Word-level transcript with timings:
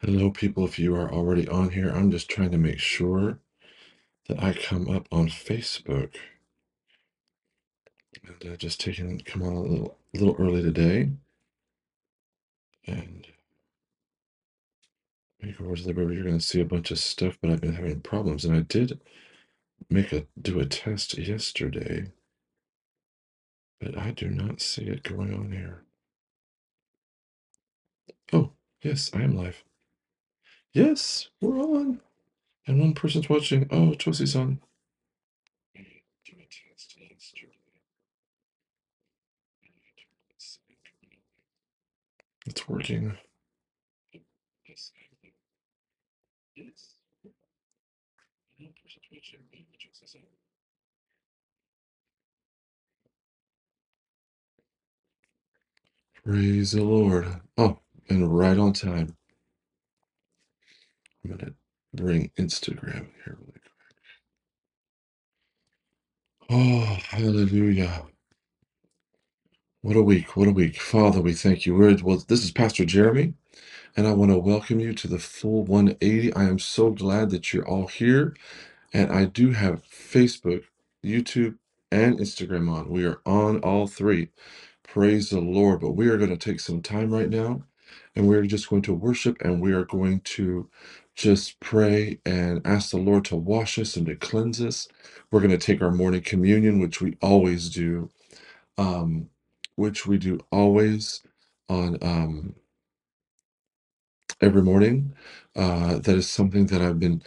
Hello, 0.00 0.30
people. 0.30 0.64
If 0.64 0.78
you 0.78 0.94
are 0.94 1.12
already 1.12 1.46
on 1.48 1.70
here, 1.70 1.90
I'm 1.90 2.10
just 2.10 2.30
trying 2.30 2.50
to 2.52 2.58
make 2.58 2.78
sure 2.78 3.40
that 4.28 4.42
I 4.42 4.54
come 4.54 4.88
up 4.88 5.06
on 5.12 5.28
Facebook. 5.28 6.14
And 8.26 8.52
uh, 8.52 8.56
just 8.56 8.80
taking 8.80 9.18
come 9.20 9.42
on 9.42 9.52
a 9.52 9.60
little, 9.60 9.98
little 10.14 10.36
early 10.38 10.62
today. 10.62 11.10
And 12.86 13.26
make 15.42 15.58
the 15.58 15.64
river. 15.94 16.12
You're 16.12 16.24
going 16.24 16.38
to 16.38 16.44
see 16.44 16.60
a 16.60 16.64
bunch 16.64 16.90
of 16.90 16.98
stuff, 16.98 17.38
but 17.40 17.50
I've 17.50 17.60
been 17.60 17.74
having 17.74 18.00
problems. 18.00 18.44
And 18.44 18.56
I 18.56 18.60
did 18.60 19.00
make 19.90 20.12
a 20.12 20.26
do 20.40 20.60
a 20.60 20.66
test 20.66 21.18
yesterday, 21.18 22.12
but 23.80 23.96
I 23.98 24.10
do 24.12 24.28
not 24.28 24.60
see 24.60 24.84
it 24.84 25.02
going 25.02 25.34
on 25.34 25.52
here. 25.52 25.82
Oh, 28.32 28.52
yes, 28.82 29.10
I 29.14 29.22
am 29.22 29.36
live. 29.36 29.64
Yes, 30.72 31.28
we're 31.40 31.60
on. 31.60 32.00
And 32.66 32.80
one 32.80 32.94
person's 32.94 33.28
watching. 33.28 33.66
Oh, 33.70 33.94
Chelsea's 33.94 34.36
on. 34.36 34.60
Do 36.26 36.34
a 36.38 36.46
test 36.48 36.96
yesterday. 37.00 37.48
It's 42.48 42.68
working. 42.68 43.18
Praise 56.24 56.72
the 56.72 56.84
Lord. 56.84 57.28
Oh, 57.58 57.78
and 58.10 58.36
right 58.36 58.58
on 58.58 58.72
time. 58.74 59.16
I'm 61.24 61.30
going 61.30 61.40
to 61.46 61.54
bring 61.94 62.30
Instagram 62.38 63.08
here 63.24 63.38
really 63.40 63.52
quick. 63.52 63.62
Oh, 66.50 66.98
hallelujah. 67.08 68.04
What 69.82 69.96
a 69.96 70.02
week. 70.02 70.36
What 70.36 70.48
a 70.48 70.52
week. 70.52 70.80
Father, 70.80 71.20
we 71.22 71.34
thank 71.34 71.66
you. 71.66 71.74
We're, 71.76 71.96
well, 72.04 72.24
this 72.28 72.44
is 72.44 72.52
Pastor 72.52 72.84
Jeremy, 72.84 73.34
and 73.96 74.06
I 74.06 74.12
want 74.14 74.32
to 74.32 74.38
welcome 74.38 74.80
you 74.80 74.94
to 74.94 75.08
the 75.08 75.18
full 75.18 75.64
180. 75.64 76.34
I 76.34 76.44
am 76.44 76.58
so 76.58 76.90
glad 76.90 77.30
that 77.30 77.52
you're 77.54 77.68
all 77.68 77.88
here. 77.88 78.36
And 78.92 79.12
I 79.12 79.26
do 79.26 79.52
have 79.52 79.84
Facebook, 79.84 80.64
YouTube, 81.04 81.56
and 81.92 82.18
Instagram 82.18 82.70
on. 82.72 82.90
We 82.90 83.06
are 83.06 83.20
on 83.26 83.60
all 83.60 83.86
three. 83.88 84.30
Praise 84.84 85.30
the 85.30 85.40
Lord. 85.40 85.80
But 85.80 85.92
we 85.92 86.08
are 86.08 86.18
going 86.18 86.30
to 86.30 86.38
take 86.38 86.60
some 86.60 86.82
time 86.82 87.12
right 87.12 87.30
now 87.30 87.62
and 88.16 88.28
we're 88.28 88.42
just 88.46 88.70
going 88.70 88.82
to 88.82 88.94
worship 88.94 89.38
and 89.42 89.60
we 89.62 89.72
are 89.72 89.84
going 89.84 90.20
to 90.22 90.68
just 91.14 91.60
pray 91.60 92.20
and 92.26 92.66
ask 92.66 92.90
the 92.90 92.98
Lord 92.98 93.24
to 93.26 93.36
wash 93.36 93.78
us 93.78 93.96
and 93.96 94.06
to 94.06 94.16
cleanse 94.16 94.60
us. 94.62 94.88
We're 95.30 95.40
going 95.40 95.52
to 95.52 95.58
take 95.58 95.82
our 95.82 95.90
morning 95.92 96.22
communion, 96.22 96.80
which 96.80 97.00
we 97.00 97.16
always 97.22 97.70
do, 97.70 98.10
um, 98.78 99.30
which 99.78 100.06
we 100.06 100.18
do 100.18 100.40
always 100.52 101.22
on. 101.70 101.98
Um, 102.02 102.54
every 104.42 104.62
morning. 104.62 105.14
Uh, 105.56 105.98
that 105.98 106.16
is 106.16 106.28
something 106.30 106.68
that 106.68 106.82
I've 106.82 107.00
been 107.00 107.22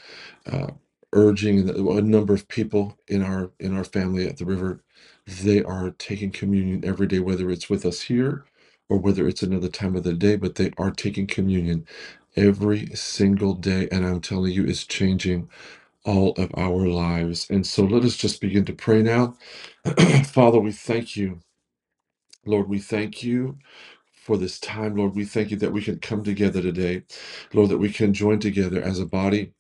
uh, 0.52 0.70
urging 1.14 1.70
a 1.70 2.02
number 2.02 2.34
of 2.36 2.48
people 2.48 2.98
in 3.10 3.24
our 3.24 3.52
in 3.60 3.76
our 3.78 3.86
family 3.86 4.28
at 4.28 4.38
the 4.38 4.46
river. 4.46 4.82
They 5.28 5.64
are 5.64 5.92
taking 5.92 6.32
communion 6.32 6.86
every 6.86 7.08
day, 7.08 7.20
whether 7.20 7.52
it's 7.52 7.70
with 7.70 7.86
us 7.86 8.04
here 8.04 8.46
or 8.90 9.00
whether 9.00 9.28
it's 9.28 9.44
another 9.44 9.70
time 9.70 9.96
of 9.98 10.04
the 10.04 10.14
day, 10.14 10.38
but 10.38 10.56
they 10.56 10.72
are 10.78 10.92
taking 10.92 11.28
communion 11.28 11.86
every 12.38 12.88
single 12.96 13.56
day. 13.56 13.90
And 13.92 14.06
I'm 14.06 14.22
telling 14.22 14.54
you, 14.54 14.66
it's 14.66 14.86
changing 14.86 15.50
all 16.06 16.34
of 16.34 16.52
our 16.58 16.88
lives. 16.88 17.48
And 17.50 17.68
so 17.68 17.84
let 17.86 18.04
us 18.06 18.18
just 18.18 18.42
begin 18.42 18.66
to 18.66 18.74
pray 18.74 19.04
now. 19.04 19.36
Father, 20.26 20.60
we 20.60 20.72
thank 20.74 21.18
you. 21.18 21.42
Lord, 22.46 22.70
we 22.70 22.80
thank 22.80 23.24
you 23.24 23.58
for 24.14 24.38
this 24.38 24.60
time. 24.60 24.96
Lord, 24.98 25.16
we 25.16 25.26
thank 25.26 25.52
you 25.52 25.58
that 25.58 25.74
we 25.74 25.84
can 25.84 26.00
come 26.00 26.24
together 26.24 26.62
today. 26.62 27.04
Lord, 27.54 27.70
that 27.70 27.80
we 27.80 27.92
can 27.92 28.14
join 28.14 28.40
together 28.40 28.82
as 28.82 29.00
a 29.00 29.08
body, 29.08 29.54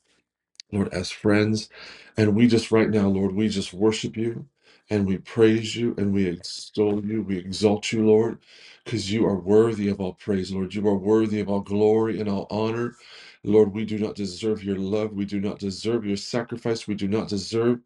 Lord, 0.72 0.90
as 0.94 1.12
friends. 1.12 1.70
And 2.18 2.36
we 2.36 2.47
just 2.47 2.72
right 2.72 2.90
now, 2.90 3.08
Lord, 3.08 3.34
we 3.36 3.50
just 3.50 3.74
worship 3.74 4.18
you 4.18 4.47
and 4.90 5.08
we 5.08 5.18
praise 5.20 5.75
you 5.75 5.96
and 5.97 6.14
we 6.14 6.28
extol 6.28 7.06
you. 7.06 7.24
We 7.24 7.38
exalt 7.38 7.91
you, 7.94 8.06
Lord, 8.06 8.40
because 8.86 9.12
you 9.12 9.25
are 9.28 9.40
worthy 9.40 9.90
of 9.90 10.02
all 10.02 10.14
praise, 10.14 10.52
Lord. 10.52 10.75
You 10.75 10.88
are 10.88 10.97
worthy 10.97 11.40
of 11.41 11.50
all 11.50 11.62
glory 11.62 12.20
and 12.20 12.30
all 12.30 12.47
honor. 12.52 12.96
Lord, 13.44 13.74
we 13.74 13.86
do 13.86 14.00
not 14.00 14.16
deserve 14.16 14.64
your 14.64 14.78
love. 14.78 15.14
We 15.14 15.25
do 15.25 15.40
not 15.41 15.59
deserve 15.59 16.06
your 16.06 16.18
sacrifice. 16.18 16.88
We 16.88 16.96
do 16.96 17.08
not 17.08 17.30
deserve 17.30 17.81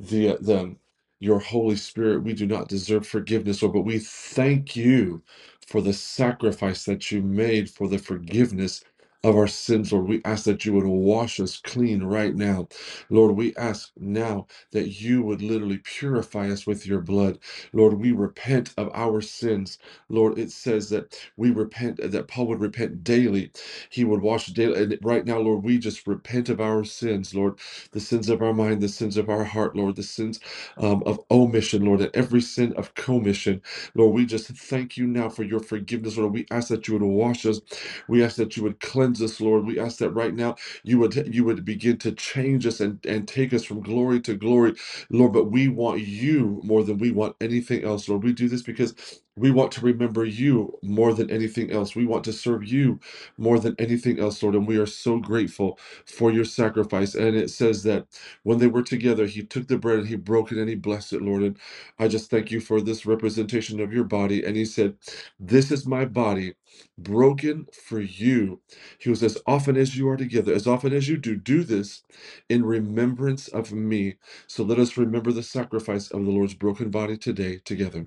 the 0.00 0.38
the 0.40 0.76
your 1.20 1.40
Holy 1.40 1.76
Spirit. 1.76 2.24
We 2.24 2.34
do 2.34 2.46
not 2.46 2.68
deserve 2.68 3.06
forgiveness, 3.06 3.62
Lord, 3.62 3.74
but 3.74 3.82
we 3.82 3.98
thank 3.98 4.76
you 4.76 5.22
for 5.66 5.80
the 5.82 5.92
sacrifice 5.94 6.84
that 6.84 7.10
you 7.12 7.22
made 7.22 7.70
for 7.70 7.88
the 7.88 7.98
forgiveness 7.98 8.84
of 9.24 9.36
our 9.36 9.48
sins, 9.48 9.92
Lord. 9.92 10.08
We 10.08 10.22
ask 10.24 10.44
that 10.44 10.64
you 10.64 10.72
would 10.74 10.86
wash 10.86 11.40
us 11.40 11.58
clean 11.58 12.02
right 12.04 12.34
now. 12.34 12.68
Lord, 13.10 13.36
we 13.36 13.54
ask 13.56 13.92
now 13.98 14.46
that 14.72 15.00
you 15.00 15.22
would 15.22 15.42
literally 15.42 15.78
purify 15.78 16.50
us 16.50 16.66
with 16.66 16.86
your 16.86 17.00
blood. 17.00 17.38
Lord, 17.72 17.94
we 17.94 18.12
repent 18.12 18.74
of 18.78 18.90
our 18.94 19.20
sins. 19.20 19.78
Lord, 20.08 20.38
it 20.38 20.50
says 20.52 20.90
that 20.90 21.16
we 21.36 21.50
repent, 21.50 21.98
that 22.02 22.28
Paul 22.28 22.48
would 22.48 22.60
repent 22.60 23.04
daily. 23.04 23.52
He 23.90 24.04
would 24.04 24.22
wash 24.22 24.46
daily. 24.48 24.82
And 24.82 24.98
right 25.02 25.24
now, 25.26 25.38
Lord, 25.38 25.64
we 25.64 25.78
just 25.78 26.06
repent 26.06 26.48
of 26.48 26.60
our 26.60 26.84
sins, 26.84 27.34
Lord, 27.34 27.58
the 27.92 28.00
sins 28.00 28.28
of 28.28 28.42
our 28.42 28.54
mind, 28.54 28.82
the 28.82 28.88
sins 28.88 29.16
of 29.16 29.28
our 29.30 29.44
heart, 29.44 29.76
Lord, 29.76 29.96
the 29.96 30.02
sins 30.02 30.40
um, 30.78 31.02
of 31.06 31.20
omission, 31.30 31.84
Lord, 31.84 32.00
and 32.02 32.14
every 32.14 32.40
sin 32.42 32.72
of 32.74 32.94
commission. 32.94 33.62
Lord, 33.94 34.14
we 34.14 34.26
just 34.26 34.48
thank 34.48 34.96
you 34.96 35.06
now 35.06 35.28
for 35.28 35.44
your 35.44 35.60
forgiveness, 35.60 36.16
Lord. 36.16 36.32
We 36.34 36.46
ask 36.50 36.68
that 36.68 36.88
you 36.88 36.94
would 36.94 37.02
wash 37.02 37.46
us. 37.46 37.60
We 38.08 38.22
ask 38.24 38.36
that 38.36 38.56
you 38.56 38.62
would 38.64 38.80
cleanse 38.80 39.07
cleanse 39.16 39.22
us, 39.22 39.40
Lord. 39.40 39.66
We 39.66 39.80
ask 39.80 39.98
that 39.98 40.10
right 40.10 40.34
now 40.34 40.56
you 40.84 40.98
would 41.00 41.14
you 41.34 41.44
would 41.44 41.64
begin 41.64 41.98
to 41.98 42.12
change 42.12 42.66
us 42.66 42.80
and, 42.80 43.04
and 43.06 43.28
take 43.28 43.54
us 43.54 43.64
from 43.64 43.82
glory 43.82 44.20
to 44.22 44.34
glory, 44.34 44.74
Lord. 45.10 45.32
But 45.34 45.50
we 45.52 45.68
want 45.68 46.02
you 46.02 46.60
more 46.64 46.84
than 46.84 46.98
we 46.98 47.12
want 47.12 47.36
anything 47.40 47.84
else, 47.84 48.08
Lord. 48.08 48.24
We 48.24 48.32
do 48.34 48.48
this 48.48 48.62
because 48.62 48.94
we 49.38 49.50
want 49.52 49.72
to 49.72 49.82
remember 49.82 50.24
you 50.24 50.78
more 50.82 51.14
than 51.14 51.30
anything 51.30 51.72
else. 51.72 51.96
We 51.96 52.06
want 52.06 52.24
to 52.24 52.34
serve 52.34 52.64
you 52.66 53.00
more 53.38 53.60
than 53.60 53.76
anything 53.78 54.20
else, 54.20 54.42
Lord. 54.42 54.56
And 54.56 54.66
we 54.68 54.78
are 54.78 54.86
so 54.86 55.18
grateful 55.18 55.78
for 56.06 56.32
your 56.32 56.44
sacrifice. 56.46 57.14
And 57.14 57.36
it 57.36 57.50
says 57.50 57.84
that 57.84 58.06
when 58.44 58.58
they 58.58 58.68
were 58.68 58.82
together, 58.82 59.26
he 59.26 59.44
took 59.44 59.68
the 59.68 59.78
bread 59.78 60.00
and 60.00 60.08
he 60.08 60.16
broke 60.16 60.52
it 60.52 60.58
and 60.58 60.68
he 60.68 60.76
blessed 60.76 61.14
it, 61.14 61.22
Lord. 61.22 61.42
And 61.42 61.58
I 61.98 62.08
just 62.08 62.30
thank 62.30 62.50
you 62.50 62.60
for 62.60 62.80
this 62.80 63.06
representation 63.06 63.80
of 63.80 63.92
your 63.92 64.04
body. 64.04 64.44
And 64.44 64.56
he 64.56 64.64
said, 64.66 64.96
This 65.40 65.70
is 65.72 65.86
my 65.86 66.04
body 66.06 66.54
broken 66.98 67.66
for 67.72 68.00
you. 68.00 68.60
He 68.98 69.10
was 69.10 69.22
as 69.22 69.38
often 69.46 69.76
as 69.76 69.96
you 69.98 70.08
are 70.08 70.18
together, 70.18 70.54
as 70.54 70.66
often 70.66 70.92
as 70.94 71.08
you 71.08 71.16
do, 71.18 71.36
do 71.36 71.64
this 71.64 72.02
in 72.48 72.64
remembrance 72.66 73.48
of 73.48 73.72
me. 73.72 74.16
So 74.48 74.64
let 74.64 74.78
us 74.80 74.96
remember 74.98 75.32
the 75.32 75.44
sacrifice 75.44 76.10
of 76.10 76.24
the 76.24 76.30
Lord's 76.30 76.54
broken 76.54 76.90
body 76.90 77.16
today 77.18 77.60
together. 77.64 78.06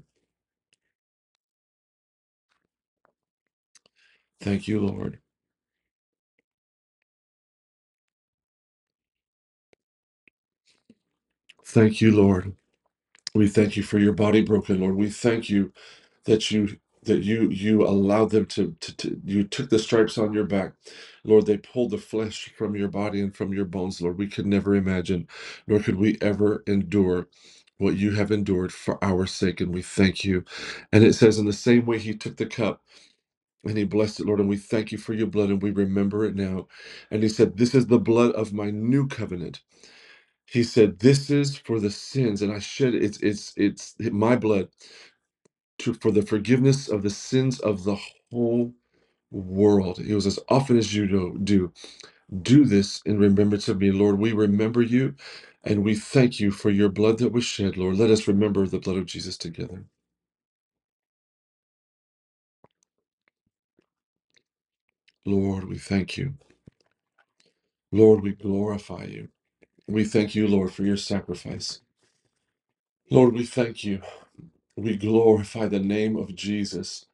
Thank 4.42 4.68
you, 4.70 4.82
Lord. 4.82 5.20
Thank 11.66 12.02
you, 12.02 12.12
Lord. 12.16 12.56
We 13.36 13.48
thank 13.50 13.78
you 13.78 13.84
for 13.84 14.00
your 14.00 14.14
body 14.14 14.42
broken, 14.42 14.82
Lord. 14.82 14.96
We 14.96 15.10
thank 15.10 15.50
you 15.50 15.64
that 16.26 16.52
you 16.52 16.78
that 17.04 17.24
you 17.24 17.50
you 17.50 17.84
allowed 17.86 18.30
them 18.30 18.46
to, 18.46 18.76
to, 18.80 18.96
to 18.98 19.22
you 19.26 19.44
took 19.44 19.70
the 19.70 19.80
stripes 19.80 20.18
on 20.18 20.34
your 20.34 20.44
back 20.44 20.74
lord 21.24 21.46
they 21.46 21.58
pulled 21.58 21.92
the 21.92 21.98
flesh 21.98 22.52
from 22.56 22.76
your 22.76 22.88
body 22.88 23.20
and 23.22 23.36
from 23.36 23.54
your 23.54 23.66
bones 23.66 24.02
lord 24.02 24.18
we 24.18 24.28
could 24.28 24.46
never 24.46 24.76
imagine 24.76 25.28
nor 25.68 25.80
could 25.80 25.96
we 25.96 26.18
ever 26.22 26.64
endure 26.68 27.28
what 27.80 27.98
you 27.98 28.12
have 28.12 28.32
endured 28.32 28.72
for 28.72 29.04
our 29.04 29.26
sake 29.26 29.60
and 29.60 29.74
we 29.74 29.82
thank 29.82 30.24
you 30.24 30.44
and 30.92 31.04
it 31.04 31.14
says 31.14 31.40
in 31.40 31.46
the 31.48 31.54
same 31.54 31.86
way 31.86 31.98
he 31.98 32.14
took 32.14 32.38
the 32.38 32.46
cup 32.46 32.84
and 33.66 33.78
he 33.78 33.86
blessed 33.86 34.20
it 34.22 34.28
lord 34.28 34.40
and 34.42 34.50
we 34.50 34.58
thank 34.58 34.92
you 34.92 34.98
for 35.00 35.14
your 35.14 35.28
blood 35.28 35.50
and 35.50 35.62
we 35.64 35.72
remember 35.72 36.26
it 36.26 36.36
now 36.36 36.68
and 37.12 37.24
he 37.24 37.30
said 37.30 37.58
this 37.58 37.76
is 37.76 37.88
the 37.88 38.00
blood 38.00 38.32
of 38.34 38.54
my 38.54 38.72
new 38.72 39.08
covenant 39.08 39.62
he 40.48 40.64
said 40.64 41.00
this 41.00 41.30
is 41.32 41.58
for 41.58 41.80
the 41.80 41.92
sins 41.92 42.42
and 42.42 42.52
i 42.54 42.60
shed 42.60 42.96
it's 42.96 43.20
it's 43.20 43.54
it's 43.58 43.96
my 44.12 44.36
blood 44.36 44.70
to 45.80 45.96
for 45.96 46.12
the 46.12 46.24
forgiveness 46.24 46.90
of 46.90 47.04
the 47.04 47.12
sins 47.12 47.60
of 47.62 47.86
the 47.86 47.98
whole 48.32 48.74
world. 49.32 50.00
It 50.00 50.16
was 50.16 50.28
as 50.28 50.40
often 50.50 50.78
as 50.78 50.96
you 50.96 51.08
do, 51.08 51.40
do, 51.44 51.74
do 52.42 52.66
this 52.66 53.02
in 53.06 53.20
remembrance 53.20 53.70
of 53.70 53.80
me, 53.80 53.92
Lord. 53.92 54.20
We 54.20 54.34
remember 54.34 54.82
you 54.82 55.16
and 55.64 55.84
we 55.84 55.96
thank 55.96 56.40
you 56.40 56.52
for 56.52 56.72
your 56.72 56.90
blood 56.90 57.20
that 57.20 57.34
was 57.34 57.46
shed, 57.46 57.78
Lord. 57.78 57.98
Let 57.98 58.12
us 58.12 58.28
remember 58.28 58.68
the 58.68 58.80
blood 58.80 58.98
of 58.98 59.08
Jesus 59.08 59.38
together. 59.38 59.86
Lord, 65.26 65.66
we 65.70 65.78
thank 65.78 66.18
you. 66.18 66.36
Lord, 67.92 68.24
we 68.24 68.34
glorify 68.34 69.06
you. 69.06 69.30
We 69.88 70.06
thank 70.06 70.36
you, 70.36 70.48
Lord, 70.48 70.74
for 70.74 70.84
your 70.84 70.98
sacrifice. 70.98 71.82
Lord, 73.12 73.34
we 73.36 73.46
thank 73.46 73.84
you 73.84 74.02
We 74.76 74.98
glorify 74.98 75.68
the 75.68 75.80
name 75.80 76.18
of 76.18 76.36
Jesus 76.36 77.06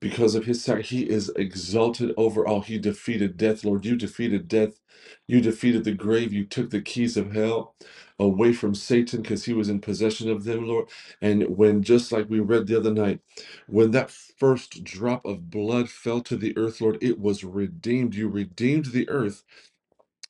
because 0.00 0.34
of 0.36 0.46
his 0.46 0.64
sac. 0.64 0.86
He 0.86 1.10
is 1.10 1.30
exalted 1.36 2.14
over 2.16 2.46
all. 2.46 2.62
He 2.62 2.78
defeated 2.78 3.36
death, 3.38 3.64
Lord. 3.64 3.86
You 3.86 3.96
defeated 3.96 4.48
death. 4.48 4.80
You 5.28 5.40
defeated 5.42 5.84
the 5.84 5.92
grave. 5.94 6.32
You 6.32 6.46
took 6.46 6.70
the 6.70 6.82
keys 6.82 7.16
of 7.16 7.32
hell 7.34 7.76
away 8.18 8.52
from 8.52 8.74
Satan 8.74 9.22
because 9.22 9.46
he 9.46 9.54
was 9.54 9.68
in 9.70 9.80
possession 9.80 10.30
of 10.30 10.44
them, 10.44 10.68
Lord. 10.68 10.88
And 11.22 11.44
when, 11.56 11.82
just 11.82 12.12
like 12.12 12.30
we 12.30 12.40
read 12.40 12.68
the 12.68 12.78
other 12.78 12.92
night, 12.92 13.20
when 13.68 13.92
that 13.92 14.10
first 14.10 14.84
drop 14.84 15.24
of 15.26 15.50
blood 15.50 15.90
fell 15.90 16.22
to 16.22 16.36
the 16.36 16.56
earth, 16.58 16.80
Lord, 16.80 16.98
it 17.02 17.20
was 17.20 17.44
redeemed. 17.44 18.14
You 18.16 18.28
redeemed 18.28 18.86
the 18.86 19.08
earth 19.10 19.44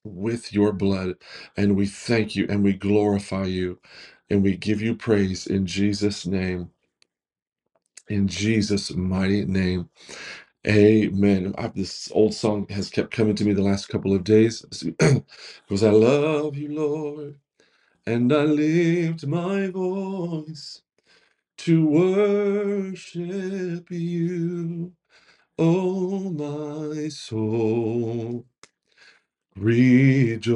with 0.05 0.53
your 0.53 0.73
blood. 0.73 1.17
And 1.57 1.77
we 1.77 1.87
thank 1.87 2.37
you 2.37 2.47
and 2.49 2.65
we 2.65 2.73
glorify 2.75 3.45
you 3.45 3.81
and 4.31 4.43
we 4.43 4.57
give 4.57 4.81
you 4.83 4.95
praise 4.95 5.47
in 5.47 5.67
Jesus' 5.67 6.27
name. 6.27 6.71
In 8.09 8.29
Jesus' 8.29 8.95
mighty 8.95 9.45
name, 9.47 9.89
amen. 10.67 11.55
I, 11.59 11.69
this 11.69 12.11
old 12.13 12.35
song 12.35 12.67
has 12.71 12.91
kept 12.91 13.11
coming 13.13 13.35
to 13.37 13.45
me 13.45 13.53
the 13.55 13.63
last 13.63 13.89
couple 13.89 14.13
of 14.15 14.25
days 14.25 14.63
because 15.69 15.83
I 15.85 15.91
love 15.91 16.57
you, 16.57 16.73
Lord, 16.75 17.39
and 18.07 18.33
I 18.33 18.43
lift 18.45 19.27
my 19.27 19.69
voice 19.69 20.83
to 21.59 21.87
worship 21.87 23.91
you. 23.91 24.93
Oh, 25.59 26.31
my 26.31 27.09
soul, 27.11 28.47
rejoice. 29.57 30.47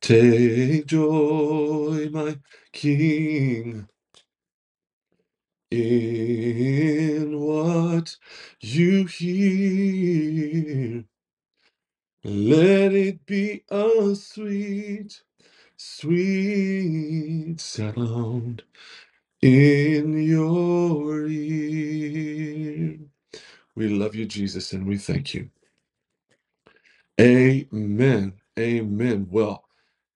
Take 0.00 0.86
joy, 0.86 2.08
my 2.12 2.38
King 2.72 3.88
In 5.74 7.40
what 7.40 8.16
you 8.60 9.06
hear, 9.06 11.04
let 12.24 12.94
it 12.94 13.26
be 13.26 13.64
a 13.70 14.14
sweet, 14.16 15.22
sweet 15.76 17.60
sound 17.60 18.64
in 19.42 20.22
your 20.24 21.26
ear. 21.28 22.98
We 23.76 23.88
love 23.88 24.14
you, 24.14 24.26
Jesus, 24.26 24.72
and 24.72 24.86
we 24.86 24.98
thank 24.98 25.34
you. 25.34 25.50
Amen. 27.20 28.34
Amen. 28.58 29.28
Well, 29.30 29.64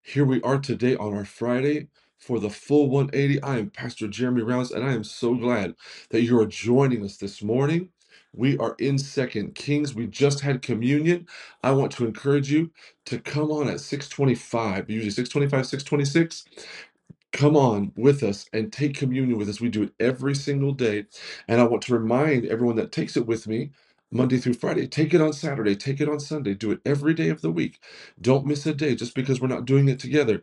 here 0.02 0.24
we 0.26 0.42
are 0.42 0.58
today 0.60 0.96
on 0.96 1.14
our 1.14 1.24
Friday 1.26 1.88
for 2.18 2.40
the 2.40 2.50
full 2.50 2.90
180. 2.90 3.42
I 3.42 3.58
am 3.58 3.70
Pastor 3.70 4.08
Jeremy 4.08 4.42
Rounds, 4.42 4.72
and 4.72 4.84
I 4.84 4.94
am 4.94 5.04
so 5.04 5.34
glad 5.34 5.74
that 6.10 6.22
you 6.22 6.40
are 6.40 6.46
joining 6.46 7.04
us 7.04 7.18
this 7.18 7.42
morning. 7.42 7.90
We 8.34 8.58
are 8.58 8.76
in 8.80 8.98
Second 8.98 9.54
Kings. 9.56 9.94
We 9.94 10.06
just 10.08 10.40
had 10.40 10.62
communion. 10.62 11.26
I 11.64 11.72
want 11.72 11.92
to 11.92 12.06
encourage 12.06 12.52
you 12.52 12.70
to 13.06 13.18
come 13.20 13.50
on 13.52 13.68
at 13.68 13.80
625, 13.80 14.90
usually 14.90 15.10
625, 15.10 15.66
626 15.66 16.36
come 17.32 17.56
on 17.56 17.92
with 17.96 18.22
us 18.22 18.46
and 18.52 18.72
take 18.72 18.96
communion 18.96 19.38
with 19.38 19.48
us. 19.48 19.60
We 19.60 19.68
do 19.68 19.84
it 19.84 19.92
every 20.00 20.34
single 20.34 20.72
day. 20.72 21.06
And 21.46 21.60
I 21.60 21.64
want 21.64 21.82
to 21.84 21.94
remind 21.98 22.46
everyone 22.46 22.76
that 22.76 22.92
takes 22.92 23.16
it 23.16 23.26
with 23.26 23.46
me 23.46 23.70
Monday 24.10 24.38
through 24.38 24.54
Friday, 24.54 24.86
take 24.86 25.12
it 25.12 25.20
on 25.20 25.34
Saturday, 25.34 25.76
take 25.76 26.00
it 26.00 26.08
on 26.08 26.18
Sunday, 26.20 26.54
do 26.54 26.70
it 26.70 26.80
every 26.86 27.12
day 27.12 27.28
of 27.28 27.42
the 27.42 27.50
week. 27.50 27.78
Don't 28.20 28.46
miss 28.46 28.64
a 28.66 28.74
day 28.74 28.94
just 28.94 29.14
because 29.14 29.40
we're 29.40 29.48
not 29.48 29.66
doing 29.66 29.88
it 29.88 29.98
together. 29.98 30.42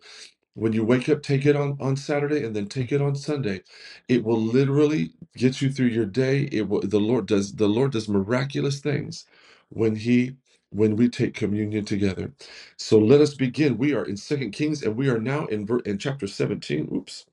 When 0.56 0.74
you 0.74 0.86
wake 0.86 1.10
up, 1.10 1.24
take 1.24 1.48
it 1.48 1.56
on, 1.58 1.78
on 1.82 1.98
Saturday 1.98 2.44
and 2.46 2.56
then 2.56 2.68
take 2.68 2.92
it 2.94 3.02
on 3.02 3.16
Sunday. 3.16 3.64
It 4.10 4.26
will 4.26 4.42
literally 4.42 5.14
get 5.38 5.62
you 5.62 5.72
through 5.72 5.88
your 5.88 6.08
day. 6.08 6.50
It 6.52 6.70
will 6.70 6.82
the 6.82 7.00
Lord 7.00 7.28
does 7.28 7.56
the 7.56 7.70
Lord 7.70 7.94
does 7.94 8.10
miraculous 8.10 8.82
things 8.82 9.26
when 9.70 9.98
He 9.98 10.38
when 10.72 10.98
we 10.98 11.10
take 11.10 11.36
communion 11.36 11.86
together. 11.86 12.34
So 12.78 13.00
let 13.00 13.22
us 13.22 13.36
begin. 13.36 13.80
We 13.80 13.96
are 13.96 14.06
in 14.06 14.18
Second 14.18 14.52
Kings 14.54 14.84
and 14.84 14.98
we 14.98 15.10
are 15.10 15.20
now 15.22 15.48
in 15.48 15.68
in 15.86 16.00
chapter 16.00 16.28
17. 16.28 16.90
Oops. 16.96 17.28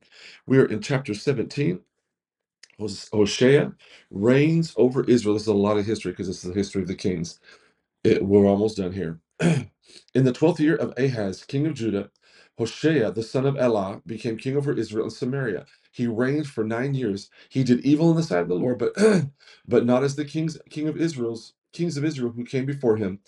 We 0.46 0.58
are 0.58 0.66
in 0.66 0.82
chapter 0.82 1.14
17. 1.14 1.80
Hos- 2.80 3.10
Hosea 3.12 3.74
reigns 4.10 4.74
over 4.78 5.04
Israel. 5.04 5.34
This 5.34 5.44
is 5.44 5.48
a 5.48 5.54
lot 5.54 5.78
of 5.78 5.86
history 5.86 6.12
because 6.12 6.28
this 6.28 6.44
is 6.44 6.50
the 6.50 6.56
history 6.58 6.82
of 6.82 6.88
the 6.88 6.96
kings. 6.96 7.40
It, 8.04 8.24
we're 8.24 8.46
almost 8.46 8.78
done 8.78 8.92
here. 8.92 9.20
in 9.40 10.24
the 10.24 10.32
twelfth 10.32 10.60
year 10.60 10.76
of 10.76 10.94
Ahaz, 10.98 11.44
king 11.44 11.66
of 11.66 11.74
Judah, 11.74 12.10
Hoshea, 12.62 13.12
the 13.12 13.24
son 13.24 13.46
of 13.46 13.56
Elah, 13.58 14.02
became 14.06 14.38
king 14.38 14.56
over 14.56 14.72
Israel 14.74 15.04
and 15.06 15.14
Samaria. 15.14 15.66
He 15.92 16.06
reigned 16.08 16.48
for 16.48 16.64
nine 16.64 16.94
years. 16.94 17.30
He 17.50 17.64
did 17.64 17.80
evil 17.86 18.10
in 18.10 18.16
the 18.16 18.24
sight 18.24 18.42
of 18.42 18.48
the 18.48 18.56
Lord, 18.56 18.78
but 18.78 18.94
but 19.68 19.86
not 19.86 20.04
as 20.04 20.16
the 20.16 20.26
kings 20.26 20.58
king 20.70 20.88
of 20.88 20.98
Israel's 20.98 21.54
kings 21.72 21.96
of 21.98 22.04
Israel 22.04 22.32
who 22.32 22.44
came 22.44 22.66
before 22.66 22.96
him. 22.98 23.20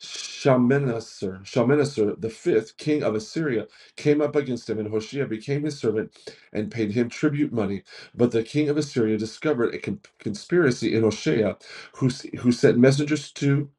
Shalmaneser, 0.00 1.40
Shalmaneser, 1.44 2.16
the 2.18 2.30
fifth 2.30 2.76
king 2.78 3.02
of 3.02 3.16
Assyria, 3.16 3.68
came 3.96 4.22
up 4.22 4.36
against 4.36 4.70
him, 4.70 4.78
and 4.78 4.90
Hoshea 4.90 5.24
became 5.26 5.64
his 5.64 5.78
servant 5.80 6.12
and 6.52 6.70
paid 6.70 6.92
him 6.92 7.08
tribute 7.10 7.52
money. 7.52 7.84
But 8.14 8.32
the 8.32 8.44
king 8.44 8.68
of 8.70 8.78
Assyria 8.78 9.18
discovered 9.18 9.74
a 9.74 9.80
con- 9.80 10.02
conspiracy 10.20 10.94
in 10.94 11.04
Hoshea, 11.04 11.56
who, 11.94 12.10
who 12.40 12.52
sent 12.52 12.78
messengers 12.78 13.32
to 13.34 13.70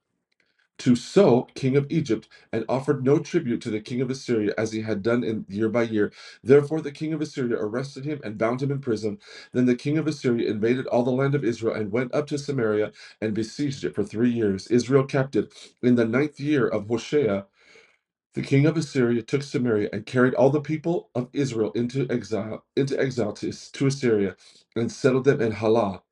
to 0.79 0.95
So, 0.97 1.47
king 1.55 1.77
of 1.77 1.87
Egypt, 1.89 2.29
and 2.53 2.65
offered 2.69 3.05
no 3.05 3.19
tribute 3.19 3.61
to 3.63 3.71
the 3.71 3.81
king 3.81 4.01
of 4.01 4.11
Assyria 4.11 4.53
as 4.57 4.73
he 4.73 4.81
had 4.81 5.03
done 5.03 5.23
in 5.23 5.45
year 5.49 5.69
by 5.69 5.83
year. 5.83 6.11
Therefore, 6.43 6.81
the 6.81 6.91
king 6.91 7.13
of 7.13 7.21
Assyria 7.21 7.57
arrested 7.59 8.05
him 8.05 8.21
and 8.25 8.37
bound 8.37 8.61
him 8.63 8.71
in 8.71 8.79
prison. 8.81 9.19
Then 9.53 9.67
the 9.67 9.75
king 9.77 9.97
of 9.99 10.07
Assyria 10.07 10.49
invaded 10.51 10.87
all 10.87 11.03
the 11.03 11.11
land 11.11 11.35
of 11.35 11.45
Israel 11.45 11.75
and 11.75 11.93
went 11.93 12.13
up 12.15 12.27
to 12.27 12.39
Samaria 12.39 12.93
and 13.21 13.33
besieged 13.35 13.85
it 13.85 13.95
for 13.95 14.03
three 14.03 14.31
years. 14.31 14.67
Israel 14.67 15.05
kept 15.05 15.37
it. 15.37 15.53
In 15.83 15.95
the 15.95 16.05
ninth 16.05 16.39
year 16.41 16.67
of 16.67 16.89
Hoshea, 16.89 17.45
the 18.35 18.43
king 18.43 18.65
of 18.67 18.77
Assyria 18.77 19.23
took 19.23 19.43
Samaria 19.43 19.89
and 19.93 20.05
carried 20.05 20.35
all 20.35 20.51
the 20.51 20.61
people 20.61 21.09
of 21.15 21.29
Israel 21.33 21.71
into 21.73 22.07
exile, 22.11 22.65
into 22.77 22.99
exile 22.99 23.33
to, 23.33 23.51
to 23.73 23.87
Assyria, 23.87 24.37
and 24.75 24.91
settled 24.91 25.25
them 25.25 25.41
in 25.41 25.53
Halah 25.53 26.03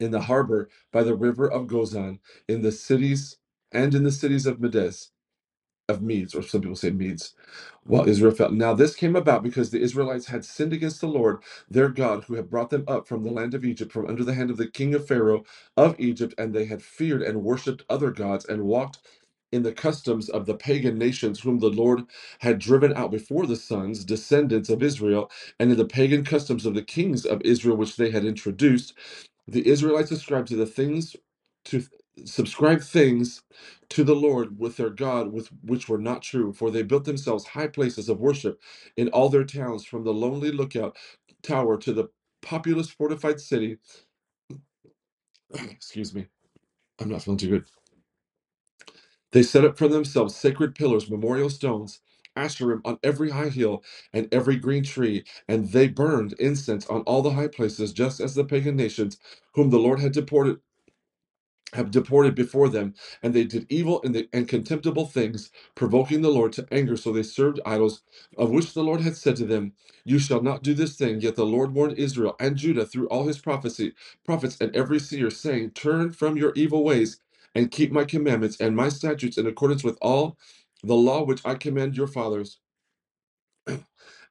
in 0.00 0.10
the 0.10 0.20
harbor 0.22 0.68
by 0.92 1.02
the 1.02 1.14
river 1.14 1.50
of 1.50 1.66
Gozan, 1.66 2.18
in 2.48 2.62
the 2.62 2.72
cities 2.72 3.36
and 3.72 3.94
in 3.94 4.04
the 4.04 4.12
cities 4.12 4.46
of 4.46 4.60
Medes, 4.60 5.10
of 5.88 6.02
Medes, 6.02 6.34
or 6.34 6.42
some 6.42 6.62
people 6.62 6.76
say 6.76 6.90
Medes, 6.90 7.34
while 7.84 8.08
Israel 8.08 8.34
fell. 8.34 8.52
Now 8.52 8.74
this 8.74 8.96
came 8.96 9.16
about 9.16 9.42
because 9.42 9.70
the 9.70 9.82
Israelites 9.82 10.26
had 10.26 10.44
sinned 10.44 10.72
against 10.72 11.00
the 11.00 11.08
Lord 11.08 11.38
their 11.70 11.88
God, 11.90 12.24
who 12.24 12.34
had 12.34 12.50
brought 12.50 12.70
them 12.70 12.84
up 12.88 13.08
from 13.08 13.24
the 13.24 13.32
land 13.32 13.54
of 13.54 13.64
Egypt, 13.64 13.92
from 13.92 14.06
under 14.08 14.24
the 14.24 14.34
hand 14.34 14.50
of 14.50 14.58
the 14.58 14.68
king 14.68 14.94
of 14.94 15.06
Pharaoh 15.08 15.44
of 15.76 15.96
Egypt, 16.00 16.34
and 16.38 16.54
they 16.54 16.66
had 16.66 16.82
feared 16.82 17.22
and 17.22 17.44
worshipped 17.44 17.84
other 17.90 18.10
gods 18.12 18.46
and 18.46 18.64
walked 18.64 18.98
in 19.52 19.62
the 19.62 19.72
customs 19.72 20.28
of 20.30 20.46
the 20.46 20.54
pagan 20.54 20.98
nations 20.98 21.40
whom 21.40 21.58
the 21.60 21.70
Lord 21.70 22.02
had 22.40 22.58
driven 22.58 22.92
out 22.94 23.10
before 23.10 23.46
the 23.46 23.56
sons, 23.56 24.04
descendants 24.04 24.68
of 24.70 24.82
Israel, 24.82 25.30
and 25.58 25.70
in 25.72 25.78
the 25.78 25.84
pagan 25.86 26.24
customs 26.24 26.66
of 26.66 26.74
the 26.74 26.82
kings 26.82 27.26
of 27.26 27.42
Israel 27.44 27.76
which 27.76 27.96
they 27.96 28.10
had 28.10 28.24
introduced, 28.26 28.94
the 29.48 29.66
Israelites 29.68 30.10
ascribed 30.12 30.48
to 30.48 30.56
the 30.56 30.66
things 30.66 31.16
to 31.72 31.84
subscribe 32.26 32.82
things 32.82 33.42
to 33.90 34.04
the 34.04 34.16
Lord 34.16 34.60
with 34.60 34.78
their 34.78 34.90
God 34.90 35.32
with 35.32 35.48
which 35.64 35.88
were 35.90 35.98
not 35.98 36.22
true, 36.22 36.54
for 36.54 36.70
they 36.72 36.84
built 36.84 37.06
themselves 37.06 37.46
high 37.48 37.68
places 37.68 38.08
of 38.10 38.20
worship 38.20 38.60
in 38.96 39.10
all 39.10 39.30
their 39.30 39.44
towns, 39.44 39.86
from 39.86 40.04
the 40.04 40.14
lonely 40.14 40.52
lookout 40.52 40.96
tower 41.42 41.78
to 41.78 41.94
the 41.94 42.10
populous 42.42 42.90
fortified 42.90 43.40
city. 43.40 43.78
Excuse 45.54 46.14
me, 46.14 46.28
I'm 47.00 47.10
not 47.10 47.22
feeling 47.22 47.38
too 47.38 47.50
good. 47.50 47.64
They 49.32 49.42
set 49.42 49.64
up 49.64 49.76
for 49.78 49.88
themselves 49.88 50.34
sacred 50.36 50.74
pillars, 50.74 51.10
memorial 51.10 51.50
stones, 51.50 52.00
Asherim 52.36 52.80
on 52.84 52.98
every 53.02 53.30
high 53.30 53.48
hill 53.50 53.82
and 54.12 54.28
every 54.32 54.56
green 54.56 54.84
tree, 54.84 55.24
and 55.48 55.68
they 55.68 55.88
burned 55.88 56.34
incense 56.34 56.86
on 56.86 57.02
all 57.02 57.20
the 57.22 57.32
high 57.32 57.48
places, 57.48 57.92
just 57.92 58.20
as 58.20 58.34
the 58.34 58.44
pagan 58.44 58.76
nations 58.76 59.18
whom 59.54 59.70
the 59.70 59.78
Lord 59.78 60.00
had 60.00 60.12
deported 60.12 60.60
have 61.74 61.90
deported 61.92 62.34
before 62.34 62.68
them, 62.68 62.94
and 63.22 63.34
they 63.34 63.44
did 63.44 63.66
evil 63.70 64.00
and, 64.04 64.14
the, 64.14 64.28
and 64.32 64.48
contemptible 64.48 65.06
things, 65.06 65.50
provoking 65.76 66.22
the 66.22 66.30
Lord 66.30 66.52
to 66.54 66.66
anger. 66.72 66.96
So 66.96 67.12
they 67.12 67.24
served 67.24 67.60
idols, 67.66 68.02
of 68.38 68.50
which 68.50 68.74
the 68.74 68.84
Lord 68.84 69.02
had 69.02 69.16
said 69.16 69.36
to 69.36 69.46
them, 69.46 69.74
"You 70.04 70.18
shall 70.20 70.42
not 70.42 70.64
do 70.64 70.74
this 70.74 70.96
thing." 70.96 71.20
Yet 71.22 71.36
the 71.36 71.46
Lord 71.46 71.74
warned 71.74 71.98
Israel 71.98 72.36
and 72.40 72.56
Judah 72.56 72.86
through 72.86 73.08
all 73.08 73.26
His 73.28 73.38
prophecy, 73.40 73.94
prophets 74.24 74.58
and 74.60 74.74
every 74.76 75.00
seer, 75.00 75.30
saying, 75.30 75.72
"Turn 75.72 76.12
from 76.12 76.36
your 76.38 76.52
evil 76.56 76.84
ways 76.84 77.20
and 77.54 77.70
keep 77.72 77.92
my 77.92 78.04
commandments 78.04 78.58
and 78.60 78.76
my 78.76 78.90
statutes 78.90 79.38
in 79.38 79.46
accordance 79.46 79.84
with 79.84 79.98
all 80.02 80.38
the 80.84 80.96
law 80.96 81.24
which 81.24 81.42
I 81.46 81.56
command 81.56 81.96
your 81.98 82.08
fathers." 82.08 82.58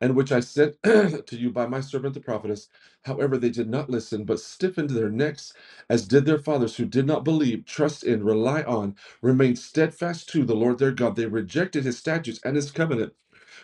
And 0.01 0.15
which 0.15 0.31
I 0.33 0.41
sent 0.41 0.77
to 0.83 1.23
you 1.37 1.51
by 1.51 1.67
my 1.67 1.81
servant 1.81 2.15
the 2.15 2.21
prophetess. 2.21 2.69
However, 3.03 3.37
they 3.37 3.51
did 3.51 3.69
not 3.69 3.89
listen, 3.89 4.25
but 4.25 4.41
stiffened 4.41 4.91
their 4.91 5.09
necks, 5.11 5.53
as 5.89 6.07
did 6.07 6.25
their 6.25 6.39
fathers 6.39 6.77
who 6.77 6.85
did 6.85 7.07
not 7.07 7.25
believe, 7.25 7.65
trust 7.65 8.03
in, 8.03 8.23
rely 8.25 8.63
on, 8.63 8.95
remain 9.21 9.55
steadfast 9.57 10.29
to 10.31 10.45
the 10.45 10.55
Lord 10.55 10.79
their 10.79 10.91
God. 10.93 11.15
They 11.17 11.27
rejected 11.27 11.85
his 11.85 11.99
statutes 11.99 12.41
and 12.45 12.57
his 12.57 12.71
covenant 12.71 13.13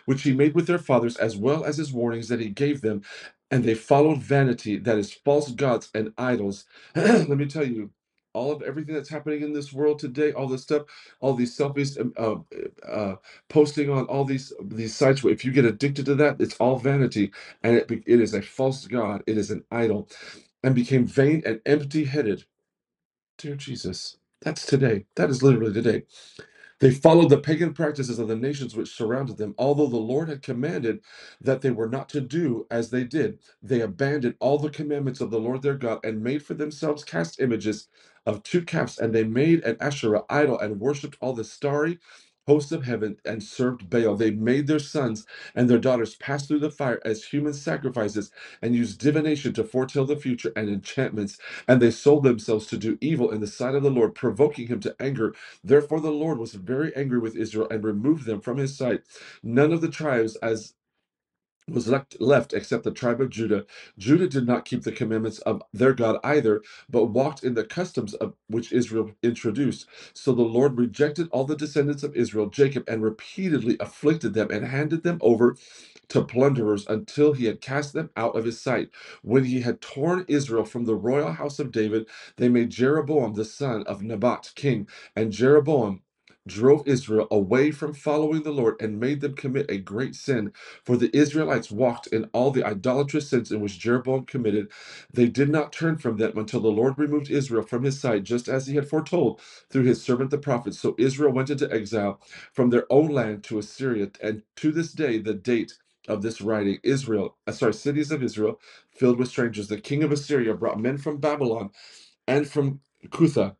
which 0.06 0.22
he 0.22 0.32
made 0.34 0.54
with 0.54 0.66
their 0.66 0.78
fathers, 0.78 1.16
as 1.16 1.36
well 1.36 1.64
as 1.64 1.76
his 1.76 1.92
warnings 1.92 2.28
that 2.28 2.40
he 2.40 2.48
gave 2.48 2.80
them. 2.80 3.02
And 3.50 3.64
they 3.64 3.74
followed 3.74 4.18
vanity, 4.22 4.78
that 4.78 4.98
is, 4.98 5.12
false 5.12 5.50
gods 5.52 5.90
and 5.94 6.12
idols. 6.16 6.64
Let 6.96 7.28
me 7.28 7.46
tell 7.46 7.66
you, 7.66 7.90
all 8.38 8.52
of 8.52 8.62
everything 8.62 8.94
that's 8.96 9.10
happening 9.10 9.42
in 9.42 9.52
this 9.54 9.72
world 9.74 10.00
today, 10.00 10.32
all 10.32 10.48
this 10.48 10.62
stuff, 10.64 10.84
all 11.20 11.34
these 11.34 11.56
selfies, 11.58 11.98
um, 12.00 12.14
uh, 12.18 12.88
uh, 12.88 13.16
posting 13.50 13.90
on 13.90 14.06
all 14.06 14.24
these 14.24 14.54
these 14.62 14.96
sites. 14.96 15.24
Where 15.24 15.34
if 15.34 15.44
you 15.44 15.52
get 15.52 15.66
addicted 15.66 16.06
to 16.06 16.16
that, 16.16 16.40
it's 16.40 16.56
all 16.56 16.78
vanity, 16.78 17.32
and 17.64 17.76
it 17.76 17.90
it 17.92 18.20
is 18.20 18.34
a 18.34 18.42
false 18.42 18.86
god. 18.86 19.24
It 19.28 19.38
is 19.38 19.50
an 19.52 19.64
idol, 19.72 20.08
and 20.64 20.74
became 20.74 21.06
vain 21.06 21.42
and 21.46 21.60
empty-headed. 21.66 22.44
Dear 23.38 23.56
Jesus, 23.56 24.18
that's 24.42 24.66
today. 24.66 25.06
That 25.16 25.30
is 25.30 25.42
literally 25.42 25.74
today 25.74 26.04
they 26.80 26.90
followed 26.90 27.30
the 27.30 27.38
pagan 27.40 27.74
practices 27.74 28.18
of 28.18 28.28
the 28.28 28.36
nations 28.36 28.76
which 28.76 28.94
surrounded 28.94 29.38
them. 29.38 29.54
Although 29.58 29.88
the 29.88 29.96
Lord 29.96 30.28
had 30.28 30.42
commanded 30.42 31.00
that 31.40 31.62
they 31.62 31.70
were 31.70 31.88
not 31.88 32.08
to 32.10 32.20
do 32.20 32.66
as 32.70 32.90
they 32.90 33.04
did, 33.04 33.38
they 33.62 33.80
abandoned 33.80 34.36
all 34.40 34.58
the 34.58 34.70
commandments 34.70 35.20
of 35.20 35.30
the 35.30 35.40
Lord 35.40 35.62
their 35.62 35.76
God 35.76 36.00
and 36.04 36.22
made 36.22 36.42
for 36.42 36.54
themselves 36.54 37.04
cast 37.04 37.40
images 37.40 37.88
of 38.26 38.42
two 38.42 38.62
calves. 38.62 38.98
And 38.98 39.14
they 39.14 39.24
made 39.24 39.64
an 39.64 39.76
Asherah 39.80 40.24
idol 40.30 40.58
and 40.58 40.80
worshipped 40.80 41.16
all 41.20 41.32
the 41.34 41.44
starry 41.44 41.98
hosts 42.48 42.72
of 42.72 42.84
heaven 42.86 43.18
and 43.26 43.44
served 43.44 43.90
Baal. 43.90 44.16
They 44.16 44.32
made 44.32 44.68
their 44.68 44.80
sons 44.80 45.26
and 45.54 45.70
their 45.70 45.78
daughters 45.80 46.16
pass 46.16 46.48
through 46.48 46.60
the 46.60 46.72
fire 46.72 47.00
as 47.06 47.26
human 47.26 47.54
sacrifices 47.54 48.32
and 48.62 48.76
used 48.76 49.00
divination 49.00 49.54
to 49.54 49.64
foretell 49.64 50.06
the 50.06 50.16
future 50.16 50.52
and 50.56 50.68
enchantments. 50.70 51.38
And 51.68 51.82
they 51.82 51.92
sold 51.92 52.24
themselves 52.24 52.66
to 52.68 52.78
do 52.78 52.98
evil 53.02 53.30
in 53.32 53.40
the 53.42 53.48
sight 53.48 53.76
of 53.76 53.84
the 53.84 53.92
Lord, 53.92 54.16
provoking 54.16 54.68
him 54.68 54.80
to 54.82 54.96
anger 55.00 55.30
Therefore, 55.64 56.00
the 56.00 56.10
Lord 56.12 56.38
was 56.38 56.54
very 56.54 56.94
angry 56.96 57.18
with 57.18 57.36
Israel 57.36 57.68
and 57.70 57.84
removed 57.84 58.24
them 58.26 58.40
from 58.40 58.56
his 58.58 58.76
sight. 58.76 59.02
None 59.42 59.72
of 59.72 59.80
the 59.82 59.90
tribes, 59.90 60.36
as 60.36 60.74
was 61.68 61.88
left, 61.88 62.20
left 62.20 62.54
except 62.54 62.84
the 62.84 62.92
tribe 62.92 63.20
of 63.20 63.30
Judah. 63.30 63.66
Judah 63.98 64.28
did 64.28 64.46
not 64.46 64.64
keep 64.66 64.84
the 64.84 64.92
commandments 64.92 65.40
of 65.40 65.62
their 65.72 65.94
God 65.94 66.18
either, 66.24 66.62
but 66.90 67.06
walked 67.06 67.44
in 67.44 67.54
the 67.54 67.64
customs 67.64 68.14
of 68.14 68.34
which 68.48 68.72
Israel 68.72 69.12
introduced. 69.22 69.86
So 70.14 70.34
the 70.34 70.42
Lord 70.42 70.78
rejected 70.78 71.28
all 71.32 71.44
the 71.44 71.56
descendants 71.56 72.02
of 72.04 72.16
Israel, 72.16 72.48
Jacob, 72.48 72.84
and 72.88 73.02
repeatedly 73.02 73.76
afflicted 73.80 74.34
them 74.34 74.50
and 74.50 74.66
handed 74.66 75.02
them 75.04 75.18
over 75.22 75.56
to 76.10 76.22
plunderers 76.24 76.86
until 76.88 77.34
he 77.34 77.46
had 77.46 77.62
cast 77.62 77.94
them 77.94 78.10
out 78.16 78.36
of 78.36 78.46
his 78.46 78.60
sight. 78.60 78.90
When 79.22 79.44
he 79.44 79.62
had 79.62 79.82
torn 79.82 80.26
Israel 80.28 80.66
from 80.66 80.86
the 80.86 80.96
royal 80.96 81.32
house 81.32 81.60
of 81.60 81.72
David, 81.72 82.06
they 82.38 82.50
made 82.50 82.70
Jeroboam 82.70 83.34
the 83.34 83.46
son 83.46 83.84
of 83.84 84.02
Nebat 84.02 84.52
king, 84.56 84.88
and 85.16 85.32
Jeroboam 85.32 86.02
drove 86.48 86.88
Israel 86.88 87.28
away 87.30 87.72
from 87.72 87.94
following 87.94 88.44
the 88.44 88.52
Lord 88.52 88.76
and 88.80 89.00
made 89.00 89.22
them 89.22 89.34
commit 89.36 89.70
a 89.70 89.78
great 89.78 90.16
sin. 90.16 90.52
For 90.84 90.96
the 90.98 91.16
Israelites 91.16 91.70
walked 91.72 92.08
in 92.08 92.26
all 92.34 92.52
the 92.52 92.64
idolatrous 92.64 93.30
sins 93.30 93.52
in 93.52 93.60
which 93.60 93.80
Jeroboam 93.80 94.26
committed. 94.26 94.68
They 95.14 95.28
did 95.28 95.50
not 95.50 95.72
turn 95.72 95.98
from 95.98 96.18
them 96.18 96.38
until 96.38 96.60
the 96.60 96.68
Lord 96.72 96.98
removed 96.98 97.30
Israel 97.30 97.64
from 97.64 97.84
his 97.84 98.00
sight, 98.00 98.24
just 98.24 98.48
as 98.48 98.68
he 98.68 98.76
had 98.76 98.88
foretold 98.88 99.40
through 99.70 99.84
his 99.84 100.02
servant 100.02 100.30
the 100.30 100.38
prophet. 100.38 100.74
So 100.74 100.96
Israel 100.98 101.32
went 101.32 101.50
into 101.50 101.72
exile 101.72 102.20
from 102.54 102.70
their 102.70 102.86
own 102.90 103.08
land 103.10 103.44
to 103.46 103.58
Assyria, 103.60 104.10
and 104.22 104.42
to 104.58 104.72
this 104.72 104.92
day, 104.92 105.18
the 105.20 105.34
date 105.34 105.74
of 106.08 106.22
this 106.22 106.40
writing, 106.42 106.80
Israel, 106.84 107.36
uh, 107.46 107.52
sorry, 107.52 107.74
cities 107.74 108.12
of 108.12 108.22
Israel 108.24 108.60
filled 108.92 109.18
with 109.20 109.28
strangers. 109.30 109.68
The 109.68 109.80
king 109.80 110.04
of 110.04 110.12
Assyria 110.12 110.54
brought 110.54 110.80
men 110.80 110.98
from 110.98 111.18
Babylon 111.18 111.70
and 112.28 112.48
from 112.48 112.80
Cutha 113.10 113.56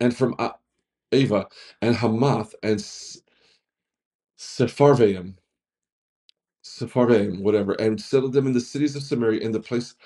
and 0.00 0.16
from 0.16 0.34
A- 0.38 0.54
Ava 1.12 1.48
and 1.82 1.96
Hamath 1.96 2.54
and 2.62 2.80
Sepharvaim 4.38 5.34
Sepharvaim, 6.64 7.40
whatever, 7.42 7.74
and 7.74 8.00
settled 8.02 8.34
them 8.34 8.46
in 8.48 8.54
the 8.54 8.60
cities 8.60 8.96
of 8.96 9.04
Samaria 9.04 9.40
in 9.40 9.52
the 9.52 9.60
place 9.60 9.96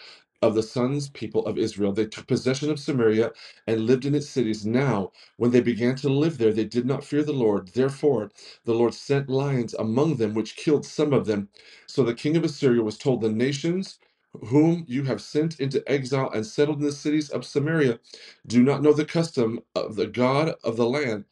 of 0.42 0.54
the 0.54 0.62
sons 0.62 1.08
people 1.10 1.46
of 1.46 1.58
Israel. 1.58 1.92
They 1.92 2.06
took 2.06 2.26
possession 2.28 2.70
of 2.70 2.80
Samaria 2.80 3.32
and 3.66 3.86
lived 3.86 4.06
in 4.06 4.14
its 4.14 4.28
cities. 4.28 4.66
Now, 4.66 5.12
when 5.38 5.52
they 5.52 5.60
began 5.62 5.96
to 5.96 6.08
live 6.10 6.38
there, 6.38 6.52
they 6.52 6.64
did 6.64 6.86
not 6.86 7.04
fear 7.04 7.24
the 7.24 7.32
Lord. 7.32 7.68
Therefore, 7.68 8.30
the 8.64 8.74
Lord 8.74 8.94
sent 8.94 9.30
lions 9.30 9.74
among 9.74 10.16
them, 10.16 10.34
which 10.34 10.56
killed 10.56 10.86
some 10.86 11.12
of 11.12 11.26
them. 11.26 11.48
So 11.88 12.04
the 12.04 12.14
king 12.14 12.36
of 12.36 12.44
Assyria 12.44 12.82
was 12.82 12.98
told, 12.98 13.20
The 13.22 13.30
nations 13.30 13.98
whom 14.46 14.84
you 14.88 15.04
have 15.04 15.20
sent 15.22 15.60
into 15.60 15.82
exile 15.90 16.30
and 16.32 16.46
settled 16.46 16.78
in 16.80 16.86
the 16.86 16.92
cities 16.92 17.30
of 17.30 17.44
Samaria 17.46 18.00
do 18.46 18.62
not 18.62 18.82
know 18.82 18.92
the 18.92 19.04
custom 19.06 19.60
of 19.74 19.96
the 19.96 20.06
God 20.08 20.54
of 20.64 20.76
the 20.76 20.86
land 20.88 21.22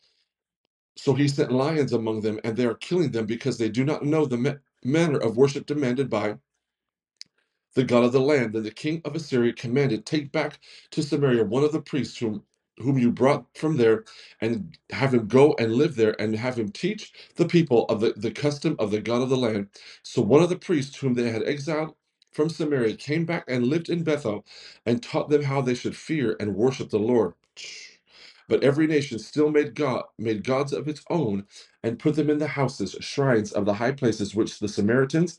so 0.96 1.14
he 1.14 1.28
sent 1.28 1.52
lions 1.52 1.92
among 1.92 2.20
them, 2.20 2.40
and 2.44 2.56
they 2.56 2.66
are 2.66 2.74
killing 2.74 3.12
them 3.12 3.26
because 3.26 3.58
they 3.58 3.68
do 3.68 3.84
not 3.84 4.04
know 4.04 4.26
the 4.26 4.36
ma- 4.36 4.54
manner 4.84 5.18
of 5.18 5.36
worship 5.36 5.66
demanded 5.66 6.10
by 6.10 6.38
the 7.74 7.84
God 7.84 8.04
of 8.04 8.12
the 8.12 8.20
land. 8.20 8.54
Then 8.54 8.64
the 8.64 8.70
king 8.72 9.02
of 9.04 9.16
Assyria 9.16 9.52
commanded, 9.54 10.06
Take 10.06 10.32
back 10.32 10.60
to 10.92 11.02
Samaria 11.02 11.44
one 11.44 11.64
of 11.64 11.72
the 11.72 11.82
priests 11.82 12.18
whom 12.18 12.44
whom 12.78 12.98
you 12.98 13.12
brought 13.12 13.46
from 13.56 13.76
there, 13.76 14.04
and 14.40 14.78
have 14.92 15.14
him 15.14 15.28
go 15.28 15.54
and 15.58 15.74
live 15.74 15.96
there, 15.96 16.20
and 16.20 16.36
have 16.36 16.58
him 16.58 16.70
teach 16.72 17.12
the 17.36 17.46
people 17.46 17.86
of 17.86 18.00
the, 18.00 18.14
the 18.16 18.30
custom 18.32 18.76
of 18.80 18.90
the 18.90 19.00
God 19.00 19.22
of 19.22 19.30
the 19.30 19.36
land. 19.36 19.68
So 20.02 20.22
one 20.22 20.42
of 20.42 20.48
the 20.48 20.56
priests 20.58 20.96
whom 20.96 21.14
they 21.14 21.30
had 21.30 21.44
exiled 21.44 21.94
from 22.34 22.50
Samaria 22.50 22.96
came 22.96 23.26
back 23.26 23.44
and 23.48 23.68
lived 23.68 23.90
in 23.90 24.04
Bethel, 24.04 24.46
and 24.86 25.02
taught 25.02 25.30
them 25.30 25.44
how 25.44 25.62
they 25.62 25.74
should 25.74 25.96
fear 25.96 26.36
and 26.40 26.56
worship 26.56 26.90
the 26.90 27.00
Lord. 27.00 27.34
But 28.48 28.62
every 28.64 28.86
nation 28.86 29.18
still 29.18 29.50
made 29.50 29.74
God 29.74 30.04
made 30.18 30.44
gods 30.44 30.72
of 30.72 30.88
its 30.88 31.02
own 31.10 31.46
and 31.82 31.98
put 31.98 32.16
them 32.16 32.30
in 32.30 32.38
the 32.38 32.48
houses, 32.48 32.96
shrines 33.00 33.52
of 33.52 33.64
the 33.66 33.74
high 33.74 33.92
places 33.92 34.34
which 34.34 34.58
the 34.60 34.68
Samaritans 34.68 35.38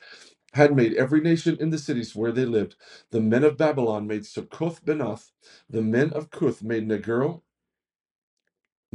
had 0.53 0.75
made 0.75 0.95
every 0.95 1.21
nation 1.21 1.57
in 1.59 1.69
the 1.71 1.77
cities 1.79 2.15
where 2.15 2.31
they 2.31 2.45
lived. 2.45 2.75
The 3.11 3.21
men 3.21 3.43
of 3.43 3.57
Babylon 3.57 4.07
made 4.07 4.25
Succoth 4.25 4.85
Benoth, 4.85 5.31
the 5.69 5.81
men 5.81 6.11
of 6.13 6.31
Cuth 6.31 6.63
made 6.63 6.87
Negero, 6.87 7.41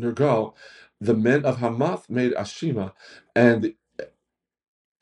Nergal, 0.00 0.54
the 1.00 1.14
men 1.14 1.44
of 1.46 1.58
Hamath 1.58 2.10
made 2.10 2.34
Ashima, 2.34 2.92
and 3.36 3.62
the 3.64 3.76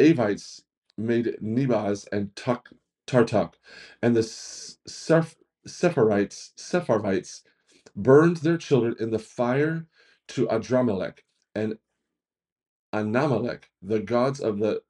Avites 0.00 0.62
made 0.99 1.38
Nibhaz 1.43 2.09
and 2.12 2.35
Tuk, 2.37 2.71
Tartak, 3.09 3.55
and 4.03 4.17
the 4.17 4.25
Seph- 4.25 5.37
Sepharites, 5.67 6.53
Sepharvites 6.59 7.43
burned 7.97 8.38
their 8.38 8.59
children 8.59 8.97
in 9.00 9.11
the 9.12 9.21
fire 9.21 9.87
to 10.31 10.47
Adrammelech 10.49 11.21
and 11.55 11.79
Anammelech, 12.95 13.65
the 13.83 14.00
gods 14.00 14.41
of 14.41 14.61
the 14.61 14.83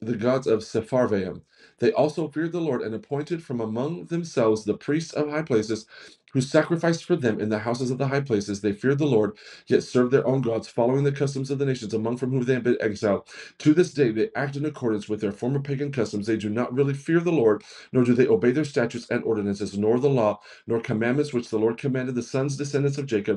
the 0.00 0.16
gods 0.16 0.46
of 0.46 0.60
Sepharvaim. 0.60 1.42
They 1.80 1.92
also 1.92 2.28
feared 2.28 2.52
the 2.52 2.60
Lord 2.62 2.82
and 2.82 2.94
appointed 2.94 3.42
from 3.42 3.60
among 3.60 4.06
themselves 4.06 4.64
the 4.64 4.76
priests 4.76 5.12
of 5.14 5.30
high 5.30 5.42
places 5.42 5.86
who 6.34 6.42
sacrificed 6.42 7.04
for 7.06 7.16
them 7.16 7.40
in 7.40 7.50
the 7.50 7.60
houses 7.60 7.90
of 7.90 7.98
the 7.98 8.08
high 8.08 8.20
places. 8.22 8.60
They 8.62 8.72
feared 8.74 8.98
the 8.98 9.06
Lord, 9.06 9.38
yet 9.68 9.82
served 9.84 10.12
their 10.12 10.26
own 10.26 10.42
gods, 10.42 10.68
following 10.68 11.04
the 11.04 11.12
customs 11.12 11.50
of 11.50 11.58
the 11.58 11.66
nations 11.66 11.94
among 11.94 12.18
from 12.18 12.32
whom 12.32 12.44
they 12.44 12.54
had 12.54 12.64
been 12.64 12.78
exiled. 12.80 13.28
To 13.60 13.74
this 13.74 13.94
day, 13.94 14.12
they 14.12 14.30
act 14.36 14.56
in 14.56 14.66
accordance 14.66 15.08
with 15.08 15.20
their 15.22 15.32
former 15.32 15.60
pagan 15.60 15.92
customs. 15.92 16.28
They 16.28 16.36
do 16.38 16.50
not 16.50 16.74
really 16.74 16.94
fear 16.94 17.20
the 17.20 17.32
Lord, 17.32 17.64
nor 17.92 18.04
do 18.04 18.14
they 18.14 18.28
obey 18.28 18.52
their 18.52 18.66
statutes 18.66 19.08
and 19.10 19.24
ordinances, 19.24 19.78
nor 19.78 20.00
the 20.00 20.10
law, 20.10 20.40
nor 20.68 20.80
commandments 20.80 21.34
which 21.34 21.50
the 21.50 21.58
Lord 21.58 21.78
commanded 21.78 22.14
the 22.16 22.22
sons, 22.22 22.56
descendants 22.56 22.98
of 22.98 23.06
Jacob 23.06 23.36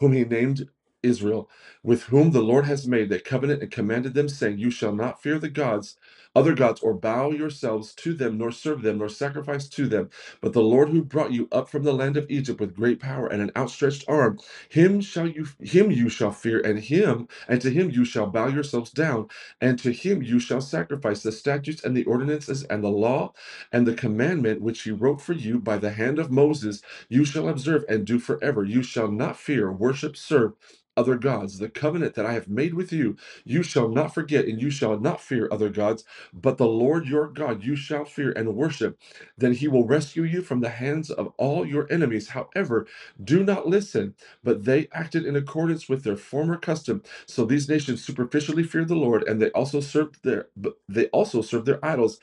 whom 0.00 0.12
he 0.14 0.24
named 0.24 0.68
Israel, 1.04 1.50
with 1.84 2.04
whom 2.04 2.32
the 2.32 2.42
Lord 2.42 2.66
has 2.66 2.88
made 2.88 3.12
a 3.12 3.20
covenant 3.20 3.62
and 3.62 3.72
commanded 3.72 4.14
them, 4.14 4.28
saying, 4.30 4.58
You 4.58 4.70
shall 4.72 4.94
not 4.94 5.22
fear 5.22 5.38
the 5.38 5.50
gods, 5.50 5.96
other 6.36 6.54
gods, 6.54 6.80
or 6.82 6.94
bow 6.94 7.32
yourselves 7.32 7.94
to 7.96 8.14
them, 8.14 8.38
nor 8.38 8.52
serve 8.52 8.82
them, 8.82 8.98
nor 8.98 9.10
sacrifice 9.10 9.68
to 9.70 9.88
them. 9.88 10.10
But 10.42 10.54
the 10.54 10.62
Lord 10.62 10.90
who 10.90 11.04
brought 11.04 11.32
you 11.32 11.48
up 11.52 11.70
from 11.70 11.84
the 11.84 11.94
land 11.94 12.16
of 12.18 12.26
Egypt 12.30 12.60
with 12.60 12.76
great 12.76 13.00
power 13.00 13.28
and 13.28 13.42
an 13.42 13.52
outstretched 13.56 14.06
arm, 14.08 14.40
him 14.70 15.02
shall 15.02 15.28
you 15.28 15.46
him 15.60 15.92
you 15.92 16.08
shall 16.10 16.32
fear, 16.32 16.60
and 16.60 16.80
him, 16.80 17.28
and 17.48 17.60
to 17.62 17.70
him 17.70 17.90
you 17.90 18.04
shall 18.06 18.28
bow 18.28 18.48
yourselves 18.48 18.92
down, 18.92 19.28
and 19.60 19.78
to 19.80 19.92
him 19.92 20.22
you 20.22 20.40
shall 20.40 20.62
sacrifice 20.62 21.22
the 21.24 21.32
statutes 21.32 21.84
and 21.84 21.96
the 21.96 22.04
ordinances 22.06 22.64
and 22.64 22.84
the 22.84 22.90
law 22.90 23.34
and 23.72 23.86
the 23.86 23.94
commandment 23.94 24.62
which 24.62 24.82
he 24.82 24.92
wrote 24.92 25.22
for 25.22 25.34
you 25.34 25.60
by 25.60 25.78
the 25.78 25.92
hand 25.92 26.18
of 26.18 26.32
Moses 26.32 26.82
you 27.10 27.26
shall 27.26 27.48
observe 27.50 27.84
and 27.88 28.06
do 28.06 28.20
forever. 28.20 28.64
You 28.64 28.82
shall 28.82 29.10
not 29.10 29.38
fear, 29.38 29.72
worship, 29.72 30.16
serve 30.18 30.54
other 30.96 31.16
gods. 31.16 31.58
The 31.58 31.68
covenant 31.70 32.14
that 32.14 32.26
I 32.26 32.34
have 32.34 32.48
made 32.48 32.74
with 32.74 32.92
you, 32.92 33.16
you 33.44 33.62
shall 33.62 33.88
not 33.88 34.14
forget, 34.14 34.46
and 34.46 34.60
you 34.62 34.70
shall 34.70 34.98
not 35.00 35.20
fear 35.20 35.48
other 35.52 35.70
gods, 35.70 36.04
but 36.34 36.58
the 36.58 36.66
Lord 36.68 37.06
your 37.06 37.28
God 37.28 37.64
you 37.64 37.76
shall 37.76 38.04
fear 38.04 38.32
and 38.32 38.56
worship. 38.56 38.98
Then 39.38 39.54
he 39.54 39.68
will 39.68 39.86
rescue 39.86 40.24
you 40.24 40.42
from 40.42 40.60
the 40.60 40.70
hands 40.70 41.10
of 41.10 41.32
all 41.38 41.66
your 41.66 41.92
enemies. 41.92 42.30
However, 42.30 42.86
do 43.22 43.44
not 43.44 43.68
listen, 43.68 44.14
but 44.44 44.64
they 44.64 44.88
acted 44.92 45.26
in 45.26 45.36
accordance 45.36 45.88
with 45.88 46.04
their 46.04 46.16
former 46.16 46.58
custom. 46.58 47.02
So 47.26 47.44
these 47.46 47.68
nations 47.68 48.04
superficially 48.04 48.64
feared 48.64 48.88
the 48.88 48.96
Lord, 48.96 49.24
and 49.24 49.40
they 49.42 49.50
also 49.52 49.80
served 49.80 50.24
their 50.24 50.48
but 50.56 50.74
they 50.88 51.06
also 51.08 51.42
served 51.42 51.66
their 51.66 51.84
idols, 51.84 52.20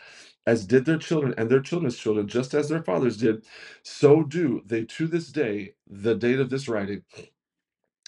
as 0.48 0.66
did 0.68 0.86
their 0.86 0.98
children 0.98 1.34
and 1.38 1.50
their 1.50 1.62
children's 1.62 1.98
children, 1.98 2.28
just 2.28 2.54
as 2.54 2.70
their 2.70 2.84
fathers 2.84 3.18
did 3.18 3.36
so 3.84 4.24
do 4.24 4.62
they 4.66 4.84
to 4.86 5.08
this 5.08 5.28
day, 5.32 5.74
the 5.90 6.16
date 6.16 6.40
of 6.40 6.50
this 6.50 6.68
writing. 6.68 7.04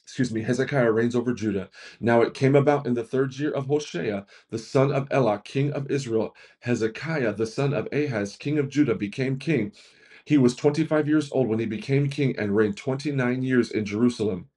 Excuse 0.04 0.34
me, 0.34 0.42
Hezekiah 0.44 0.92
reigns 0.92 1.16
over 1.16 1.34
Judah. 1.34 1.70
Now 2.02 2.22
it 2.22 2.34
came 2.36 2.56
about 2.56 2.88
in 2.88 2.96
the 2.96 3.04
third 3.06 3.38
year 3.40 3.52
of 3.52 3.68
Hoshea, 3.68 4.26
the 4.52 4.60
son 4.60 4.92
of 4.92 5.08
Elah, 5.12 5.42
king 5.46 5.72
of 5.74 5.90
Israel, 5.92 6.36
Hezekiah, 6.62 7.36
the 7.36 7.48
son 7.48 7.74
of 7.74 7.88
Ahaz, 7.94 8.38
king 8.38 8.60
of 8.60 8.70
Judah, 8.70 8.96
became 8.96 9.40
king. 9.40 9.72
He 10.26 10.38
was 10.38 10.56
25 10.56 11.08
years 11.08 11.32
old 11.32 11.50
when 11.50 11.60
he 11.60 11.68
became 11.68 12.10
king 12.10 12.38
and 12.38 12.56
reigned 12.56 12.78
29 12.78 13.44
years 13.44 13.72
in 13.72 13.86
Jerusalem. 13.86 14.50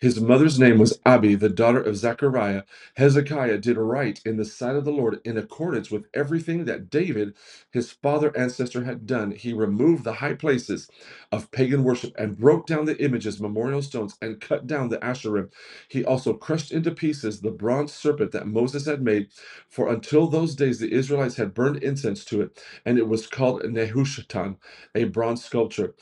His 0.00 0.20
mother's 0.20 0.60
name 0.60 0.78
was 0.78 1.00
Abi, 1.06 1.36
the 1.36 1.48
daughter 1.50 1.82
of 1.82 1.96
Zechariah. 1.96 2.64
Hezekiah 2.96 3.58
did 3.58 3.78
right 3.78 4.20
in 4.26 4.36
the 4.36 4.44
sight 4.46 4.76
of 4.76 4.84
the 4.84 4.92
Lord 4.92 5.20
in 5.24 5.38
accordance 5.38 5.90
with 5.90 6.06
everything 6.14 6.66
that 6.66 6.90
David, 6.90 7.34
his 7.72 7.92
father 7.92 8.36
ancestor, 8.36 8.84
had 8.84 9.06
done. 9.06 9.32
He 9.32 9.54
removed 9.54 10.04
the 10.04 10.14
high 10.14 10.34
places 10.34 10.90
of 11.32 11.50
pagan 11.52 11.84
worship 11.84 12.14
and 12.18 12.38
broke 12.38 12.66
down 12.66 12.86
the 12.86 13.02
images, 13.02 13.40
memorial 13.40 13.82
stones, 13.82 14.16
and 14.22 14.40
cut 14.40 14.66
down 14.68 14.90
the 14.90 14.98
Asherim. 14.98 15.50
He 15.88 16.04
also 16.04 16.34
crushed 16.34 16.72
into 16.72 16.92
pieces 16.92 17.40
the 17.40 17.52
bronze 17.52 17.92
serpent 17.94 18.32
that 18.32 18.48
Moses 18.48 18.86
had 18.86 19.02
made, 19.02 19.28
for 19.68 19.90
until 19.92 20.28
those 20.28 20.54
days 20.56 20.80
the 20.80 20.92
Israelites 20.92 21.36
had 21.36 21.54
burned 21.54 21.82
incense 21.82 22.24
to 22.26 22.42
it, 22.42 22.62
and 22.86 22.98
it 22.98 23.08
was 23.08 23.26
called 23.28 23.62
Nehushtan, 23.64 24.58
a 24.94 25.04
bronze 25.04 25.44
sculpture. 25.44 25.94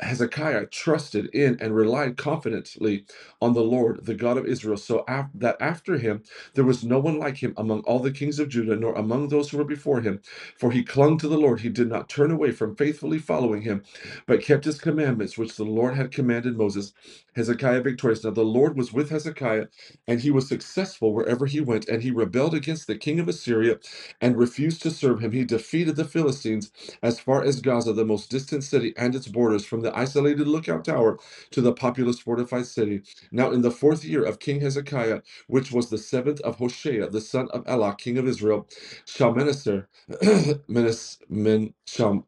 Hezekiah 0.00 0.66
trusted 0.66 1.26
in 1.34 1.58
and 1.60 1.74
relied 1.74 2.16
confidently 2.18 3.06
on 3.42 3.54
the 3.54 3.62
Lord, 3.62 4.06
the 4.06 4.14
God 4.14 4.38
of 4.38 4.46
Israel, 4.46 4.76
so 4.78 5.04
af- 5.08 5.30
that 5.34 5.56
after 5.60 5.98
him 5.98 6.22
there 6.54 6.64
was 6.64 6.84
no 6.84 7.00
one 7.00 7.18
like 7.18 7.38
him 7.38 7.54
among 7.56 7.80
all 7.82 8.00
the 8.00 8.12
kings 8.12 8.38
of 8.40 8.48
Judah, 8.50 8.76
nor 8.76 8.94
among 8.94 9.28
those 9.28 9.50
who 9.50 9.58
were 9.58 9.64
before 9.64 10.02
him. 10.02 10.20
For 10.58 10.72
he 10.72 10.84
clung 10.84 11.18
to 11.18 11.28
the 11.28 11.38
Lord, 11.38 11.60
he 11.60 11.70
did 11.70 11.88
not 11.88 12.08
turn 12.10 12.30
away 12.32 12.52
from 12.52 12.76
faithfully 12.76 13.18
following 13.18 13.62
him, 13.62 13.84
but 14.26 14.42
kept 14.42 14.66
his 14.66 14.80
commandments, 14.80 15.38
which 15.38 15.56
the 15.56 15.64
Lord 15.64 15.94
had 15.96 16.12
commanded 16.12 16.56
Moses. 16.56 16.92
Hezekiah 17.36 17.82
victorious. 17.82 18.24
Now 18.24 18.30
the 18.32 18.44
Lord 18.44 18.76
was 18.76 18.92
with 18.92 19.10
Hezekiah, 19.10 19.66
and 20.08 20.20
he 20.20 20.30
was 20.30 20.48
successful 20.48 21.14
wherever 21.14 21.46
he 21.46 21.60
went, 21.60 21.88
and 21.88 22.02
he 22.02 22.10
rebelled 22.12 22.54
against 22.54 22.86
the 22.88 22.96
king 22.98 23.20
of 23.20 23.28
Assyria 23.28 23.78
and 24.20 24.36
refused 24.38 24.82
to 24.82 24.90
serve 24.92 25.20
him. 25.20 25.32
He 25.32 25.44
defeated 25.44 25.96
the 25.96 26.04
Philistines 26.06 26.72
as 27.02 27.20
far 27.20 27.44
as 27.44 27.60
Gaza, 27.62 27.94
the 27.94 28.04
most 28.06 28.30
distant 28.30 28.64
city, 28.64 28.94
and 28.96 29.14
its 29.16 29.28
borders, 29.28 29.66
from 29.66 29.82
the 29.82 29.96
isolated 29.98 30.48
lookout 30.48 30.84
tower 30.86 31.18
to 31.52 31.62
the 31.62 31.72
populous 31.74 32.20
fortified 32.20 32.66
city. 32.66 33.02
Now, 33.32 33.52
in 33.52 33.62
the 33.62 33.72
fourth 33.72 34.04
year 34.04 34.24
of 34.24 34.40
King 34.40 34.60
Hezekiah, 34.62 35.22
which 35.48 35.72
was 35.72 35.90
the 35.90 35.98
seventh 35.98 36.40
of 36.42 36.56
Hoshea, 36.58 37.08
the 37.08 37.22
son 37.22 37.48
of 37.52 37.64
Elah, 37.68 37.96
king 37.96 38.18
of 38.18 38.28
Israel, 38.28 38.68
Shalmaneser, 39.06 39.88
Menes, 40.68 41.18
Men, 41.30 41.74
Shal, 41.86 42.26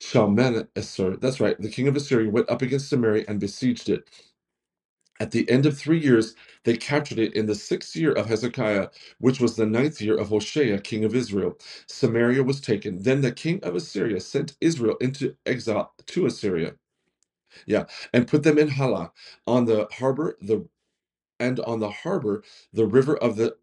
Shalmaneser, 0.00 1.16
that's 1.18 1.40
right, 1.40 1.60
the 1.60 1.70
king 1.70 1.88
of 1.88 1.96
Assyria, 1.96 2.30
went 2.30 2.50
up 2.50 2.62
against 2.62 2.90
Samaria 2.90 3.26
and 3.28 3.40
besieged 3.40 3.88
it. 3.90 4.04
At 5.20 5.30
the 5.32 5.48
end 5.50 5.66
of 5.66 5.78
three 5.78 5.98
years, 6.00 6.34
they 6.64 6.76
captured 6.76 7.18
it 7.18 7.34
in 7.34 7.46
the 7.46 7.54
sixth 7.54 7.96
year 7.96 8.12
of 8.12 8.26
Hezekiah, 8.26 8.88
which 9.18 9.40
was 9.40 9.56
the 9.56 9.66
ninth 9.66 10.00
year 10.00 10.16
of 10.18 10.28
Hoshea, 10.28 10.78
king 10.80 11.04
of 11.04 11.14
Israel. 11.14 11.58
Samaria 11.88 12.42
was 12.42 12.60
taken. 12.60 13.02
Then 13.02 13.22
the 13.22 13.32
king 13.32 13.60
of 13.64 13.74
Assyria 13.76 14.20
sent 14.20 14.56
Israel 14.60 14.96
into 15.00 15.36
exile 15.46 15.94
to 16.08 16.26
Assyria. 16.26 16.74
Yeah, 17.66 17.86
and 18.12 18.28
put 18.28 18.44
them 18.44 18.58
in 18.58 18.68
Hala 18.68 19.12
on 19.46 19.66
the 19.66 19.88
harbor, 19.92 20.36
the 20.42 20.66
and 21.40 21.60
on 21.60 21.80
the 21.80 21.90
harbor, 21.90 22.42
the 22.72 22.86
river 22.86 23.16
of 23.16 23.36
the 23.36 23.56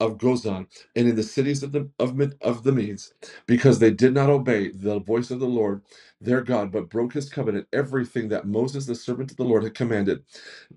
of 0.00 0.18
Gozan 0.18 0.66
and 0.96 1.08
in 1.08 1.16
the 1.16 1.22
cities 1.24 1.62
of 1.62 1.72
the 1.72 1.90
of, 1.98 2.20
of 2.42 2.64
the 2.64 2.72
Medes, 2.72 3.14
because 3.46 3.78
they 3.80 3.90
did 3.92 4.14
not 4.14 4.30
obey 4.30 4.70
the 4.70 5.00
voice 5.00 5.30
of 5.30 5.40
the 5.40 5.46
Lord 5.46 5.82
their 6.20 6.42
God, 6.42 6.72
but 6.72 6.90
broke 6.90 7.14
his 7.14 7.30
covenant, 7.30 7.68
everything 7.72 8.28
that 8.30 8.46
Moses 8.46 8.86
the 8.86 8.94
servant 8.96 9.30
of 9.32 9.36
the 9.38 9.44
Lord 9.44 9.64
had 9.64 9.74
commanded, 9.74 10.24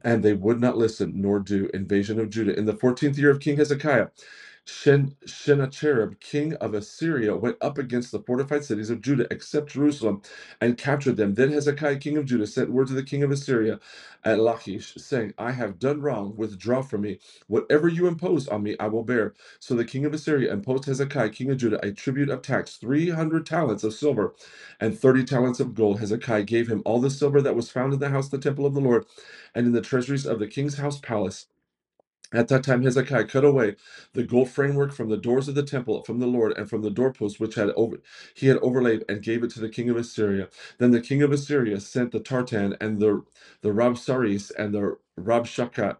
and 0.03 0.23
they 0.23 0.33
would 0.33 0.61
not 0.61 0.77
listen 0.77 1.13
nor 1.21 1.39
do 1.39 1.69
invasion 1.73 2.19
of 2.19 2.29
Judah. 2.29 2.57
In 2.57 2.65
the 2.65 2.75
fourteenth 2.77 3.17
year 3.17 3.31
of 3.31 3.39
King 3.41 3.57
Hezekiah, 3.57 4.07
Shen, 4.69 5.15
Sennacherib, 5.25 6.19
king 6.21 6.55
of 6.55 6.75
Assyria, 6.75 7.35
went 7.37 7.57
up 7.61 7.79
against 7.79 8.11
the 8.13 8.19
fortified 8.21 8.65
cities 8.65 8.91
of 8.91 9.01
Judah, 9.01 9.27
except 9.31 9.71
Jerusalem, 9.73 10.21
and 10.61 10.77
captured 10.77 11.17
them. 11.17 11.35
Then 11.35 11.51
Hezekiah, 11.51 11.97
king 11.99 12.17
of 12.17 12.25
Judah, 12.25 12.47
sent 12.47 12.71
word 12.71 12.87
to 12.89 12.93
the 12.93 13.03
king 13.03 13.23
of 13.23 13.31
Assyria 13.31 13.79
at 14.25 14.39
Lachish, 14.39 14.95
saying, 14.97 15.33
I 15.39 15.53
have 15.53 15.79
done 15.79 16.01
wrong, 16.01 16.35
withdraw 16.37 16.83
from 16.83 17.01
me. 17.03 17.19
Whatever 17.47 17.89
you 17.89 18.07
impose 18.07 18.47
on 18.49 18.63
me, 18.63 18.77
I 18.79 18.87
will 18.87 19.03
bear. 19.03 19.33
So 19.59 19.75
the 19.75 19.85
king 19.85 20.05
of 20.05 20.13
Assyria 20.13 20.53
imposed 20.53 20.85
Hezekiah, 20.85 21.31
king 21.31 21.51
of 21.51 21.57
Judah, 21.57 21.85
a 21.85 21.93
tribute 21.93 22.29
of 22.29 22.43
tax, 22.43 22.77
300 22.77 23.45
talents 23.47 23.83
of 23.85 23.93
silver 23.95 24.35
and 24.81 24.99
30 24.99 25.25
talents 25.25 25.61
of 25.61 25.75
gold. 25.75 26.01
Hezekiah 26.01 26.43
gave 26.45 26.69
him 26.69 26.83
all 26.85 27.01
the 27.01 27.11
silver 27.11 27.41
that 27.41 27.57
was 27.57 27.71
found 27.71 27.93
in 27.93 27.99
the 27.99 28.09
house 28.11 28.29
the 28.29 28.39
temple 28.39 28.67
of 28.67 28.75
the 28.75 28.81
Lord 28.81 29.05
and 29.55 29.67
in 29.67 29.73
the 29.73 29.81
treasuries 29.81 30.27
of 30.27 30.39
the 30.39 30.47
king's 30.47 30.77
house 30.77 30.99
palace. 30.99 31.47
At 32.33 32.49
that 32.49 32.63
time, 32.63 32.83
Hezekiah 32.83 33.25
cut 33.25 33.45
away 33.45 33.75
the 34.13 34.23
gold 34.23 34.49
framework 34.51 34.93
from 34.93 35.09
the 35.09 35.17
doors 35.17 35.47
of 35.47 35.55
the 35.55 35.63
temple 35.63 36.03
from 36.03 36.19
the 36.19 36.27
Lord 36.27 36.53
and 36.57 36.69
from 36.69 36.83
the 36.83 36.91
doorposts 36.91 37.39
which 37.39 37.55
had 37.55 37.71
over, 37.71 37.97
he 38.35 38.47
had 38.47 38.57
overlaid 38.59 39.05
and 39.09 39.23
gave 39.23 39.43
it 39.43 39.51
to 39.51 39.61
the 39.61 39.69
king 39.69 39.89
of 39.89 39.97
Assyria. 39.97 40.49
Then 40.79 40.91
the 40.91 41.01
king 41.01 41.23
of 41.23 41.31
Assyria 41.31 41.79
sent 41.79 42.11
the 42.11 42.19
Tartan 42.21 42.77
and 42.81 42.99
the 43.01 43.23
the 43.61 43.69
Rabsaris 43.69 44.51
and 44.57 44.73
the 44.75 44.97
Rabshakeh 45.19 45.97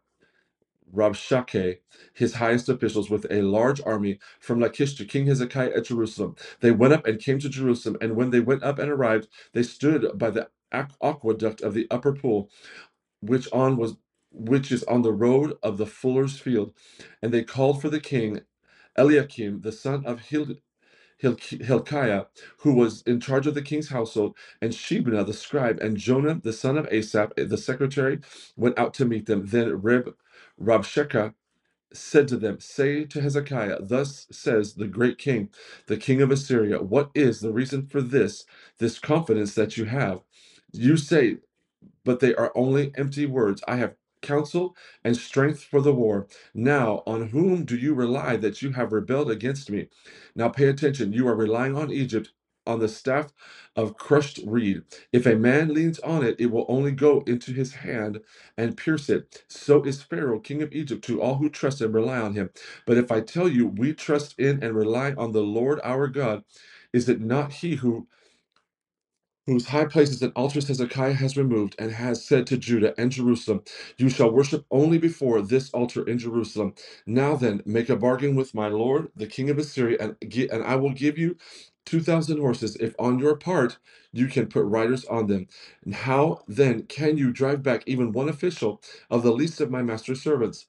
Rabshakeh, 0.94 1.80
his 2.14 2.36
highest 2.36 2.70
officials, 2.70 3.10
with 3.10 3.26
a 3.32 3.42
large 3.44 3.82
army 3.86 4.20
from 4.40 4.60
Lachish 4.60 4.96
to 4.96 5.06
King 5.06 5.28
Hezekiah 5.28 5.72
at 5.76 5.86
Jerusalem. 5.86 6.36
They 6.62 6.72
went 6.72 6.94
up 6.94 7.08
and 7.08 7.20
came 7.20 7.40
to 7.40 7.50
Jerusalem, 7.50 7.98
and 8.02 8.16
when 8.16 8.32
they 8.32 8.40
went 8.42 8.64
up 8.64 8.80
and 8.80 8.92
arrived, 8.92 9.28
they 9.54 9.64
stood 9.64 10.08
by 10.18 10.32
the 10.32 10.50
aqueduct 11.02 11.62
of 11.62 11.74
the 11.74 11.88
upper 11.92 12.14
pool, 12.14 12.50
which 13.22 13.48
on 13.54 13.78
was 13.78 13.96
which 14.32 14.72
is 14.72 14.84
on 14.86 15.04
the 15.04 15.14
road 15.14 15.58
of 15.64 15.78
the 15.78 15.88
fuller's 15.88 16.40
field. 16.40 16.74
And 17.22 17.34
they 17.34 17.44
called 17.44 17.82
for 17.82 17.90
the 17.90 18.02
king 18.02 18.42
Eliakim, 18.98 19.62
the 19.62 19.74
son 19.74 20.06
of 20.06 20.22
Hil- 20.22 20.58
Hilk- 21.18 21.42
Hilkiah, 21.42 22.26
who 22.60 22.74
was 22.74 23.04
in 23.04 23.20
charge 23.22 23.48
of 23.48 23.56
the 23.56 23.64
king's 23.64 23.90
household, 23.90 24.38
and 24.62 24.74
Shebna 24.74 25.26
the 25.26 25.34
scribe, 25.34 25.80
and 25.82 25.98
Jonah 25.98 26.40
the 26.44 26.54
son 26.54 26.78
of 26.78 26.88
Asaph, 26.92 27.34
the 27.38 27.58
secretary, 27.58 28.20
went 28.58 28.80
out 28.80 28.94
to 28.96 29.06
meet 29.06 29.28
them. 29.28 29.48
Then 29.48 29.74
Reb 29.76 30.16
Rabshakeh 30.62 31.34
said 31.94 32.28
to 32.30 32.38
them, 32.38 32.60
Say 32.60 33.06
to 33.06 33.22
Hezekiah, 33.22 33.80
Thus 33.84 34.28
says 34.32 34.76
the 34.76 34.88
great 34.88 35.18
king, 35.20 35.50
the 35.88 35.98
king 35.98 36.22
of 36.22 36.32
Assyria, 36.32 36.80
What 36.84 37.12
is 37.16 37.42
the 37.42 37.54
reason 37.54 37.88
for 37.88 38.02
this, 38.02 38.46
this 38.80 39.00
confidence 39.00 39.56
that 39.56 39.78
you 39.78 39.86
have? 39.86 40.22
You 40.74 40.98
say 40.98 41.38
but 42.06 42.22
they 42.22 42.36
are 42.36 42.54
only 42.56 42.94
empty 42.98 43.28
words. 43.28 43.64
I 43.70 43.78
have 43.78 43.96
counsel 44.22 44.76
and 45.04 45.18
strength 45.18 45.64
for 45.64 45.82
the 45.82 45.94
war. 45.94 46.28
Now, 46.54 47.04
on 47.08 47.30
whom 47.30 47.66
do 47.66 47.78
you 47.78 47.94
rely 47.96 48.38
that 48.38 48.62
you 48.62 48.74
have 48.74 48.94
rebelled 48.94 49.32
against 49.32 49.72
me? 49.72 49.90
Now, 50.36 50.50
pay 50.50 50.68
attention. 50.70 51.14
You 51.14 51.28
are 51.30 51.36
relying 51.36 51.78
on 51.78 51.92
Egypt. 51.92 52.32
On 52.68 52.80
the 52.80 52.90
staff 52.90 53.34
of 53.76 53.98
crushed 53.98 54.40
reed. 54.46 54.84
If 55.14 55.26
a 55.26 55.36
man 55.36 55.74
leans 55.74 56.00
on 56.00 56.24
it, 56.26 56.36
it 56.40 56.48
will 56.48 56.66
only 56.70 56.92
go 56.92 57.24
into 57.28 57.54
his 57.54 57.74
hand 57.74 58.22
and 58.58 58.78
pierce 58.78 59.10
it. 59.10 59.44
So 59.50 59.84
is 59.84 60.04
Pharaoh, 60.04 60.40
king 60.40 60.62
of 60.62 60.74
Egypt, 60.74 61.04
to 61.06 61.22
all 61.22 61.36
who 61.38 61.50
trust 61.50 61.82
and 61.82 61.94
rely 61.94 62.20
on 62.20 62.36
him. 62.36 62.52
But 62.86 62.98
if 62.98 63.12
I 63.12 63.22
tell 63.22 63.50
you, 63.50 63.68
we 63.68 63.94
trust 63.94 64.40
in 64.40 64.64
and 64.64 64.76
rely 64.76 65.14
on 65.14 65.34
the 65.34 65.44
Lord 65.44 65.82
our 65.84 66.08
God, 66.08 66.44
is 66.94 67.10
it 67.10 67.22
not 67.22 67.54
he 67.54 67.78
who 67.78 68.08
whose 69.50 69.68
high 69.68 69.86
places 69.86 70.24
and 70.24 70.34
altars 70.36 70.70
Hezekiah 70.70 71.14
has 71.16 71.38
removed, 71.38 71.76
and 71.80 71.92
has 71.94 72.26
said 72.26 72.48
to 72.48 72.58
Judah 72.58 72.96
and 73.00 73.12
Jerusalem, 73.12 73.64
You 73.98 74.10
shall 74.10 74.32
worship 74.32 74.66
only 74.72 75.00
before 75.00 75.42
this 75.44 75.72
altar 75.72 76.08
in 76.08 76.20
Jerusalem. 76.20 76.76
Now 77.08 77.36
then, 77.36 77.64
make 77.66 77.90
a 77.90 77.98
bargain 77.98 78.36
with 78.36 78.56
my 78.56 78.70
lord, 78.70 79.10
the 79.18 79.28
king 79.28 79.52
of 79.52 79.60
Assyria, 79.60 79.98
and, 80.02 80.18
and 80.52 80.64
I 80.64 80.78
will 80.78 80.94
give 80.94 81.20
you 81.20 81.38
2,000 81.88 82.40
horses, 82.40 82.78
if 82.78 82.96
on 83.00 83.20
your 83.20 83.36
part 83.38 83.80
you 84.14 84.28
can 84.28 84.48
put 84.48 84.66
riders 84.66 85.06
on 85.06 85.28
them. 85.28 85.48
And 85.86 85.96
how 85.96 86.44
then 86.48 86.84
can 86.84 87.18
you 87.18 87.34
drive 87.34 87.64
back 87.64 87.84
even 87.88 88.14
one 88.14 88.30
official 88.30 88.82
of 89.12 89.24
the 89.24 89.34
least 89.34 89.62
of 89.62 89.72
my 89.72 89.84
master's 89.84 90.24
servants? 90.24 90.68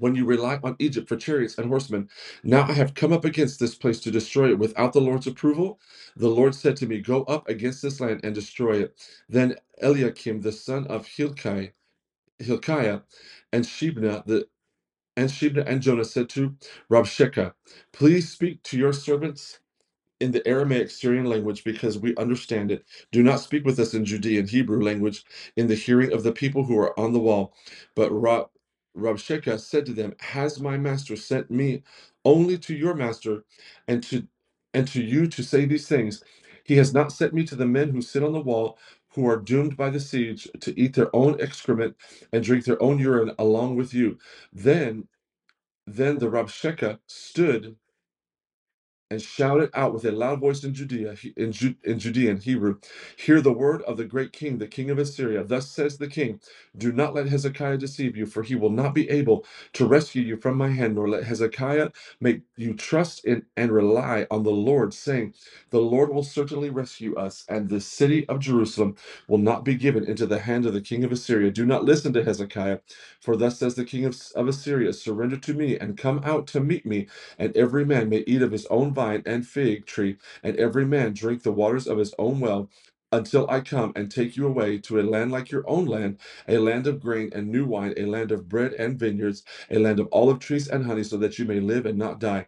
When 0.00 0.16
you 0.16 0.26
rely 0.26 0.60
on 0.64 0.76
Egypt 0.80 1.08
for 1.08 1.16
chariots 1.16 1.58
and 1.58 1.68
horsemen. 1.68 2.10
Now 2.44 2.64
I 2.68 2.74
have 2.74 2.94
come 2.94 3.12
up 3.14 3.24
against 3.26 3.60
this 3.60 3.76
place 3.76 4.00
to 4.02 4.12
destroy 4.12 4.50
it 4.50 4.58
without 4.60 4.94
the 4.94 5.02
Lord's 5.02 5.28
approval. 5.28 5.80
The 6.16 6.28
Lord 6.30 6.54
said 6.56 6.76
to 6.78 6.88
me, 6.88 7.00
Go 7.00 7.24
up 7.24 7.48
against 7.48 7.82
this 7.82 8.00
land 8.00 8.22
and 8.24 8.34
destroy 8.34 8.82
it. 8.82 8.96
Then 9.28 9.56
Eliakim, 9.82 10.42
the 10.42 10.52
son 10.52 10.86
of 10.88 11.06
Hilkiah, 11.08 11.70
Hilkiah 12.40 13.00
and 13.52 13.64
Shebna, 13.64 14.24
the 14.26 14.48
and 15.16 15.30
Shebna 15.30 15.64
and 15.66 15.82
Jonah 15.82 16.06
said 16.06 16.30
to 16.30 16.56
Rabshakeh, 16.90 17.54
Please 17.92 18.30
speak 18.30 18.62
to 18.64 18.78
your 18.78 18.94
servants 18.94 19.60
in 20.20 20.32
the 20.32 20.46
Aramaic 20.48 20.90
Syrian 20.90 21.26
language 21.26 21.64
because 21.64 21.98
we 21.98 22.16
understand 22.16 22.72
it. 22.72 22.84
Do 23.12 23.22
not 23.22 23.40
speak 23.40 23.64
with 23.66 23.78
us 23.80 23.94
in 23.94 24.04
Judean 24.06 24.48
Hebrew 24.48 24.82
language 24.82 25.24
in 25.56 25.68
the 25.68 25.76
hearing 25.76 26.12
of 26.12 26.22
the 26.24 26.32
people 26.32 26.64
who 26.64 26.78
are 26.78 26.98
on 26.98 27.12
the 27.14 27.20
wall. 27.20 27.54
But 27.96 28.10
Rab, 28.12 28.48
Rabshakeh 29.00 29.60
said 29.60 29.86
to 29.86 29.94
them, 29.94 30.14
Has 30.20 30.60
my 30.60 30.78
master 30.78 31.16
sent 31.16 31.50
me 31.50 31.84
only 32.24 32.58
to 32.60 32.74
your 32.74 32.94
master 32.94 33.44
and 33.88 34.02
to 34.04 34.28
and 34.74 34.88
to 34.88 35.02
you 35.02 35.28
to 35.28 35.44
say 35.44 35.66
these 35.66 35.88
things? 35.88 36.24
He 36.64 36.76
has 36.78 36.94
not 36.94 37.12
sent 37.12 37.34
me 37.34 37.44
to 37.46 37.56
the 37.56 37.66
men 37.66 37.90
who 37.90 38.02
sit 38.02 38.24
on 38.24 38.32
the 38.34 38.40
wall, 38.40 38.78
who 39.14 39.26
are 39.28 39.38
doomed 39.38 39.76
by 39.76 39.90
the 39.90 40.00
siege 40.00 40.48
to 40.60 40.80
eat 40.80 40.94
their 40.94 41.14
own 41.16 41.40
excrement 41.40 41.96
and 42.32 42.44
drink 42.44 42.66
their 42.66 42.82
own 42.82 42.98
urine 43.00 43.32
along 43.38 43.76
with 43.76 43.94
you. 43.94 44.18
Then 44.52 45.08
then 45.86 46.18
the 46.18 46.30
Rabshakeh 46.30 47.00
stood 47.08 47.76
and 49.10 49.22
shouted 49.22 49.70
out 49.74 49.94
with 49.94 50.04
a 50.06 50.12
loud 50.12 50.40
voice 50.40 50.64
in 50.64 50.74
Judea, 50.74 51.16
in, 51.36 51.52
Ju- 51.52 51.76
in 51.84 51.98
Judean 52.00 52.38
Hebrew, 52.38 52.76
Hear 53.16 53.40
the 53.42 53.52
word 53.52 53.82
of 53.82 53.98
the 53.98 54.04
great 54.04 54.32
king, 54.32 54.58
the 54.58 54.68
king 54.68 54.90
of 54.90 54.98
Assyria. 54.98 55.44
Thus 55.44 55.70
says 55.70 55.98
the 55.98 56.08
king, 56.08 56.40
Do 56.76 56.92
not 56.92 57.14
let 57.14 57.28
Hezekiah 57.28 57.78
deceive 57.78 58.16
you, 58.16 58.26
for 58.26 58.42
he 58.44 58.56
will 58.56 58.70
not 58.70 58.94
be 58.94 59.10
able 59.10 59.46
to 59.74 59.86
rescue 59.86 60.22
you 60.22 60.36
from 60.38 60.56
my 60.56 60.70
hand, 60.70 60.96
nor 60.96 61.08
let 61.08 61.24
Hezekiah 61.24 61.90
make 62.20 62.42
you 62.56 62.74
trust 62.74 63.24
in 63.24 63.44
and 63.56 63.72
rely 63.72 64.26
on 64.30 64.44
the 64.44 64.50
Lord, 64.52 64.94
saying, 64.94 65.34
The 65.70 65.80
Lord 65.80 66.10
will 66.12 66.24
certainly 66.24 66.70
rescue 66.70 67.16
us, 67.16 67.44
and 67.48 67.68
the 67.70 67.80
city 67.82 68.28
of 68.28 68.40
Jerusalem 68.40 68.96
will 69.28 69.38
not 69.38 69.64
be 69.64 69.76
given 69.76 70.04
into 70.04 70.26
the 70.26 70.40
hand 70.40 70.66
of 70.66 70.74
the 70.74 70.82
king 70.82 71.04
of 71.04 71.12
Assyria. 71.12 71.50
Do 71.52 71.66
not 71.66 71.84
listen 71.84 72.12
to 72.14 72.24
Hezekiah, 72.24 72.80
for 73.20 73.36
thus 73.36 73.60
says 73.60 73.76
the 73.76 73.84
king 73.84 74.04
of, 74.06 74.16
of 74.36 74.48
Assyria, 74.48 74.92
Surrender 74.94 75.38
to 75.38 75.54
me 75.54 75.78
and 75.78 75.98
come 75.98 76.20
out 76.24 76.46
to 76.48 76.60
meet 76.60 76.86
me 76.86 77.04
and 77.38 77.56
every 77.56 77.86
man 77.86 78.10
may 78.10 78.24
eat 78.28 78.42
of 78.42 78.52
his 78.52 78.66
own 78.68 78.92
vine 79.00 79.22
and 79.26 79.46
fig 79.46 79.86
tree, 79.86 80.16
and 80.44 80.56
every 80.58 80.86
man 80.86 81.14
drink 81.14 81.42
the 81.44 81.52
waters 81.52 81.86
of 81.88 81.98
his 81.98 82.14
own 82.18 82.40
well, 82.40 82.70
until 83.12 83.50
I 83.50 83.60
come 83.60 83.92
and 83.96 84.10
take 84.10 84.36
you 84.36 84.46
away 84.46 84.78
to 84.80 85.00
a 85.00 85.04
land 85.14 85.32
like 85.32 85.50
your 85.52 85.64
own 85.68 85.86
land, 85.86 86.18
a 86.48 86.58
land 86.58 86.86
of 86.88 87.00
grain 87.00 87.30
and 87.34 87.48
new 87.48 87.66
wine, 87.66 87.94
a 87.96 88.06
land 88.06 88.32
of 88.32 88.48
bread 88.48 88.74
and 88.74 88.98
vineyards, 88.98 89.44
a 89.70 89.78
land 89.80 90.00
of 90.00 90.08
olive 90.12 90.40
trees 90.40 90.68
and 90.68 90.86
honey, 90.86 91.04
so 91.04 91.18
that 91.18 91.38
you 91.38 91.46
may 91.46 91.60
live 91.60 91.86
and 91.86 91.98
not 91.98 92.20
die. 92.20 92.46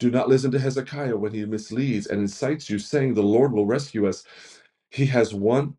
Do 0.00 0.10
not 0.10 0.28
listen 0.28 0.52
to 0.52 0.60
Hezekiah 0.60 1.16
when 1.18 1.34
he 1.34 1.46
misleads 1.46 2.06
and 2.08 2.20
incites 2.22 2.70
you, 2.70 2.78
saying, 2.80 3.14
The 3.14 3.22
Lord 3.24 3.52
will 3.54 3.66
rescue 3.66 4.06
us. 4.08 4.24
He 4.90 5.06
has 5.06 5.34
one. 5.34 5.76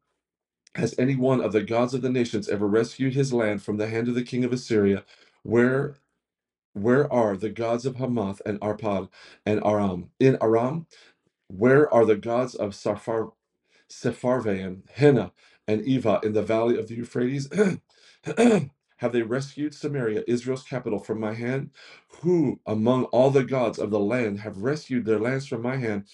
Has 0.75 0.95
any 0.99 1.15
one 1.15 1.41
of 1.41 1.53
the 1.53 1.63
gods 1.63 1.93
of 1.93 2.01
the 2.01 2.09
nations 2.09 2.49
ever 2.49 2.67
rescued 2.67 3.13
his 3.15 3.33
land 3.33 3.63
from 3.63 3.77
the 3.77 3.89
hand 3.89 4.09
of 4.09 4.15
the 4.15 4.23
king 4.23 4.43
of 4.45 4.53
Assyria? 4.53 5.03
Where 5.43 5.97
where 6.75 7.11
are 7.13 7.37
the 7.37 7.51
gods 7.51 7.87
of 7.87 7.97
Hamath 7.97 8.41
and 8.45 8.61
Arpad 8.61 9.09
and 9.47 9.61
Aram? 9.65 10.11
In 10.21 10.37
Aram, 10.41 10.87
where 11.49 11.93
are 11.93 12.05
the 12.05 12.17
gods 12.17 12.55
of 12.55 12.71
Sarfar, 12.73 13.33
Sepharvaim, 13.89 14.83
Hena, 14.91 15.33
and 15.67 15.83
Eva 15.85 16.19
in 16.23 16.33
the 16.33 16.43
valley 16.43 16.77
of 16.79 16.87
the 16.89 16.95
Euphrates? 16.95 17.49
Have 18.97 19.13
they 19.13 19.23
rescued 19.23 19.75
Samaria, 19.75 20.23
Israel's 20.27 20.63
capital, 20.63 20.99
from 20.99 21.19
my 21.19 21.33
hand? 21.33 21.71
Who 22.21 22.59
among 22.67 23.05
all 23.05 23.31
the 23.31 23.43
gods 23.45 23.79
of 23.79 23.91
the 23.91 23.99
land 23.99 24.41
have 24.41 24.59
rescued 24.59 25.05
their 25.05 25.19
lands 25.19 25.47
from 25.47 25.61
my 25.63 25.77
hand? 25.77 26.05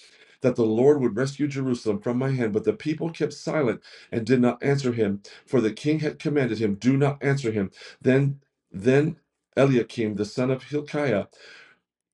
That 0.41 0.56
the 0.58 0.65
Lord 0.65 1.02
would 1.02 1.15
rescue 1.17 1.47
Jerusalem 1.47 2.00
from 2.02 2.17
my 2.17 2.32
hand. 2.32 2.54
But 2.54 2.65
the 2.65 2.74
people 2.74 3.12
kept 3.12 3.34
silent 3.34 3.82
and 4.12 4.26
did 4.26 4.41
not 4.41 4.63
answer 4.63 4.93
him, 4.93 5.21
for 5.47 5.62
the 5.62 5.71
king 5.74 6.00
had 6.00 6.19
commanded 6.19 6.60
him, 6.60 6.76
Do 6.76 6.97
not 6.97 7.24
answer 7.24 7.52
him. 7.52 7.71
Then, 8.02 8.41
then 8.71 9.17
Eliakim, 9.58 10.16
the 10.16 10.26
son 10.26 10.52
of 10.52 10.64
Hilkiah, 10.64 11.28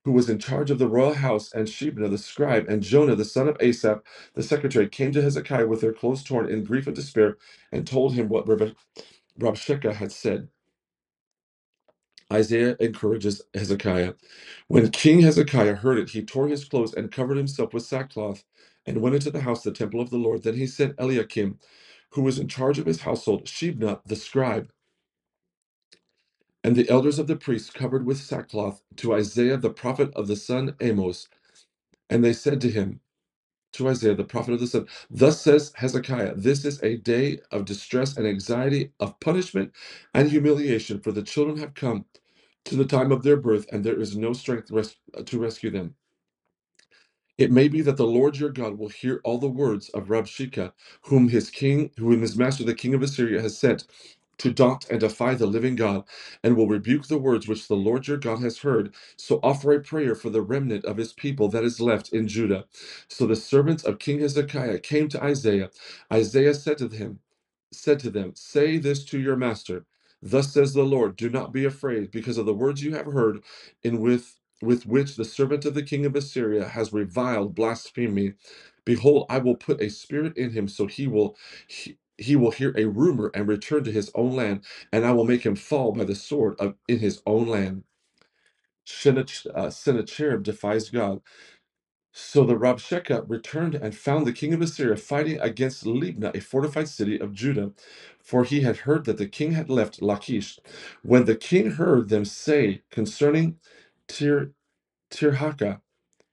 who 0.06 0.13
was 0.13 0.30
in 0.30 0.39
charge 0.39 0.71
of 0.71 0.80
the 0.80 0.89
royal 0.89 1.15
house, 1.15 1.54
and 1.54 1.67
Shebna 1.67 2.10
the 2.10 2.17
scribe, 2.17 2.67
and 2.69 2.84
Jonah 2.84 3.15
the 3.15 3.26
son 3.26 3.47
of 3.50 3.58
Asaph 3.62 4.02
the 4.36 4.43
secretary, 4.43 4.89
came 4.89 5.12
to 5.13 5.21
Hezekiah 5.21 5.67
with 5.67 5.82
their 5.82 5.93
clothes 5.93 6.23
torn 6.23 6.50
in 6.50 6.63
grief 6.65 6.88
and 6.88 6.95
despair, 6.95 7.38
and 7.71 7.88
told 7.88 8.13
him 8.15 8.30
what 8.30 8.47
Rab- 8.47 8.76
Rabshakeh 9.39 9.93
had 9.95 10.12
said. 10.12 10.50
Isaiah 12.34 12.78
encourages 12.82 13.41
Hezekiah. 13.56 14.13
When 14.69 14.89
King 14.91 15.21
Hezekiah 15.21 15.76
heard 15.78 16.00
it, 16.00 16.12
he 16.12 16.23
tore 16.26 16.50
his 16.50 16.65
clothes 16.65 16.93
and 16.93 17.12
covered 17.12 17.38
himself 17.38 17.73
with 17.73 17.86
sackcloth, 17.86 18.43
and 18.86 19.02
went 19.02 19.15
into 19.15 19.32
the 19.32 19.41
house, 19.41 19.63
the 19.63 19.71
temple 19.71 20.02
of 20.02 20.12
the 20.12 20.17
Lord. 20.17 20.43
Then 20.43 20.56
he 20.56 20.67
sent 20.67 20.95
Eliakim, 21.00 21.60
who 22.12 22.23
was 22.23 22.39
in 22.39 22.50
charge 22.50 22.80
of 22.80 22.88
his 22.88 23.02
household, 23.02 23.45
Shebna 23.45 24.02
the 24.06 24.15
scribe, 24.17 24.71
and 26.67 26.75
the 26.77 26.89
elders 26.91 27.19
of 27.19 27.27
the 27.27 27.38
priests 27.38 27.71
covered 27.71 28.06
with 28.06 28.19
sackcloth, 28.19 28.84
to 28.97 29.15
Isaiah 29.15 29.58
the 29.58 29.71
prophet 29.71 30.12
of 30.15 30.27
the 30.27 30.38
son 30.38 30.75
Amos. 30.82 31.30
And 32.10 32.23
they 32.23 32.34
said 32.34 32.62
to 32.62 32.71
him, 32.71 33.01
to 33.73 33.88
Isaiah, 33.89 34.15
the 34.15 34.23
prophet 34.23 34.53
of 34.53 34.60
the 34.62 34.67
son, 34.67 34.88
Thus 35.12 35.41
says 35.41 35.71
Hezekiah, 35.75 36.36
this 36.36 36.65
is 36.65 36.82
a 36.84 36.97
day 36.97 37.39
of 37.51 37.65
distress 37.65 38.17
and 38.17 38.27
anxiety, 38.27 38.91
of 38.99 39.19
punishment 39.19 39.73
and 40.13 40.30
humiliation, 40.32 40.99
for 41.01 41.12
the 41.12 41.23
children 41.23 41.58
have 41.60 41.75
come 41.75 42.06
to 42.65 42.75
the 42.75 42.86
time 42.86 43.12
of 43.12 43.23
their 43.23 43.38
birth, 43.38 43.67
and 43.71 43.84
there 43.84 43.99
is 43.99 44.17
no 44.17 44.34
strength 44.34 44.71
res- 44.71 44.97
to 45.25 45.39
rescue 45.39 45.71
them. 45.71 45.95
It 47.38 47.51
may 47.51 47.67
be 47.69 47.82
that 47.82 47.97
the 47.97 48.08
Lord 48.08 48.38
your 48.39 48.51
God 48.51 48.80
will 48.80 48.89
hear 48.89 49.21
all 49.25 49.39
the 49.39 49.49
words 49.49 49.89
of 49.89 50.08
Rabshakeh, 50.10 50.73
whom 51.03 51.30
his 51.30 51.49
king, 51.51 51.91
whom 51.97 52.21
his 52.21 52.38
master, 52.38 52.63
the 52.65 52.75
king 52.75 52.93
of 52.95 53.03
Assyria, 53.03 53.41
has 53.41 53.58
sent 53.60 53.86
to 54.39 54.52
daunt 54.54 54.88
and 54.89 55.00
defy 55.02 55.36
the 55.36 55.47
living 55.47 55.76
God, 55.78 56.06
and 56.43 56.58
will 56.58 56.67
rebuke 56.67 57.08
the 57.08 57.17
words 57.19 57.47
which 57.47 57.67
the 57.67 57.76
Lord 57.76 58.08
your 58.08 58.17
God 58.17 58.41
has 58.41 58.60
heard. 58.60 58.95
So 59.17 59.39
offer 59.43 59.73
a 59.73 59.82
prayer 59.82 60.15
for 60.15 60.30
the 60.32 60.41
remnant 60.43 60.86
of 60.86 60.97
his 60.97 61.13
people 61.13 61.50
that 61.50 61.63
is 61.65 61.82
left 61.82 62.13
in 62.13 62.28
Judah. 62.28 62.65
So 63.10 63.28
the 63.28 63.36
servants 63.38 63.84
of 63.86 64.00
King 64.00 64.21
Hezekiah 64.21 64.80
came 64.80 65.10
to 65.10 65.23
Isaiah. 65.23 65.71
Isaiah 66.13 66.56
said 66.56 66.80
to 66.80 66.89
him, 66.89 67.19
said 67.71 68.00
to 68.02 68.12
them, 68.12 68.34
Say 68.36 68.78
this 68.78 69.06
to 69.06 69.19
your 69.19 69.36
master. 69.38 69.86
Thus 70.21 70.54
says 70.54 70.73
the 70.73 70.84
Lord, 70.84 71.15
do 71.15 71.30
not 71.30 71.54
be 71.54 71.65
afraid, 71.65 72.12
because 72.12 72.38
of 72.38 72.45
the 72.45 72.54
words 72.54 72.84
you 72.84 72.95
have 72.95 73.08
heard, 73.08 73.41
in 73.84 74.02
with 74.02 74.36
with 74.62 74.86
which 74.86 75.15
the 75.15 75.26
servant 75.26 75.65
of 75.65 75.73
the 75.73 75.84
king 75.84 76.06
of 76.06 76.17
Assyria 76.17 76.67
has 76.67 76.93
reviled, 76.93 77.56
blasphemed 77.56 78.13
me. 78.13 78.34
Behold, 78.86 79.26
I 79.30 79.38
will 79.39 79.56
put 79.56 79.82
a 79.82 79.89
spirit 79.89 80.38
in 80.38 80.52
him, 80.52 80.67
so 80.67 80.88
he 80.88 81.08
will 81.08 81.38
he 82.17 82.36
will 82.36 82.51
hear 82.51 82.73
a 82.77 82.86
rumor 82.86 83.32
and 83.36 83.47
return 83.47 83.84
to 83.86 83.91
his 83.93 84.12
own 84.15 84.36
land, 84.36 84.65
and 84.93 85.06
I 85.06 85.12
will 85.13 85.25
make 85.25 85.45
him 85.45 85.56
fall 85.56 85.93
by 85.93 86.06
the 86.06 86.15
sword 86.15 86.56
of 86.60 86.75
in 86.88 86.99
his 86.99 87.21
own 87.27 87.47
land. 87.47 87.84
Senach- 88.88 89.47
uh, 89.56 89.69
Sennacherib 89.69 90.43
defies 90.43 90.89
God. 90.89 91.21
So 92.13 92.45
the 92.45 92.56
Rabshakeh 92.58 93.25
returned 93.30 93.75
and 93.75 93.95
found 93.95 94.27
the 94.27 94.34
king 94.34 94.53
of 94.53 94.62
Assyria 94.62 94.97
fighting 94.97 95.39
against 95.41 95.86
Libnah, 95.86 96.36
a 96.36 96.41
fortified 96.41 96.89
city 96.89 97.19
of 97.19 97.34
Judah, 97.34 97.73
for 98.19 98.43
he 98.45 98.62
had 98.62 98.77
heard 98.80 99.06
that 99.06 99.17
the 99.17 99.27
king 99.27 99.53
had 99.53 99.69
left 99.69 100.01
Lachish. 100.01 100.60
When 101.03 101.25
the 101.25 101.36
king 101.36 101.71
heard 101.73 102.10
them 102.10 102.25
say 102.25 102.84
concerning 102.91 103.60
Tir 104.08 104.51
Tirhakah, 105.12 105.82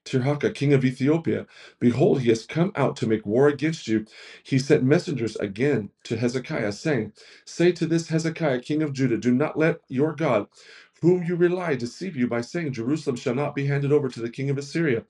Tirhakah, 0.05 0.55
king 0.55 0.73
of 0.73 0.85
Ethiopia, 0.85 1.47
behold, 1.79 2.21
he 2.21 2.29
has 2.29 2.45
come 2.45 2.71
out 2.75 2.97
to 2.97 3.07
make 3.07 3.25
war 3.25 3.49
against 3.49 3.87
you. 3.87 4.05
He 4.43 4.59
sent 4.59 4.83
messengers 4.83 5.35
again 5.37 5.91
to 6.05 6.17
Hezekiah, 6.17 6.73
saying, 6.73 7.13
Say 7.45 7.71
to 7.73 7.87
this 7.87 8.09
Hezekiah, 8.09 8.61
king 8.61 8.83
of 8.83 8.93
Judah, 8.93 9.17
do 9.17 9.33
not 9.33 9.57
let 9.59 9.81
your 9.89 10.13
God, 10.13 10.47
whom 11.01 11.23
you 11.23 11.35
rely, 11.35 11.75
deceive 11.75 12.15
you 12.17 12.27
by 12.27 12.41
saying, 12.41 12.73
Jerusalem 12.73 13.17
shall 13.17 13.35
not 13.35 13.55
be 13.55 13.67
handed 13.67 13.91
over 13.91 14.09
to 14.09 14.21
the 14.21 14.29
king 14.29 14.49
of 14.51 14.57
Assyria. 14.57 15.03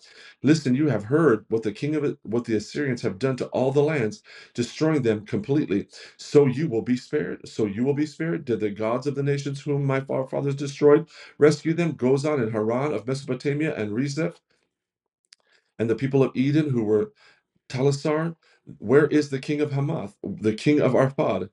Listen, 0.43 0.75
you 0.75 0.89
have 0.89 1.05
heard 1.05 1.45
what 1.49 1.63
the 1.63 1.73
king 1.73 1.95
of 1.95 2.17
what 2.23 2.45
the 2.45 2.55
Assyrians 2.55 3.01
have 3.03 3.19
done 3.19 3.35
to 3.37 3.47
all 3.47 3.71
the 3.71 3.83
lands, 3.83 4.23
destroying 4.53 5.01
them 5.03 5.25
completely. 5.25 5.87
So 6.17 6.45
you 6.45 6.69
will 6.69 6.81
be 6.81 6.97
spared. 6.97 7.47
So 7.47 7.65
you 7.65 7.83
will 7.83 7.93
be 7.93 8.05
spared. 8.05 8.45
Did 8.45 8.61
the 8.61 8.69
gods 8.69 9.07
of 9.07 9.15
the 9.15 9.23
nations 9.23 9.61
whom 9.61 9.85
my 9.85 10.01
forefathers 10.01 10.55
destroyed 10.55 11.09
rescue 11.37 11.73
them? 11.73 11.93
Gozan 11.93 12.41
and 12.41 12.53
Haran 12.53 12.93
of 12.93 13.07
Mesopotamia 13.07 13.75
and 13.75 13.91
Rezeph? 13.91 14.35
And 15.79 15.89
the 15.89 15.95
people 15.95 16.23
of 16.23 16.31
Eden 16.35 16.69
who 16.71 16.83
were 16.83 17.05
Telassar, 17.69 18.35
where 18.79 19.05
is 19.07 19.29
the 19.29 19.39
king 19.39 19.61
of 19.61 19.71
Hamath, 19.71 20.15
the 20.23 20.53
king 20.53 20.79
of 20.81 20.93
Arpad 20.93 21.49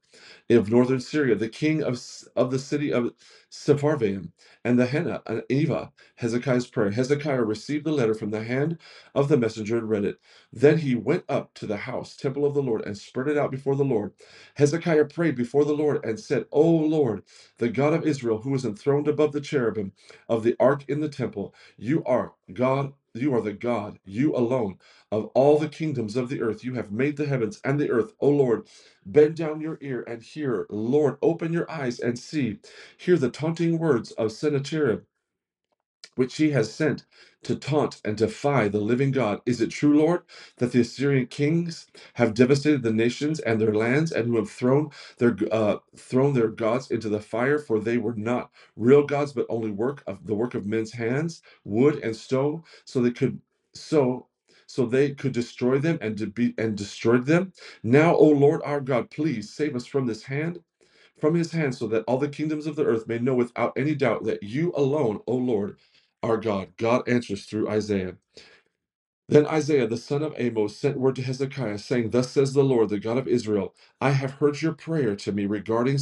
of 0.50 0.70
northern 0.70 1.00
Syria, 1.00 1.34
the 1.34 1.48
king 1.48 1.82
of, 1.82 2.00
of 2.36 2.50
the 2.50 2.58
city 2.58 2.90
of 2.92 3.12
Sepharvaim, 3.50 4.32
and 4.64 4.78
the 4.78 4.86
Hena 4.86 5.22
and 5.26 5.42
Eva? 5.50 5.92
Hezekiah's 6.16 6.66
prayer. 6.66 6.90
Hezekiah 6.90 7.42
received 7.42 7.84
the 7.84 7.92
letter 7.92 8.14
from 8.14 8.30
the 8.30 8.44
hand 8.44 8.78
of 9.14 9.28
the 9.28 9.36
messenger 9.36 9.76
and 9.76 9.88
read 9.90 10.04
it. 10.04 10.18
Then 10.52 10.78
he 10.78 10.94
went 10.94 11.24
up 11.28 11.52
to 11.54 11.66
the 11.66 11.76
house, 11.78 12.16
temple 12.16 12.46
of 12.46 12.54
the 12.54 12.62
Lord, 12.62 12.82
and 12.86 12.96
spread 12.96 13.28
it 13.28 13.36
out 13.38 13.50
before 13.50 13.76
the 13.76 13.84
Lord. 13.84 14.12
Hezekiah 14.54 15.06
prayed 15.06 15.36
before 15.36 15.64
the 15.66 15.74
Lord 15.76 16.02
and 16.04 16.18
said, 16.18 16.46
O 16.50 16.62
Lord, 16.62 17.22
the 17.58 17.68
God 17.68 17.92
of 17.92 18.06
Israel, 18.06 18.38
who 18.38 18.54
is 18.54 18.64
enthroned 18.64 19.08
above 19.08 19.32
the 19.32 19.40
cherubim 19.40 19.92
of 20.28 20.42
the 20.44 20.56
ark 20.58 20.84
in 20.88 21.00
the 21.00 21.08
temple, 21.10 21.54
you 21.76 22.02
are 22.04 22.32
God. 22.54 22.94
You 23.14 23.34
are 23.34 23.42
the 23.42 23.52
God, 23.52 23.98
you 24.06 24.34
alone 24.36 24.78
of 25.12 25.26
all 25.34 25.58
the 25.58 25.68
kingdoms 25.68 26.16
of 26.16 26.30
the 26.30 26.42
earth. 26.42 26.64
You 26.64 26.74
have 26.74 26.92
made 26.92 27.16
the 27.18 27.26
heavens 27.26 27.60
and 27.64 27.80
the 27.80 27.90
earth, 27.90 28.14
O 28.20 28.30
Lord. 28.30 28.68
Bend 29.06 29.36
down 29.36 29.60
your 29.60 29.78
ear 29.82 30.04
and 30.08 30.22
hear. 30.22 30.66
Lord, 30.70 31.18
open 31.22 31.52
your 31.52 31.70
eyes 31.70 32.00
and 32.00 32.18
see. 32.18 32.60
Hear 32.98 33.18
the 33.18 33.30
taunting 33.30 33.78
words 33.78 34.12
of 34.12 34.32
Sennacherib 34.32 35.00
which 36.16 36.36
he 36.36 36.50
has 36.50 36.72
sent 36.72 37.04
to 37.44 37.56
taunt 37.56 38.00
and 38.04 38.16
defy 38.16 38.68
the 38.68 38.80
living 38.80 39.12
God. 39.12 39.40
Is 39.46 39.60
it 39.62 39.70
true, 39.70 39.98
Lord, 39.98 40.22
that 40.58 40.72
the 40.72 40.82
Assyrian 40.82 41.26
kings 41.28 41.86
have 42.14 42.34
devastated 42.34 42.82
the 42.84 42.92
nations 42.92 43.40
and 43.40 43.60
their 43.60 43.74
lands, 43.74 44.12
and 44.12 44.28
who 44.28 44.36
have 44.38 44.50
thrown 44.50 44.90
their 45.18 45.36
uh, 45.52 45.78
thrown 45.96 46.34
their 46.34 46.48
gods 46.48 46.90
into 46.90 47.08
the 47.10 47.20
fire? 47.20 47.58
For 47.58 47.80
they 47.80 47.98
were 47.98 48.14
not 48.16 48.50
real 48.76 49.04
gods, 49.04 49.32
but 49.32 49.46
only 49.50 49.70
work 49.72 50.02
of 50.06 50.26
the 50.26 50.34
work 50.36 50.54
of 50.54 50.66
men's 50.66 50.92
hands, 50.92 51.42
wood 51.64 52.00
and 52.04 52.16
stone, 52.16 52.64
so 52.84 53.00
they 53.02 53.12
could 53.12 53.40
so. 53.74 54.28
So 54.68 54.86
they 54.86 55.12
could 55.12 55.32
destroy 55.32 55.78
them 55.78 55.98
and 56.02 56.34
be 56.34 56.54
and 56.58 56.76
destroyed 56.78 57.26
them. 57.26 57.52
Now, 57.82 58.16
O 58.16 58.26
Lord 58.26 58.62
our 58.64 58.80
God, 58.80 59.10
please 59.10 59.52
save 59.52 59.76
us 59.76 59.86
from 59.86 60.06
this 60.06 60.24
hand 60.24 60.58
from 61.20 61.34
his 61.34 61.52
hand, 61.52 61.74
so 61.74 61.86
that 61.88 62.04
all 62.08 62.18
the 62.18 62.28
kingdoms 62.28 62.66
of 62.66 62.76
the 62.76 62.84
earth 62.84 63.06
may 63.08 63.18
know 63.18 63.34
without 63.34 63.72
any 63.76 63.94
doubt 63.94 64.24
that 64.24 64.42
you 64.42 64.72
alone, 64.76 65.20
O 65.28 65.36
Lord, 65.36 65.78
are 66.22 66.38
God. 66.38 66.70
God 66.78 67.08
answers 67.08 67.46
through 67.46 67.68
Isaiah. 67.70 68.16
Then 69.28 69.46
Isaiah 69.48 69.88
the 69.88 69.98
son 69.98 70.22
of 70.22 70.34
Amos 70.38 70.76
sent 70.78 71.00
word 71.00 71.16
to 71.16 71.22
Hezekiah, 71.22 71.80
saying, 71.80 72.12
Thus 72.12 72.30
says 72.30 72.54
the 72.54 72.64
Lord, 72.64 72.90
the 72.90 73.00
God 73.00 73.18
of 73.18 73.28
Israel, 73.28 73.74
I 74.00 74.12
have 74.12 74.32
heard 74.32 74.62
your 74.62 74.74
prayer 74.74 75.16
to 75.16 75.32
me 75.32 75.46
regarding 75.46 75.98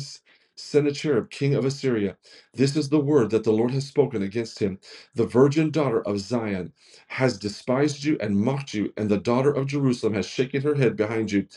Sennacherib, 0.56 1.30
king 1.30 1.56
of 1.56 1.64
Assyria. 1.64 2.18
This 2.54 2.76
is 2.76 2.90
the 2.90 3.00
word 3.00 3.30
that 3.30 3.44
the 3.44 3.52
Lord 3.54 3.72
has 3.72 3.88
spoken 3.88 4.22
against 4.22 4.60
him. 4.60 4.78
The 5.16 5.26
virgin 5.26 5.72
daughter 5.72 6.02
of 6.02 6.20
Zion 6.20 6.74
has 7.08 7.38
despised 7.38 8.04
you 8.04 8.18
and 8.20 8.36
mocked 8.38 8.74
you, 8.74 8.92
and 8.98 9.10
the 9.10 9.18
daughter 9.18 9.52
of 9.52 9.68
Jerusalem 9.68 10.14
has 10.16 10.26
shaken 10.26 10.62
her 10.62 10.76
head 10.76 10.96
behind 10.98 11.32
you. 11.32 11.48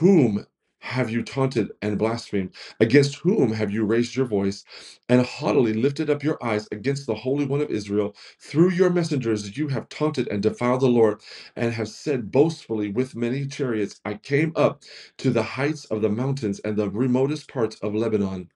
Whom 0.00 0.46
have 0.86 1.10
you 1.10 1.22
taunted 1.24 1.72
and 1.82 1.98
blasphemed? 1.98 2.54
Against 2.80 3.16
whom 3.16 3.52
have 3.54 3.72
you 3.72 3.84
raised 3.84 4.16
your 4.16 4.26
voice 4.26 4.64
and 5.10 5.26
haughtily 5.26 5.74
lifted 5.74 6.10
up 6.10 6.24
your 6.24 6.42
eyes 6.44 6.68
against 6.72 7.06
the 7.06 7.16
Holy 7.16 7.46
One 7.46 7.62
of 7.62 7.70
Israel? 7.70 8.16
Through 8.40 8.72
your 8.72 8.90
messengers 8.90 9.58
you 9.58 9.68
have 9.68 9.90
taunted 9.90 10.28
and 10.28 10.42
defiled 10.42 10.82
the 10.82 10.88
Lord, 10.88 11.22
and 11.56 11.74
have 11.74 11.88
said 11.90 12.32
boastfully 12.32 12.90
with 12.90 13.16
many 13.16 13.46
chariots, 13.46 14.00
I 14.06 14.14
came 14.16 14.52
up 14.56 14.82
to 15.18 15.30
the 15.30 15.44
heights 15.44 15.86
of 15.86 16.02
the 16.02 16.10
mountains 16.10 16.60
and 16.60 16.76
the 16.76 16.90
remotest 16.90 17.48
parts 17.48 17.76
of 17.82 17.94
Lebanon. 17.94 18.50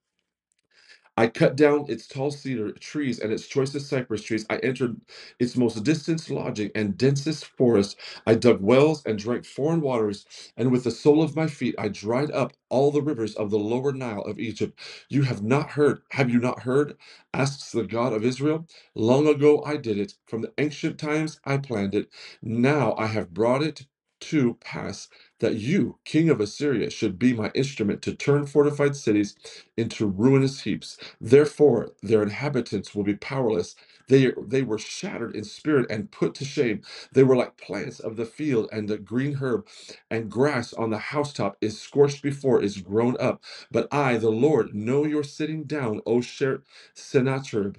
I 1.21 1.29
cut 1.29 1.57
down 1.57 1.87
its 1.89 2.09
tall 2.09 2.33
cedar 2.33 2.73
trees 2.73 3.21
and 3.21 3.33
its 3.33 3.47
choicest 3.49 3.89
cypress 3.89 4.25
trees. 4.25 4.47
I 4.51 4.59
entered 4.59 5.01
its 5.41 5.57
most 5.57 5.85
distant 5.85 6.31
lodging 6.31 6.73
and 6.75 6.99
densest 6.99 7.47
forest. 7.47 7.99
I 8.27 8.35
dug 8.37 8.63
wells 8.63 9.05
and 9.07 9.19
drank 9.21 9.47
foreign 9.47 9.83
waters, 9.83 10.27
and 10.57 10.73
with 10.73 10.85
the 10.85 10.93
sole 10.93 11.23
of 11.23 11.37
my 11.37 11.49
feet 11.49 11.77
I 11.79 11.89
dried 11.91 12.33
up 12.33 12.55
all 12.71 12.93
the 12.93 13.03
rivers 13.03 13.37
of 13.37 13.51
the 13.53 13.61
lower 13.61 13.93
Nile 13.93 14.23
of 14.23 14.41
Egypt. 14.41 14.81
You 15.11 15.25
have 15.25 15.43
not 15.45 15.73
heard, 15.73 16.03
have 16.13 16.31
you 16.31 16.41
not 16.41 16.63
heard? 16.63 16.97
asks 17.35 17.73
the 17.73 17.85
God 17.85 18.15
of 18.15 18.25
Israel. 18.25 18.67
Long 18.97 19.29
ago 19.29 19.63
I 19.65 19.79
did 19.79 19.99
it, 19.99 20.15
from 20.27 20.43
the 20.43 20.53
ancient 20.59 20.99
times 20.99 21.41
I 21.47 21.59
planned 21.59 21.95
it. 21.95 22.11
Now 22.43 22.97
I 22.99 23.09
have 23.09 23.35
brought 23.35 23.63
it 23.63 23.87
to 24.23 24.57
pass 24.63 25.09
that 25.41 25.57
you, 25.57 25.99
king 26.07 26.31
of 26.31 26.41
Assyria, 26.41 26.91
should 26.91 27.19
be 27.19 27.35
my 27.35 27.51
instrument 27.55 28.03
to 28.03 28.15
turn 28.15 28.47
fortified 28.47 28.97
cities 28.97 29.37
into 29.77 30.07
ruinous 30.07 30.63
heaps. 30.63 30.99
Therefore, 31.21 31.93
their 32.03 32.23
inhabitants 32.23 32.95
will 32.95 33.05
be 33.05 33.17
powerless. 33.17 33.77
They, 34.09 34.33
they 34.47 34.63
were 34.63 34.79
shattered 34.79 35.37
in 35.37 35.45
spirit 35.45 35.87
and 35.91 36.11
put 36.13 36.35
to 36.37 36.47
shame. 36.47 36.83
They 37.13 37.25
were 37.25 37.37
like 37.37 37.59
plants 37.59 38.01
of 38.01 38.17
the 38.17 38.27
field, 38.27 38.71
and 38.73 38.89
the 38.89 38.99
green 38.99 39.37
herb 39.37 39.67
and 40.11 40.31
grass 40.31 40.73
on 40.75 40.91
the 40.91 40.99
housetop 40.99 41.59
is 41.61 41.81
scorched 41.81 42.23
before 42.23 42.63
is 42.63 42.79
grown 42.79 43.17
up. 43.21 43.43
But 43.73 43.89
I, 43.93 44.19
the 44.19 44.31
Lord, 44.31 44.75
know 44.75 45.05
you're 45.07 45.25
sitting 45.25 45.65
down, 45.65 46.03
O 46.07 46.23
Sher- 46.23 46.63
Sennacherib. 46.95 47.77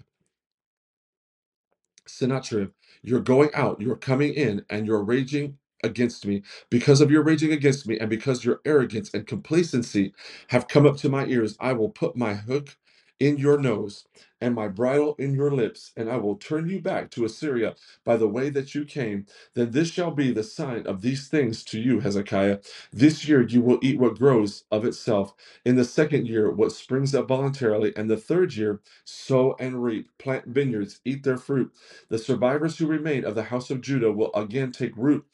Sennacherib, 2.07 2.71
you're 3.03 3.21
going 3.21 3.51
out, 3.53 3.81
you're 3.81 3.95
coming 3.97 4.33
in, 4.33 4.65
and 4.69 4.87
you're 4.87 5.03
raging 5.03 5.57
against 5.83 6.25
me. 6.25 6.43
Because 6.69 7.01
of 7.01 7.11
your 7.11 7.23
raging 7.23 7.53
against 7.53 7.87
me, 7.87 7.99
and 7.99 8.09
because 8.09 8.45
your 8.45 8.61
arrogance 8.65 9.11
and 9.13 9.27
complacency 9.27 10.13
have 10.49 10.67
come 10.69 10.85
up 10.85 10.97
to 10.97 11.09
my 11.09 11.25
ears, 11.27 11.57
I 11.59 11.73
will 11.73 11.89
put 11.89 12.15
my 12.17 12.35
hook 12.35 12.77
in 13.19 13.37
your 13.37 13.57
nose 13.59 14.05
and 14.41 14.55
my 14.55 14.67
bridle 14.67 15.15
in 15.19 15.33
your 15.33 15.51
lips, 15.51 15.91
and 15.97 16.09
I 16.11 16.17
will 16.17 16.35
turn 16.35 16.69
you 16.69 16.81
back 16.81 17.11
to 17.11 17.25
Assyria 17.25 17.75
by 18.05 18.17
the 18.17 18.27
way 18.27 18.49
that 18.51 18.75
you 18.75 18.85
came. 18.85 19.25
Then 19.55 19.71
this 19.71 19.89
shall 19.91 20.11
be 20.11 20.31
the 20.31 20.43
sign 20.43 20.87
of 20.87 21.01
these 21.01 21.27
things 21.29 21.63
to 21.65 21.79
you, 21.79 22.01
Hezekiah. 22.01 22.59
This 22.93 23.27
year 23.27 23.41
you 23.41 23.61
will 23.61 23.79
eat 23.81 23.99
what 23.99 24.19
grows 24.19 24.63
of 24.71 24.85
itself. 24.85 25.33
In 25.65 25.75
the 25.75 25.85
second 25.85 26.27
year, 26.27 26.51
what 26.51 26.71
springs 26.71 27.13
up 27.15 27.27
voluntarily. 27.27 27.93
And 27.95 28.09
the 28.09 28.17
third 28.17 28.55
year, 28.55 28.81
sow 29.05 29.55
and 29.59 29.83
reap, 29.83 30.09
plant 30.17 30.47
vineyards, 30.47 30.99
eat 31.05 31.23
their 31.23 31.37
fruit. 31.37 31.71
The 32.09 32.17
survivors 32.17 32.77
who 32.77 32.87
remain 32.87 33.25
of 33.25 33.35
the 33.35 33.43
house 33.43 33.69
of 33.69 33.81
Judah 33.81 34.11
will 34.11 34.33
again 34.33 34.71
take 34.71 34.95
root 34.97 35.25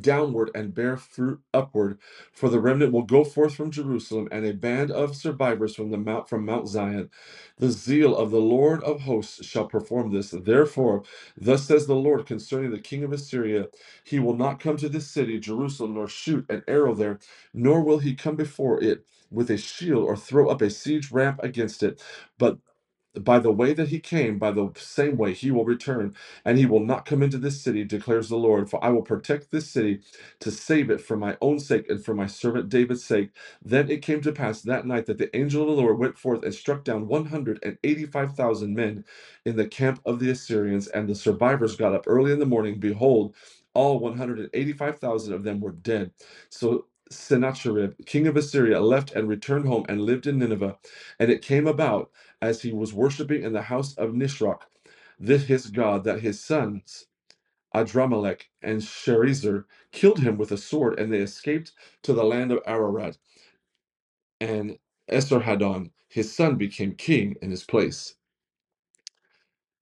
downward 0.00 0.50
and 0.54 0.74
bear 0.74 0.96
fruit 0.96 1.40
upward 1.54 1.98
for 2.32 2.48
the 2.48 2.60
remnant 2.60 2.92
will 2.92 3.02
go 3.02 3.24
forth 3.24 3.54
from 3.54 3.70
jerusalem 3.70 4.28
and 4.32 4.46
a 4.46 4.54
band 4.54 4.90
of 4.90 5.16
survivors 5.16 5.74
from 5.76 5.90
the 5.90 5.98
mount 5.98 6.28
from 6.28 6.44
mount 6.46 6.68
zion. 6.68 7.10
The 7.58 7.70
zeal 7.70 8.16
of 8.16 8.30
the 8.30 8.40
lord 8.40 8.82
of 8.84 9.02
hosts 9.02 9.44
shall 9.46 9.66
perform 9.66 10.12
this. 10.12 10.30
Therefore 10.32 11.04
thus 11.36 11.66
says 11.66 11.86
the 11.86 11.94
lord 11.96 12.26
concerning 12.26 12.70
the 12.72 12.80
king 12.80 13.04
of 13.04 13.12
assyria 13.12 13.68
he 14.04 14.20
will 14.20 14.36
not 14.36 14.60
come 14.60 14.76
to 14.78 14.88
this 14.88 15.08
city 15.08 15.40
jerusalem 15.40 15.94
nor 15.94 16.08
shoot 16.08 16.46
an 16.50 16.64
arrow 16.68 16.94
there 16.94 17.18
nor 17.54 17.82
will 17.82 17.98
he 18.00 18.14
come 18.14 18.36
before 18.36 18.82
it 18.82 19.04
with 19.30 19.50
a 19.50 19.56
shield 19.58 20.04
or 20.04 20.16
throw 20.16 20.48
up 20.50 20.62
a 20.62 20.70
siege 20.70 21.10
ramp 21.12 21.40
against 21.42 21.82
it. 21.82 22.02
But 22.38 22.58
by 23.20 23.38
the 23.40 23.52
way 23.52 23.74
that 23.74 23.88
he 23.88 24.00
came, 24.00 24.38
by 24.38 24.52
the 24.52 24.70
same 24.76 25.16
way 25.16 25.34
he 25.34 25.50
will 25.50 25.64
return, 25.64 26.14
and 26.44 26.58
he 26.58 26.66
will 26.66 26.80
not 26.84 27.06
come 27.06 27.22
into 27.22 27.38
this 27.38 27.60
city, 27.62 27.84
declares 27.84 28.28
the 28.30 28.36
Lord. 28.36 28.70
For 28.70 28.82
I 28.84 28.90
will 28.90 29.02
protect 29.02 29.50
this 29.50 29.68
city 29.70 30.00
to 30.40 30.50
save 30.50 30.90
it 30.90 31.00
for 31.00 31.16
my 31.16 31.36
own 31.42 31.60
sake 31.60 31.88
and 31.90 32.04
for 32.04 32.14
my 32.14 32.26
servant 32.26 32.68
David's 32.70 33.04
sake. 33.04 33.30
Then 33.64 33.90
it 33.90 34.02
came 34.02 34.20
to 34.22 34.32
pass 34.32 34.62
that 34.62 34.86
night 34.86 35.06
that 35.06 35.18
the 35.18 35.34
angel 35.36 35.62
of 35.62 35.68
the 35.76 35.82
Lord 35.82 35.98
went 35.98 36.18
forth 36.18 36.44
and 36.44 36.54
struck 36.54 36.84
down 36.84 37.08
185,000 37.08 38.74
men 38.74 39.04
in 39.44 39.56
the 39.56 39.68
camp 39.68 40.00
of 40.06 40.20
the 40.20 40.30
Assyrians, 40.30 40.88
and 40.88 41.08
the 41.08 41.14
survivors 41.16 41.76
got 41.76 41.94
up 41.94 42.04
early 42.06 42.32
in 42.32 42.40
the 42.40 42.46
morning. 42.46 42.80
Behold, 42.80 43.34
all 43.74 43.98
185,000 44.00 45.34
of 45.34 45.44
them 45.44 45.60
were 45.60 45.72
dead. 45.72 46.12
So 46.50 46.86
Sennacherib, 47.10 47.94
king 48.06 48.26
of 48.28 48.36
Assyria, 48.36 48.80
left 48.80 49.12
and 49.12 49.28
returned 49.28 49.66
home 49.66 49.86
and 49.88 50.02
lived 50.02 50.26
in 50.28 50.38
Nineveh. 50.38 50.78
And 51.20 51.30
it 51.30 51.42
came 51.42 51.66
about 51.66 52.10
as 52.44 52.62
he 52.62 52.72
was 52.72 52.94
worshiping 52.94 53.44
in 53.44 53.54
the 53.54 53.62
house 53.62 53.96
of 53.96 54.12
Nisroch, 54.12 54.62
this 55.18 55.44
his 55.44 55.68
god, 55.70 56.04
that 56.04 56.22
his 56.22 56.44
sons 56.44 57.06
Adrammelech 57.74 58.44
and 58.62 58.82
Sharezer 58.82 59.66
killed 59.92 60.20
him 60.20 60.38
with 60.38 60.52
a 60.52 60.58
sword, 60.58 61.00
and 61.00 61.12
they 61.12 61.20
escaped 61.20 61.72
to 62.04 62.14
the 62.14 62.24
land 62.24 62.52
of 62.52 62.60
Ararat. 62.66 63.18
And 64.40 64.78
Esarhaddon, 65.10 65.92
his 66.08 66.34
son, 66.34 66.56
became 66.56 66.94
king 66.94 67.36
in 67.42 67.50
his 67.50 67.64
place. 67.64 68.16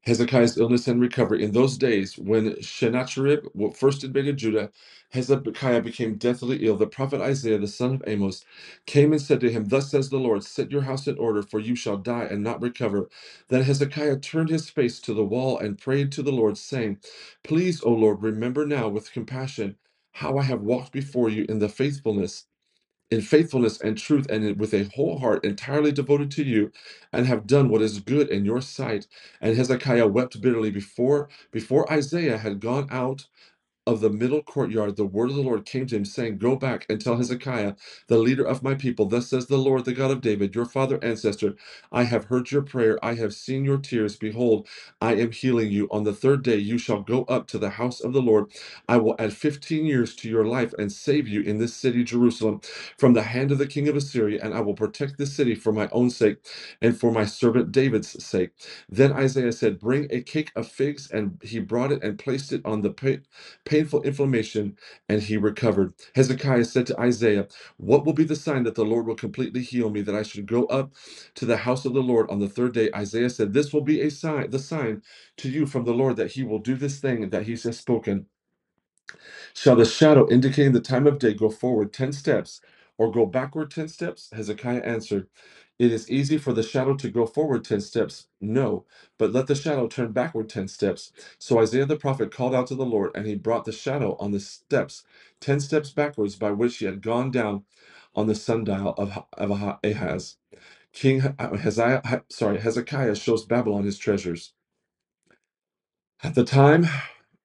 Hezekiah's 0.03 0.59
illness 0.59 0.89
and 0.89 1.01
recovery. 1.01 1.45
In 1.45 1.53
those 1.53 1.79
days, 1.79 2.19
when 2.19 2.63
Sennacherib 2.63 3.47
first 3.77 4.05
invaded 4.05 4.39
Judah, 4.39 4.71
Hezekiah 5.11 5.83
became 5.83 6.17
deathly 6.17 6.67
ill. 6.67 6.77
The 6.77 6.87
prophet 6.89 7.21
Isaiah, 7.21 7.59
the 7.59 7.69
son 7.69 7.95
of 7.97 8.05
Amos, 8.07 8.45
came 8.87 9.13
and 9.13 9.23
said 9.23 9.41
to 9.41 9.53
him, 9.53 9.67
Thus 9.67 9.91
says 9.91 10.11
the 10.11 10.19
Lord, 10.19 10.45
Set 10.45 10.73
your 10.73 10.83
house 10.83 11.09
in 11.09 11.19
order, 11.19 11.43
for 11.43 11.61
you 11.61 11.77
shall 11.77 11.99
die 11.99 12.25
and 12.25 12.43
not 12.43 12.63
recover. 12.63 13.11
Then 13.49 13.65
Hezekiah 13.65 14.21
turned 14.21 14.51
his 14.51 14.71
face 14.71 15.01
to 15.03 15.15
the 15.15 15.25
wall 15.25 15.59
and 15.59 15.79
prayed 15.79 16.13
to 16.13 16.23
the 16.23 16.33
Lord, 16.33 16.59
saying, 16.59 16.99
Please, 17.45 17.83
O 17.83 17.93
Lord, 17.93 18.23
remember 18.23 18.67
now 18.67 18.89
with 18.89 19.13
compassion 19.13 19.77
how 20.13 20.39
I 20.39 20.45
have 20.45 20.63
walked 20.63 20.93
before 20.93 21.31
you 21.31 21.47
in 21.49 21.61
the 21.61 21.69
faithfulness 21.71 22.47
in 23.13 23.23
faithfulness 23.23 23.81
and 23.83 23.99
truth 23.99 24.27
and 24.31 24.61
with 24.61 24.75
a 24.75 24.91
whole 24.97 25.21
heart 25.21 25.45
entirely 25.47 25.93
devoted 25.93 26.33
to 26.33 26.45
you 26.45 26.73
and 27.13 27.27
have 27.29 27.47
done 27.47 27.71
what 27.71 27.83
is 27.83 28.01
good 28.01 28.31
in 28.31 28.47
your 28.47 28.63
sight. 28.63 29.09
And 29.43 29.57
hezekiah 29.57 30.09
wept 30.09 30.43
bitterly 30.43 30.73
before 30.73 31.31
before 31.53 31.93
isaiah 31.93 32.39
had 32.39 32.61
gone 32.61 32.89
out 32.91 33.27
of 33.87 34.01
the 34.01 34.11
middle 34.11 34.43
courtyard, 34.43 34.97
the 34.97 35.07
word 35.07 35.31
of 35.31 35.37
the 35.37 35.43
Lord 35.43 35.67
came 35.67 35.87
to 35.89 35.97
him, 35.97 36.07
saying, 36.07 36.39
Go 36.39 36.57
back 36.57 36.87
and 36.91 37.01
tell 37.01 37.19
Hezekiah, 37.19 37.75
the 38.09 38.19
leader 38.19 38.45
of 38.45 38.63
my 38.63 38.75
people, 38.75 39.07
Thus 39.07 39.29
says 39.29 39.47
the 39.49 39.59
Lord, 39.59 39.87
the 39.87 39.95
God 39.95 40.11
of 40.13 40.23
David, 40.23 40.55
your 40.55 40.67
father 40.67 40.99
ancestor, 41.05 41.57
I 41.93 42.05
have 42.05 42.27
heard 42.27 42.53
your 42.53 42.63
prayer, 42.63 42.99
I 43.05 43.15
have 43.17 43.35
seen 43.35 43.65
your 43.65 43.79
tears. 43.79 44.17
Behold, 44.17 44.69
I 45.01 45.15
am 45.17 45.33
healing 45.33 45.73
you. 45.73 45.89
On 45.93 46.05
the 46.05 46.15
third 46.15 46.43
day 46.45 46.57
you 46.59 46.79
shall 46.79 47.03
go 47.03 47.25
up 47.25 47.49
to 47.49 47.59
the 47.59 47.71
house 47.73 48.01
of 48.01 48.15
the 48.15 48.23
Lord. 48.23 48.47
I 48.89 48.99
will 48.99 49.17
add 49.21 49.35
fifteen 49.35 49.87
years 49.87 50.17
to 50.19 50.31
your 50.31 50.47
life 50.47 50.75
and 50.79 50.93
save 50.93 51.29
you 51.29 51.43
in 51.43 51.59
this 51.59 51.75
city, 51.75 52.05
Jerusalem, 52.05 52.63
from 52.99 53.15
the 53.15 53.23
hand 53.25 53.53
of 53.53 53.59
the 53.59 53.69
king 53.69 53.89
of 53.89 53.97
Assyria, 53.97 54.41
and 54.43 54.55
I 54.55 54.61
will 54.61 54.75
protect 54.75 55.19
this 55.19 55.35
city 55.35 55.55
for 55.57 55.73
my 55.73 55.89
own 55.93 56.11
sake 56.11 56.39
and 56.83 56.99
for 56.99 57.13
my 57.13 57.27
servant 57.27 57.73
David's 57.73 58.25
sake. 58.25 58.51
Then 58.91 59.13
Isaiah 59.13 59.53
said, 59.53 59.81
Bring 59.81 60.09
a 60.11 60.23
cake 60.23 60.53
of 60.57 60.69
figs, 60.69 61.11
and 61.11 61.41
he 61.45 61.61
brought 61.61 61.93
it 61.93 62.05
and 62.05 62.19
placed 62.19 62.53
it 62.53 62.63
on 62.67 62.83
the 62.83 62.91
pit 62.91 63.25
painful 63.73 64.03
inflammation, 64.03 64.77
and 65.09 65.23
he 65.23 65.39
recovered. 65.39 65.95
Hezekiah 66.17 66.67
said 66.67 66.87
to 66.89 67.01
Isaiah, 67.01 67.49
What 67.79 68.07
will 68.07 68.15
be 68.15 68.25
the 68.25 68.37
sign 68.37 68.65
that 68.65 68.77
the 68.77 68.85
Lord 68.87 69.07
will 69.07 69.17
completely 69.17 69.63
heal 69.63 69.91
me, 69.91 70.03
that 70.03 70.17
I 70.17 70.25
should 70.25 70.47
go 70.47 70.67
up 70.67 70.93
to 71.37 71.47
the 71.47 71.59
house 71.59 71.87
of 71.87 71.95
the 71.95 72.03
Lord 72.03 72.31
on 72.31 72.41
the 72.41 72.49
third 72.51 72.75
day? 72.75 72.91
Isaiah 72.97 73.31
said, 73.31 73.55
This 73.55 73.73
will 73.73 73.83
be 73.83 74.03
a 74.03 74.11
sign, 74.11 74.51
the 74.51 74.61
sign 74.61 75.03
to 75.39 75.51
you 75.51 75.67
from 75.67 75.85
the 75.85 75.95
Lord 75.95 76.17
that 76.19 76.33
he 76.33 76.45
will 76.45 76.61
do 76.61 76.77
this 76.77 77.01
thing 77.01 77.31
that 77.31 77.45
he 77.45 77.53
has 77.53 77.79
spoken. 77.79 78.27
Shall 79.55 79.77
the 79.77 79.85
shadow 79.85 80.29
indicating 80.31 80.73
the 80.73 80.81
time 80.81 81.07
of 81.07 81.19
day 81.19 81.35
go 81.35 81.51
forward 81.51 81.93
10 81.93 82.13
steps 82.13 82.61
or 82.99 83.11
go 83.13 83.27
backward 83.27 83.71
10 83.71 83.89
steps? 83.89 84.31
Hezekiah 84.33 84.81
answered, 84.83 85.29
It 85.83 85.93
is 85.93 86.11
easy 86.11 86.39
for 86.39 86.55
the 86.55 86.65
shadow 86.65 86.97
to 86.97 87.11
go 87.11 87.27
forward 87.27 87.67
10 87.67 87.83
steps. 87.83 88.29
No, 88.41 88.87
but 89.19 89.35
let 89.35 89.49
the 89.49 89.57
shadow 89.57 89.89
turn 89.89 90.13
backward 90.13 90.49
10 90.51 90.69
steps. 90.69 91.13
So 91.39 91.61
Isaiah 91.61 91.87
the 91.87 91.99
prophet 91.99 92.33
called 92.33 92.57
out 92.57 92.69
to 92.69 92.77
the 92.77 92.87
Lord, 92.87 93.13
and 93.17 93.27
he 93.27 93.37
brought 93.37 93.67
the 93.67 93.73
shadow 93.73 94.17
on 94.21 94.33
the 94.33 94.41
steps 94.41 95.05
10 95.43 95.61
steps 95.61 95.91
backwards 95.93 96.37
by 96.37 96.53
which 96.53 96.79
he 96.79 96.87
had 96.87 97.03
gone 97.03 97.31
down 97.33 97.65
on 98.17 98.29
the 98.29 98.37
sundial 98.37 98.95
of, 98.99 99.25
of 99.35 99.53
Ahaz. 99.85 100.39
King 100.93 101.23
uh, 101.39 101.57
Hezekiah, 101.57 102.23
sorry, 102.31 102.61
Hezekiah 102.61 103.17
shows 103.17 103.47
Babylon 103.47 103.85
his 103.85 103.99
treasures. 103.99 104.55
At 106.23 106.35
the 106.37 106.45
time 106.45 106.87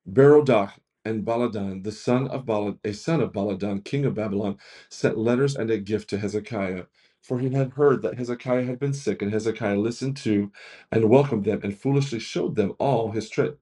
Berodach 0.08 0.73
and 1.06 1.26
Baladan, 1.26 1.84
the 1.84 1.93
son 1.93 2.28
of 2.30 2.50
a 2.84 2.93
son 2.93 3.21
of 3.21 3.34
Baladan, 3.34 3.86
king 3.86 4.06
of 4.06 4.15
Babylon, 4.15 4.58
sent 4.89 5.17
letters 5.17 5.56
and 5.56 5.71
a 5.71 5.80
gift 5.80 6.10
to 6.12 6.19
Hezekiah. 6.19 6.86
For 7.23 7.39
he 7.39 7.51
had 7.51 7.73
heard 7.73 8.01
that 8.03 8.17
Hezekiah 8.17 8.65
had 8.65 8.80
been 8.80 8.93
sick, 8.93 9.21
and 9.21 9.32
Hezekiah 9.34 9.77
listened 9.77 10.17
to 10.19 10.51
and 10.91 11.10
welcomed 11.10 11.45
them, 11.45 11.62
and 11.63 11.77
foolishly 11.77 12.19
showed 12.19 12.56
them 12.56 12.73
all 12.80 13.12
his 13.12 13.30
tre- 13.30 13.53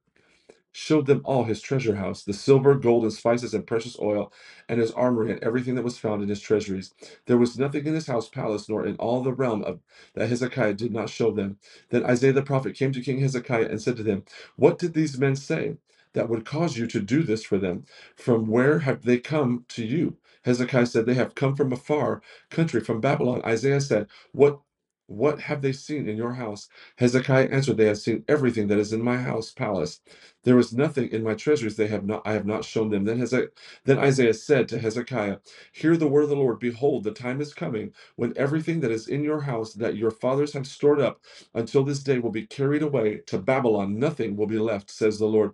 showed 0.74 1.08
them 1.08 1.22
all 1.26 1.46
his 1.46 1.62
treasure 1.62 1.96
house, 1.98 2.24
the 2.24 2.34
silver, 2.34 2.76
gold, 2.76 3.04
and 3.04 3.14
spices, 3.14 3.54
and 3.56 3.68
precious 3.68 3.98
oil, 4.00 4.32
and 4.70 4.80
his 4.82 4.92
armory, 4.92 5.32
and 5.32 5.44
everything 5.44 5.76
that 5.76 5.84
was 5.86 5.98
found 6.00 6.24
in 6.24 6.30
his 6.30 6.42
treasuries. 6.42 6.94
There 7.28 7.38
was 7.40 7.60
nothing 7.60 7.88
in 7.88 7.96
his 7.96 8.08
house 8.08 8.30
palace, 8.30 8.70
nor 8.70 8.86
in 8.86 8.96
all 8.98 9.24
the 9.24 9.34
realm 9.34 9.64
of 9.66 9.82
that 10.16 10.30
Hezekiah 10.30 10.76
did 10.76 10.94
not 10.94 11.10
show 11.10 11.32
them. 11.32 11.58
Then 11.92 12.06
Isaiah 12.06 12.34
the 12.34 12.44
prophet 12.44 12.76
came 12.76 12.94
to 12.94 13.02
King 13.02 13.20
Hezekiah 13.22 13.70
and 13.70 13.82
said 13.82 13.98
to 13.98 14.04
them, 14.04 14.26
What 14.58 14.80
did 14.80 14.94
these 14.94 15.20
men 15.20 15.36
say 15.38 15.78
that 16.14 16.30
would 16.30 16.46
cause 16.46 16.78
you 16.78 16.88
to 16.88 17.02
do 17.02 17.24
this 17.24 17.44
for 17.46 17.58
them? 17.60 17.86
From 18.18 18.48
where 18.48 18.80
have 18.82 19.04
they 19.04 19.20
come 19.20 19.66
to 19.70 19.86
you? 19.86 20.18
Hezekiah 20.46 20.88
said, 20.88 21.08
They 21.08 21.16
have 21.16 21.36
come 21.36 21.56
from 21.58 21.74
a 21.74 21.78
far 21.78 22.24
country, 22.52 22.82
from 22.82 23.02
Babylon. 23.02 23.44
Isaiah 23.46 23.82
said, 23.82 24.08
What 24.34 24.62
what 25.08 25.42
have 25.42 25.62
they 25.64 25.74
seen 25.74 26.10
in 26.10 26.18
your 26.18 26.34
house? 26.36 26.70
Hezekiah 26.98 27.50
answered, 27.52 27.78
They 27.78 27.88
have 27.88 28.00
seen 28.00 28.26
everything 28.30 28.70
that 28.70 28.80
is 28.80 28.94
in 28.94 29.04
my 29.04 29.18
house 29.18 29.52
palace. 29.52 30.02
There 30.46 30.58
was 30.58 30.74
nothing 30.74 31.10
in 31.12 31.24
my 31.24 31.36
treasuries 31.36 31.78
they 31.78 31.88
have 31.90 32.06
not 32.06 32.24
I 32.26 32.34
have 32.34 32.48
not 32.48 32.66
shown 32.66 32.92
them. 32.92 33.06
Then 33.06 33.20
Hezekiah, 33.20 33.50
then 33.86 34.00
Isaiah 34.00 34.36
said 34.36 34.70
to 34.70 34.80
Hezekiah, 34.80 35.40
Hear 35.74 35.98
the 35.98 36.08
word 36.08 36.26
of 36.26 36.30
the 36.32 36.38
Lord. 36.38 36.60
Behold, 36.60 37.06
the 37.06 37.12
time 37.14 37.42
is 37.42 37.54
coming 37.56 37.94
when 38.18 38.34
everything 38.38 38.82
that 38.82 38.92
is 38.92 39.10
in 39.10 39.24
your 39.26 39.42
house 39.42 39.74
that 39.76 39.98
your 39.98 40.12
fathers 40.12 40.54
have 40.54 40.68
stored 40.68 41.02
up 41.02 41.22
until 41.56 41.84
this 41.86 42.04
day 42.04 42.20
will 42.20 42.32
be 42.32 42.48
carried 42.48 42.84
away 42.84 43.20
to 43.28 43.40
Babylon. 43.40 44.00
Nothing 44.00 44.38
will 44.38 44.48
be 44.48 44.60
left, 44.60 44.92
says 44.92 45.20
the 45.20 45.28
Lord. 45.28 45.54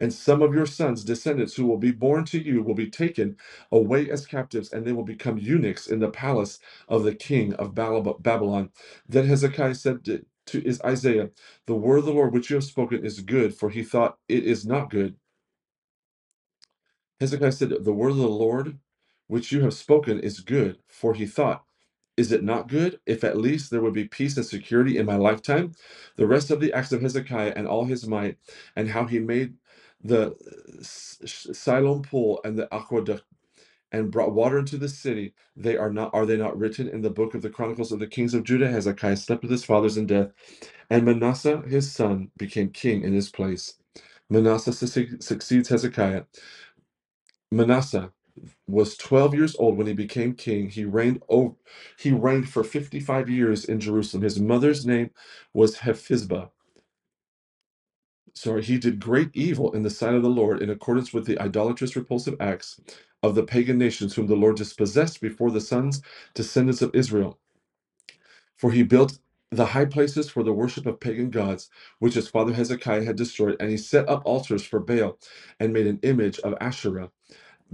And 0.00 0.14
some 0.14 0.42
of 0.42 0.54
your 0.54 0.66
sons, 0.66 1.04
descendants 1.04 1.56
who 1.56 1.66
will 1.66 1.78
be 1.78 1.92
born 1.92 2.26
to 2.26 2.40
you, 2.42 2.62
will 2.62 2.76
be 2.76 2.90
taken 2.90 3.38
away 3.72 4.10
as 4.10 4.26
captives, 4.26 4.72
and 4.72 4.86
they 4.86 4.92
will 4.92 5.04
become 5.04 5.38
eunuchs 5.38 5.88
in 5.88 6.00
the 6.00 6.10
palace 6.10 6.60
of 6.88 7.04
the 7.04 7.16
king 7.16 7.54
of 7.56 7.74
Babylon. 7.74 8.70
Then 9.08 9.26
Hezekiah 9.28 9.76
said 9.76 10.04
to, 10.46 10.66
is 10.66 10.80
Isaiah, 10.82 11.30
the 11.66 11.74
word 11.74 11.98
of 11.98 12.06
the 12.06 12.12
Lord 12.12 12.32
which 12.32 12.50
you 12.50 12.56
have 12.56 12.64
spoken 12.64 13.04
is 13.04 13.20
good, 13.20 13.54
for 13.54 13.70
he 13.70 13.82
thought 13.84 14.18
it 14.28 14.44
is 14.44 14.66
not 14.66 14.90
good. 14.90 15.16
Hezekiah 17.20 17.52
said, 17.52 17.70
The 17.80 17.92
word 17.92 18.10
of 18.12 18.16
the 18.18 18.28
Lord 18.28 18.78
which 19.28 19.52
you 19.52 19.62
have 19.62 19.74
spoken 19.74 20.20
is 20.20 20.40
good, 20.40 20.78
for 20.88 21.14
he 21.14 21.26
thought, 21.26 21.64
Is 22.16 22.32
it 22.32 22.44
not 22.44 22.68
good? 22.68 23.00
If 23.06 23.24
at 23.24 23.38
least 23.38 23.70
there 23.70 23.80
would 23.82 23.94
be 23.94 24.08
peace 24.08 24.36
and 24.36 24.46
security 24.46 24.98
in 24.98 25.06
my 25.06 25.16
lifetime. 25.16 25.72
The 26.16 26.26
rest 26.26 26.50
of 26.50 26.60
the 26.60 26.72
acts 26.72 26.92
of 26.92 27.02
Hezekiah 27.02 27.54
and 27.56 27.66
all 27.66 27.86
his 27.86 28.06
might, 28.06 28.38
and 28.76 28.90
how 28.90 29.06
he 29.06 29.18
made 29.18 29.54
the 30.04 30.28
uh, 30.32 30.82
Siloam 31.54 32.02
pool 32.02 32.40
and 32.44 32.58
the 32.58 32.72
aqueduct 32.74 33.24
and 33.92 34.12
brought 34.12 34.34
water 34.34 34.58
into 34.58 34.78
the 34.78 34.88
city, 34.90 35.34
they 35.56 35.76
are 35.78 35.92
not 35.92 36.12
are 36.14 36.26
they 36.26 36.38
not 36.38 36.58
written 36.58 36.88
in 36.88 37.02
the 37.02 37.10
book 37.10 37.34
of 37.34 37.42
the 37.42 37.50
chronicles 37.50 37.92
of 37.92 38.00
the 38.00 38.08
kings 38.08 38.34
of 38.34 38.44
Judah? 38.44 38.68
Hezekiah 38.70 39.18
slept 39.18 39.42
with 39.42 39.52
his 39.52 39.64
fathers 39.64 39.98
in 39.98 40.06
death, 40.06 40.32
and 40.90 41.04
Manasseh 41.06 41.62
his 41.68 41.92
son 41.92 42.30
became 42.38 42.70
king 42.70 43.04
in 43.04 43.14
his 43.14 43.30
place. 43.30 43.76
Manasseh 44.30 44.72
succeeds 45.20 45.68
Hezekiah. 45.68 46.24
Manasseh 47.52 48.12
was 48.68 48.96
12 48.98 49.34
years 49.34 49.56
old 49.58 49.78
when 49.78 49.88
he 49.88 49.94
became 49.94 50.34
king. 50.34 50.70
He 50.70 50.84
reigned 50.84 51.22
over, 51.28 51.54
he 51.98 52.12
reigned 52.12 52.48
for 52.50 52.64
55 52.64 53.30
years 53.30 53.64
in 53.66 53.80
Jerusalem. 53.80 54.24
His 54.24 54.40
mother's 54.40 54.86
name 54.86 55.10
was 55.54 55.78
Hephzibah. 55.78 56.50
Sorry, 58.34 58.62
he 58.64 58.78
did 58.78 59.00
great 59.00 59.30
evil 59.34 59.72
in 59.74 59.82
the 59.82 59.90
sight 59.90 60.14
of 60.14 60.22
the 60.22 60.30
Lord 60.30 60.62
in 60.62 60.70
accordance 60.70 61.12
with 61.12 61.26
the 61.26 61.38
idolatrous 61.40 61.96
repulsive 61.96 62.36
acts 62.40 62.80
of 63.22 63.34
the 63.36 63.44
pagan 63.44 63.78
nations 63.78 64.14
whom 64.14 64.28
the 64.28 64.36
Lord 64.36 64.56
dispossessed 64.56 65.20
before 65.20 65.50
the 65.52 65.60
sons 65.62 66.02
descendants 66.34 66.82
of 66.82 66.94
Israel. 66.94 67.38
For 68.58 68.72
he 68.72 68.84
built 68.84 69.18
the 69.50 69.66
high 69.66 69.86
places 69.86 70.30
for 70.30 70.42
the 70.44 70.52
worship 70.54 70.86
of 70.86 71.00
pagan 71.00 71.30
gods, 71.30 71.70
which 72.00 72.14
his 72.14 72.28
father 72.28 72.54
Hezekiah 72.54 73.04
had 73.04 73.16
destroyed, 73.16 73.56
and 73.60 73.70
he 73.70 73.78
set 73.78 74.08
up 74.08 74.22
altars 74.26 74.64
for 74.64 74.80
Baal 74.80 75.18
and 75.60 75.72
made 75.72 75.86
an 75.88 76.00
image 76.02 76.38
of 76.40 76.54
Asherah 76.60 77.02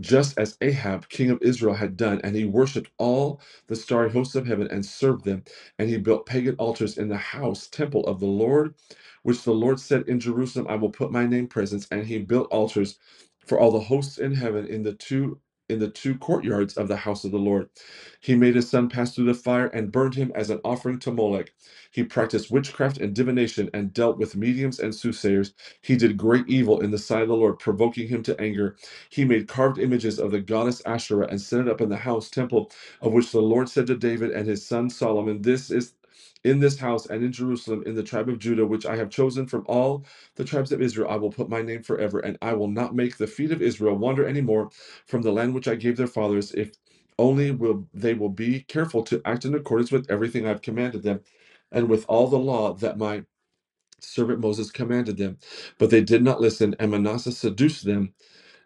just 0.01 0.39
as 0.39 0.57
Ahab, 0.61 1.09
king 1.09 1.31
of 1.31 1.43
Israel, 1.43 1.75
had 1.75 1.97
done, 1.97 2.21
and 2.23 2.37
he 2.37 2.45
worshipped 2.45 2.91
all 2.99 3.41
the 3.69 3.77
starry 3.77 4.11
hosts 4.11 4.35
of 4.35 4.47
heaven 4.47 4.69
and 4.71 4.85
served 4.85 5.25
them. 5.25 5.45
And 5.79 5.89
he 5.89 5.99
built 5.99 6.27
pagan 6.27 6.57
altars 6.57 6.99
in 6.99 7.09
the 7.09 7.17
house, 7.17 7.69
temple 7.69 8.05
of 8.07 8.21
the 8.21 8.27
Lord, 8.27 8.75
which 9.23 9.43
the 9.45 9.53
Lord 9.55 9.81
said 9.81 10.09
in 10.09 10.21
Jerusalem, 10.21 10.67
I 10.69 10.77
will 10.77 10.91
put 10.91 11.13
my 11.13 11.27
name 11.27 11.47
presence. 11.49 11.89
And 11.91 12.07
he 12.07 12.19
built 12.19 12.49
altars 12.53 12.99
for 13.49 13.61
all 13.61 13.73
the 13.73 13.81
hosts 13.81 14.19
in 14.19 14.35
heaven 14.35 14.67
in 14.67 14.85
the 14.85 14.95
two 14.95 15.41
in 15.71 15.81
the 15.81 15.91
two 15.91 16.17
courtyards 16.19 16.77
of 16.77 16.89
the 16.89 16.97
house 16.99 17.25
of 17.25 17.33
the 17.33 17.39
Lord. 17.39 17.71
He 18.21 18.37
made 18.37 18.57
his 18.57 18.71
son 18.71 18.89
pass 18.91 19.15
through 19.15 19.27
the 19.27 19.35
fire 19.35 19.69
and 19.69 19.93
burned 19.93 20.15
him 20.17 20.33
as 20.37 20.51
an 20.51 20.61
offering 20.65 21.01
to 21.01 21.13
Molech. 21.13 21.53
He 21.93 22.05
practiced 22.05 22.53
witchcraft 22.53 22.99
and 22.99 23.15
divination 23.15 23.71
and 23.75 23.95
dealt 23.95 24.19
with 24.19 24.37
mediums 24.37 24.81
and 24.81 24.95
soothsayers. 24.95 25.55
He 25.83 25.97
did 25.97 26.19
great 26.19 26.49
evil 26.49 26.81
in 26.83 26.93
the 26.93 26.99
sight 26.99 27.23
of 27.23 27.29
the 27.29 27.37
Lord, 27.37 27.59
provoking 27.61 28.09
him 28.09 28.23
to 28.25 28.41
anger. 28.41 28.77
He 29.11 29.25
made 29.25 29.49
carved 29.49 29.79
images 29.79 30.21
of 30.21 30.33
the 30.33 30.41
goddess 30.41 30.83
Asherah 30.87 31.29
and 31.31 31.41
set 31.41 31.63
it 31.63 31.69
up 31.69 31.81
in 31.83 31.91
the 31.91 31.99
house 31.99 32.31
temple 32.31 32.73
of 33.03 33.13
which 33.15 33.33
the 33.33 33.43
Lord 33.43 33.69
said 33.71 33.89
to 33.89 33.97
David 33.97 34.33
and 34.33 34.49
his 34.49 34.67
son 34.67 34.91
Solomon, 34.91 35.43
This 35.43 35.71
is 35.71 35.95
in 36.45 36.61
this 36.61 36.79
house 36.79 37.07
and 37.07 37.23
in 37.25 37.33
Jerusalem, 37.33 37.83
in 37.87 37.95
the 37.95 38.03
tribe 38.03 38.29
of 38.29 38.39
Judah, 38.39 38.67
which 38.67 38.87
I 38.87 38.97
have 38.97 39.11
chosen 39.11 39.47
from 39.47 39.65
all 39.69 40.05
the 40.37 40.45
tribes 40.45 40.73
of 40.73 40.83
Israel, 40.83 41.11
I 41.11 41.17
will 41.17 41.31
put 41.33 41.49
my 41.51 41.63
name 41.63 41.83
forever, 41.83 42.19
and 42.21 42.39
I 42.43 42.55
will 42.55 42.69
not 42.69 42.95
make 42.95 43.17
the 43.19 43.27
feet 43.27 43.53
of 43.53 43.63
Israel 43.63 43.97
wander 43.97 44.27
anymore 44.27 44.71
from 45.07 45.23
the 45.23 45.33
land 45.33 45.55
which 45.55 45.69
I 45.69 45.75
gave 45.75 45.97
their 45.97 46.07
fathers, 46.07 46.53
if 46.53 46.73
only 47.19 47.51
will 47.51 47.87
they 47.95 48.15
will 48.15 48.31
be 48.31 48.61
careful 48.63 49.03
to 49.05 49.21
act 49.25 49.45
in 49.45 49.55
accordance 49.55 49.93
with 49.93 50.11
everything 50.11 50.47
I've 50.47 50.63
commanded 50.63 51.03
them, 51.03 51.21
and 51.73 51.89
with 51.89 52.05
all 52.09 52.29
the 52.29 52.39
law 52.39 52.75
that 52.75 52.99
my 52.99 53.25
servant 54.01 54.41
Moses 54.41 54.71
commanded 54.73 55.19
them. 55.19 55.39
But 55.79 55.91
they 55.91 56.03
did 56.03 56.23
not 56.25 56.41
listen, 56.41 56.77
and 56.81 56.93
Manasseh 56.93 57.33
seduced 57.33 57.85
them 57.87 58.15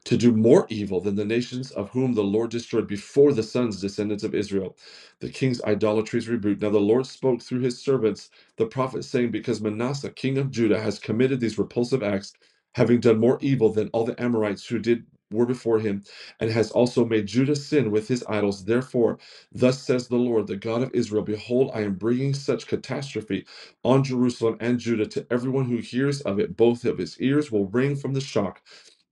to 0.07 0.19
do 0.19 0.33
more 0.33 0.67
evil 0.71 1.01
than 1.01 1.17
the 1.17 1.27
nations 1.27 1.73
of 1.73 1.91
whom 1.91 2.15
the 2.15 2.25
Lord 2.25 2.51
destroyed 2.51 2.89
before 2.89 3.33
the 3.35 3.45
sons 3.45 3.81
descendants 3.81 4.25
of 4.25 4.35
Israel. 4.35 4.77
The 5.21 5.31
king's 5.31 5.63
idolatry 5.65 6.19
is 6.21 6.29
rebuked. 6.29 6.63
Now 6.63 6.71
the 6.71 6.81
Lord 6.81 7.07
spoke 7.07 7.43
through 7.43 7.61
his 7.61 7.79
servants, 7.81 8.31
the 8.59 8.67
prophets, 8.67 9.09
saying, 9.09 9.33
Because 9.33 9.63
Manasseh, 9.63 10.11
king 10.11 10.39
of 10.39 10.51
Judah, 10.51 10.81
has 10.81 10.99
committed 11.01 11.41
these 11.41 11.59
repulsive 11.59 12.03
acts, 12.03 12.35
having 12.75 13.01
done 13.01 13.21
more 13.21 13.39
evil 13.43 13.71
than 13.73 13.91
all 13.91 14.05
the 14.07 14.21
Amorites 14.23 14.67
who 14.67 14.81
did 14.81 15.07
were 15.33 15.47
before 15.47 15.81
him, 15.81 16.05
and 16.41 16.51
has 16.51 16.73
also 16.73 17.07
made 17.07 17.27
Judah 17.27 17.57
sin 17.57 17.91
with 17.93 18.09
his 18.09 18.25
idols. 18.29 18.67
Therefore, 18.67 19.19
thus 19.53 19.83
says 19.83 20.09
the 20.09 20.17
Lord, 20.17 20.49
the 20.49 20.57
God 20.57 20.83
of 20.83 20.91
Israel 20.95 21.23
Behold, 21.25 21.71
I 21.75 21.83
am 21.83 21.95
bringing 21.95 22.35
such 22.35 22.67
catastrophe 22.69 23.47
on 23.85 24.05
Jerusalem 24.05 24.59
and 24.61 24.79
Judah 24.81 25.07
to 25.07 25.27
everyone 25.31 25.67
who 25.67 25.79
hears 25.79 26.21
of 26.23 26.39
it. 26.41 26.59
Both 26.59 26.85
of 26.85 26.99
his 26.99 27.19
ears 27.21 27.53
will 27.53 27.67
ring 27.69 27.97
from 27.97 28.15
the 28.15 28.21
shock 28.23 28.61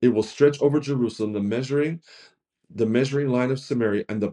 it 0.03 0.09
will 0.11 0.22
stretch 0.22 0.61
over 0.62 0.80
Jerusalem, 0.80 1.32
the 1.34 1.42
measuring, 1.42 2.03
the 2.70 2.86
measuring 2.86 3.28
line 3.30 3.51
of 3.51 3.61
Samaria, 3.61 4.05
and 4.09 4.22
the 4.22 4.32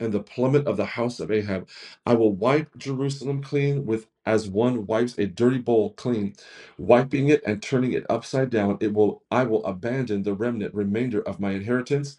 and 0.00 0.12
the 0.12 0.22
plummet 0.22 0.66
of 0.66 0.76
the 0.76 0.86
house 0.86 1.20
of 1.20 1.30
Ahab. 1.30 1.68
I 2.06 2.14
will 2.14 2.32
wipe 2.34 2.76
Jerusalem 2.78 3.42
clean 3.42 3.86
with 3.86 4.08
as 4.26 4.48
one 4.48 4.86
wipes 4.86 5.18
a 5.18 5.26
dirty 5.26 5.58
bowl 5.58 5.94
clean, 5.94 6.34
wiping 6.78 7.28
it 7.28 7.42
and 7.46 7.62
turning 7.62 7.92
it 7.92 8.06
upside 8.10 8.50
down. 8.50 8.78
It 8.80 8.94
will 8.94 9.24
I 9.30 9.44
will 9.44 9.64
abandon 9.66 10.24
the 10.24 10.34
remnant 10.34 10.74
remainder 10.74 11.22
of 11.22 11.40
my 11.40 11.52
inheritance 11.52 12.18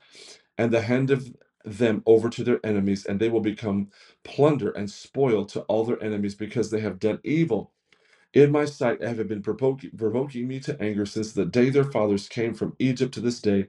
and 0.57 0.71
the 0.71 0.83
hand 0.83 1.11
of 1.11 1.35
them 1.65 2.03
over 2.07 2.29
to 2.29 2.45
their 2.45 2.65
enemies, 2.65 3.05
and 3.05 3.19
they 3.19 3.29
will 3.29 3.41
become 3.41 3.89
plunder 4.23 4.71
and 4.71 4.91
spoil 4.91 5.45
to 5.47 5.61
all 5.63 5.85
their 5.85 6.03
enemies 6.03 6.35
because 6.35 6.71
they 6.71 6.81
have 6.81 6.99
done 6.99 7.19
evil 7.25 7.73
in 8.33 8.51
my 8.51 8.65
sight 8.65 9.03
have 9.03 9.27
been 9.29 9.43
provoking, 9.43 9.91
provoking 9.97 10.47
me 10.47 10.59
to 10.61 10.81
anger 10.81 11.05
since 11.05 11.33
the 11.33 11.45
day 11.45 11.69
their 11.71 11.85
fathers 11.91 12.29
came 12.29 12.53
from 12.55 12.75
Egypt 12.79 13.13
to 13.15 13.21
this 13.21 13.41
day. 13.41 13.67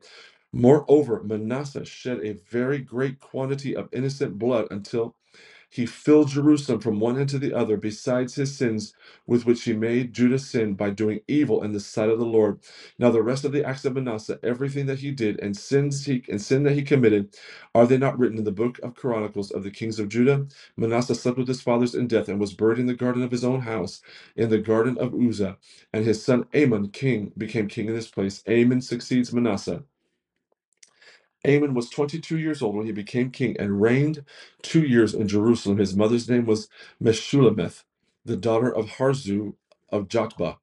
Moreover, 0.53 1.23
Manasseh 1.25 1.87
shed 1.87 2.21
a 2.25 2.35
very 2.51 2.79
great 2.81 3.21
quantity 3.21 3.77
of 3.77 3.89
innocent 3.93 4.39
blood 4.39 4.69
until 4.73 5.17
he 5.75 5.87
filled 5.87 6.31
Jerusalem 6.31 6.81
from 6.81 7.01
one 7.01 7.19
end 7.21 7.31
to 7.31 7.41
the 7.41 7.55
other, 7.55 7.77
besides 7.79 8.37
his 8.37 8.57
sins 8.57 8.95
with 9.27 9.47
which 9.47 9.65
he 9.65 9.75
made 9.75 10.15
Judah 10.15 10.41
sin 10.41 10.75
by 10.75 10.91
doing 10.91 11.21
evil 11.29 11.65
in 11.65 11.73
the 11.73 11.81
sight 11.81 12.11
of 12.11 12.21
the 12.21 12.27
Lord. 12.27 12.61
Now 12.99 13.11
the 13.11 13.23
rest 13.25 13.45
of 13.45 13.53
the 13.53 13.67
acts 13.67 13.85
of 13.87 13.95
Manasseh, 13.97 14.41
everything 14.45 14.87
that 14.87 15.01
he 15.01 15.13
did, 15.13 15.41
and 15.43 15.57
sins 15.57 16.07
he 16.07 16.25
and 16.31 16.43
sin 16.43 16.65
that 16.65 16.75
he 16.75 16.83
committed, 16.83 17.37
are 17.77 17.87
they 17.87 17.99
not 17.99 18.19
written 18.19 18.39
in 18.39 18.45
the 18.45 18.53
book 18.53 18.81
of 18.85 18.97
Chronicles 18.97 19.53
of 19.53 19.65
the 19.65 19.73
kings 19.73 20.01
of 20.01 20.11
Judah? 20.11 20.49
Manasseh 20.79 21.17
slept 21.17 21.39
with 21.39 21.49
his 21.49 21.63
fathers 21.63 21.95
in 21.97 22.09
death 22.09 22.29
and 22.31 22.41
was 22.41 22.55
buried 22.55 22.81
in 22.81 22.87
the 22.87 22.95
garden 22.95 23.23
of 23.25 23.33
his 23.33 23.45
own 23.45 23.63
house, 23.63 24.03
in 24.37 24.51
the 24.51 24.59
garden 24.59 24.99
of 24.99 25.15
Uzzah. 25.15 25.59
And 25.95 26.07
his 26.07 26.25
son 26.25 26.47
Amon 26.57 26.91
king 26.91 27.33
became 27.39 27.69
king 27.69 27.89
in 27.89 27.97
his 27.97 28.09
place. 28.09 28.45
Amon 28.49 28.83
succeeds 28.83 29.33
Manasseh. 29.35 29.85
Amon 31.47 31.75
was 31.75 31.91
22 31.91 32.39
years 32.39 32.63
old 32.63 32.77
when 32.77 32.87
he 32.87 32.93
became 32.93 33.31
king 33.31 33.57
and 33.59 33.81
reigned 33.83 34.25
two 34.63 34.83
years 34.83 35.15
in 35.15 35.29
Jerusalem. 35.29 35.79
His 35.79 35.97
mother's 35.97 36.29
name 36.29 36.47
was 36.47 36.69
Meshullemeth, 37.03 37.85
the 38.25 38.37
daughter 38.37 38.75
of 38.75 38.87
Harzu 38.93 39.55
of 39.91 40.09
Jotbah. 40.09 40.57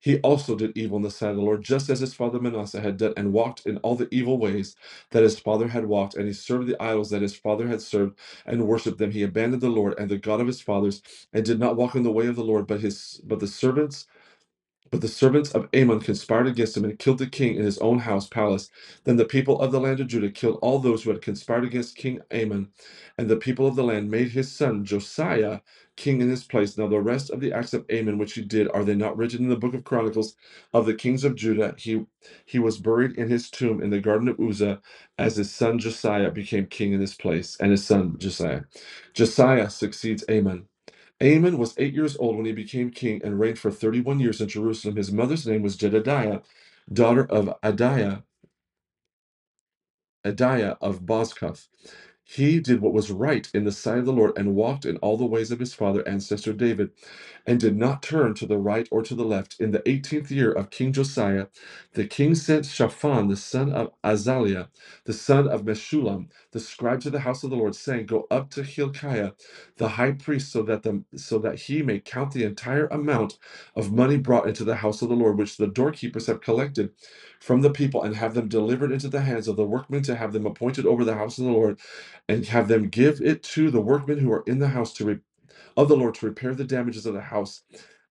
He 0.00 0.18
also 0.20 0.56
did 0.56 0.76
evil 0.76 0.98
in 0.98 1.02
the 1.02 1.10
sight 1.10 1.30
of 1.30 1.36
the 1.36 1.42
Lord, 1.42 1.64
just 1.64 1.90
as 1.90 2.00
his 2.00 2.14
father 2.14 2.40
Manasseh 2.40 2.80
had 2.80 2.98
done, 2.98 3.14
and 3.16 3.32
walked 3.32 3.66
in 3.66 3.78
all 3.78 3.96
the 3.96 4.08
evil 4.12 4.38
ways 4.38 4.76
that 5.10 5.22
his 5.24 5.40
father 5.40 5.68
had 5.68 5.86
walked. 5.86 6.14
And 6.14 6.26
he 6.26 6.32
served 6.34 6.68
the 6.68 6.80
idols 6.82 7.10
that 7.10 7.22
his 7.22 7.34
father 7.36 7.68
had 7.68 7.82
served, 7.82 8.18
and 8.46 8.68
worshipped 8.68 8.98
them. 8.98 9.10
He 9.12 9.22
abandoned 9.24 9.62
the 9.62 9.70
Lord 9.70 9.98
and 9.98 10.10
the 10.10 10.18
God 10.18 10.40
of 10.40 10.46
his 10.46 10.60
fathers, 10.60 11.02
and 11.32 11.44
did 11.44 11.58
not 11.58 11.76
walk 11.76 11.94
in 11.96 12.04
the 12.04 12.12
way 12.12 12.26
of 12.28 12.36
the 12.36 12.44
Lord. 12.44 12.66
But 12.68 12.80
his 12.80 13.20
but 13.24 13.40
the 13.40 13.48
servants 13.48 14.06
but 14.90 15.02
the 15.02 15.08
servants 15.08 15.52
of 15.52 15.68
Amon 15.76 16.00
conspired 16.00 16.48
against 16.48 16.76
him 16.76 16.84
and 16.84 16.98
killed 16.98 17.18
the 17.18 17.28
king 17.28 17.56
in 17.56 17.64
his 17.64 17.78
own 17.78 18.00
house 18.00 18.28
palace. 18.28 18.70
Then 19.04 19.16
the 19.16 19.26
people 19.26 19.60
of 19.60 19.72
the 19.72 19.80
land 19.80 20.00
of 20.00 20.08
Judah 20.08 20.30
killed 20.30 20.58
all 20.62 20.80
those 20.80 21.04
who 21.04 21.10
had 21.10 21.22
conspired 21.22 21.64
against 21.64 21.96
King 21.96 22.20
Amon, 22.32 22.68
and 23.18 23.28
the 23.28 23.36
people 23.36 23.66
of 23.66 23.76
the 23.76 23.84
land 23.84 24.10
made 24.10 24.30
his 24.32 24.52
son 24.52 24.84
Josiah 24.84 25.60
king 25.96 26.20
in 26.22 26.30
his 26.30 26.44
place. 26.44 26.78
Now 26.78 26.88
the 26.88 27.00
rest 27.00 27.30
of 27.30 27.40
the 27.40 27.52
acts 27.52 27.74
of 27.74 27.86
Amon 27.92 28.18
which 28.18 28.34
he 28.34 28.42
did 28.42 28.68
are 28.70 28.84
they 28.84 28.96
not 28.96 29.16
written 29.16 29.44
in 29.44 29.50
the 29.50 29.56
book 29.56 29.74
of 29.74 29.84
Chronicles 29.84 30.36
of 30.74 30.86
the 30.86 30.94
kings 30.94 31.24
of 31.24 31.36
Judah? 31.36 31.74
He 31.78 32.06
he 32.46 32.58
was 32.60 32.78
buried 32.78 33.12
in 33.18 33.30
his 33.30 33.50
tomb 33.50 33.82
in 33.82 33.90
the 33.90 34.00
garden 34.00 34.28
of 34.28 34.40
Uzzah, 34.40 34.80
as 35.18 35.36
his 35.36 35.52
son 35.54 35.78
Josiah 35.80 36.30
became 36.32 36.66
king 36.66 36.92
in 36.94 37.00
his 37.02 37.14
place, 37.14 37.56
and 37.60 37.72
his 37.72 37.86
son 37.86 38.16
Josiah. 38.18 38.62
Josiah 39.14 39.70
succeeds 39.70 40.24
Amon. 40.30 40.67
Amon 41.22 41.58
was 41.58 41.74
eight 41.78 41.94
years 41.94 42.16
old 42.18 42.36
when 42.36 42.46
he 42.46 42.52
became 42.52 42.90
king 42.90 43.22
and 43.24 43.40
reigned 43.40 43.58
for 43.58 43.70
31 43.70 44.20
years 44.20 44.40
in 44.40 44.48
Jerusalem. 44.48 44.96
His 44.96 45.12
mother's 45.12 45.46
name 45.46 45.62
was 45.62 45.76
Jedediah, 45.76 46.40
daughter 46.92 47.26
of 47.26 47.50
Adiah, 47.64 48.24
Adiah 50.24 50.78
of 50.80 51.02
Bozkath. 51.02 51.68
He 52.28 52.60
did 52.60 52.82
what 52.82 52.94
was 52.94 53.12
right 53.12 53.50
in 53.54 53.64
the 53.64 53.72
sight 53.72 53.98
of 54.00 54.06
the 54.06 54.14
Lord 54.14 54.38
and 54.38 54.56
walked 54.56 54.86
in 54.86 54.98
all 54.98 55.18
the 55.18 55.26
ways 55.26 55.52
of 55.52 55.60
his 55.60 55.74
father 55.74 56.08
ancestor 56.08 56.54
David, 56.54 56.92
and 57.46 57.60
did 57.60 57.76
not 57.76 58.02
turn 58.02 58.34
to 58.36 58.46
the 58.46 58.58
right 58.58 58.88
or 58.92 59.02
to 59.04 59.14
the 59.16 59.24
left. 59.24 59.56
In 59.60 59.72
the 59.72 59.88
eighteenth 59.88 60.30
year 60.32 60.52
of 60.52 60.70
King 60.70 60.92
Josiah, 60.92 61.48
the 61.94 62.06
king 62.06 62.34
sent 62.36 62.66
Shaphan, 62.66 63.28
the 63.28 63.36
son 63.36 63.72
of 63.72 63.92
Azaliah, 64.04 64.68
the 65.06 65.14
son 65.14 65.48
of 65.48 65.64
Meshullam, 65.64 66.28
the 66.52 66.60
scribe 66.60 67.02
to 67.02 67.10
the 67.10 67.20
house 67.20 67.44
of 67.44 67.50
the 67.50 67.56
Lord, 67.56 67.76
saying, 67.76 68.06
Go 68.06 68.28
up 68.30 68.50
to 68.52 68.64
Hilkiah, 68.64 69.32
the 69.78 69.90
high 69.90 70.12
priest, 70.12 70.52
so 70.52 70.62
that 70.64 70.84
the 70.84 71.04
so 71.16 71.38
that 71.40 71.60
he 71.62 71.82
may 71.82 72.00
count 72.00 72.32
the 72.32 72.44
entire 72.44 72.88
amount 72.88 73.38
of 73.76 73.92
money 73.92 74.18
brought 74.18 74.48
into 74.48 74.64
the 74.64 74.76
house 74.76 75.02
of 75.02 75.10
the 75.10 75.16
Lord, 75.16 75.38
which 75.38 75.58
the 75.58 75.68
doorkeepers 75.68 76.28
have 76.28 76.40
collected 76.42 76.92
from 77.40 77.62
the 77.62 77.70
people, 77.72 78.02
and 78.04 78.16
have 78.16 78.34
them 78.34 78.48
delivered 78.48 78.92
into 78.92 79.08
the 79.08 79.22
hands 79.22 79.48
of 79.48 79.56
the 79.56 79.66
workmen 79.66 80.02
to 80.04 80.16
have 80.16 80.32
them 80.34 80.46
appointed 80.46 80.86
over 80.86 81.04
the 81.04 81.16
house 81.16 81.38
of 81.38 81.46
the 81.46 81.52
Lord 81.52 81.80
and 82.28 82.46
have 82.46 82.68
them 82.68 82.88
give 82.88 83.20
it 83.22 83.42
to 83.42 83.70
the 83.70 83.80
workmen 83.82 84.18
who 84.18 84.32
are 84.32 84.44
in 84.46 84.60
the 84.60 84.68
house 84.70 84.92
to 84.94 85.06
re- 85.06 85.20
of 85.76 85.88
the 85.88 85.96
Lord 85.96 86.16
to 86.16 86.26
repair 86.26 86.54
the 86.54 86.64
damages 86.64 87.06
of 87.06 87.14
the 87.14 87.22
house. 87.22 87.62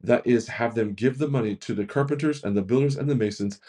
That 0.01 0.27
is, 0.27 0.49
have 0.49 0.75
them 0.75 0.93
give 0.93 1.17
the 1.19 1.29
money 1.29 1.55
to 1.57 1.75
the 1.75 1.85
carpenters 1.85 2.43
and 2.43 2.57
the 2.57 2.63
builders 2.63 2.97
and 2.97 3.09
the 3.09 3.15
masons 3.15 3.59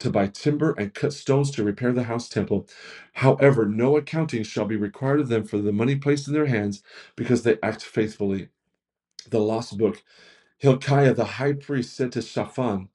to 0.00 0.10
buy 0.10 0.28
timber 0.28 0.74
and 0.78 0.94
cut 0.94 1.14
stones 1.14 1.52
to 1.52 1.64
repair 1.64 1.92
the 1.94 2.04
house 2.04 2.28
temple. 2.28 2.68
However, 3.14 3.66
no 3.66 3.96
accounting 3.98 4.44
shall 4.44 4.66
be 4.66 4.76
required 4.76 5.20
of 5.20 5.28
them 5.30 5.44
for 5.46 5.58
the 5.58 5.72
money 5.72 5.96
placed 5.96 6.28
in 6.28 6.34
their 6.34 6.46
hands, 6.46 6.82
because 7.16 7.44
they 7.44 7.58
act 7.62 7.82
faithfully. 7.84 8.50
The 9.30 9.40
lost 9.40 9.78
book. 9.78 10.04
Hilkiah 10.58 11.14
the 11.14 11.24
high 11.24 11.54
priest 11.54 11.96
said 11.96 12.12
to 12.12 12.20
Shaphan, 12.22 12.88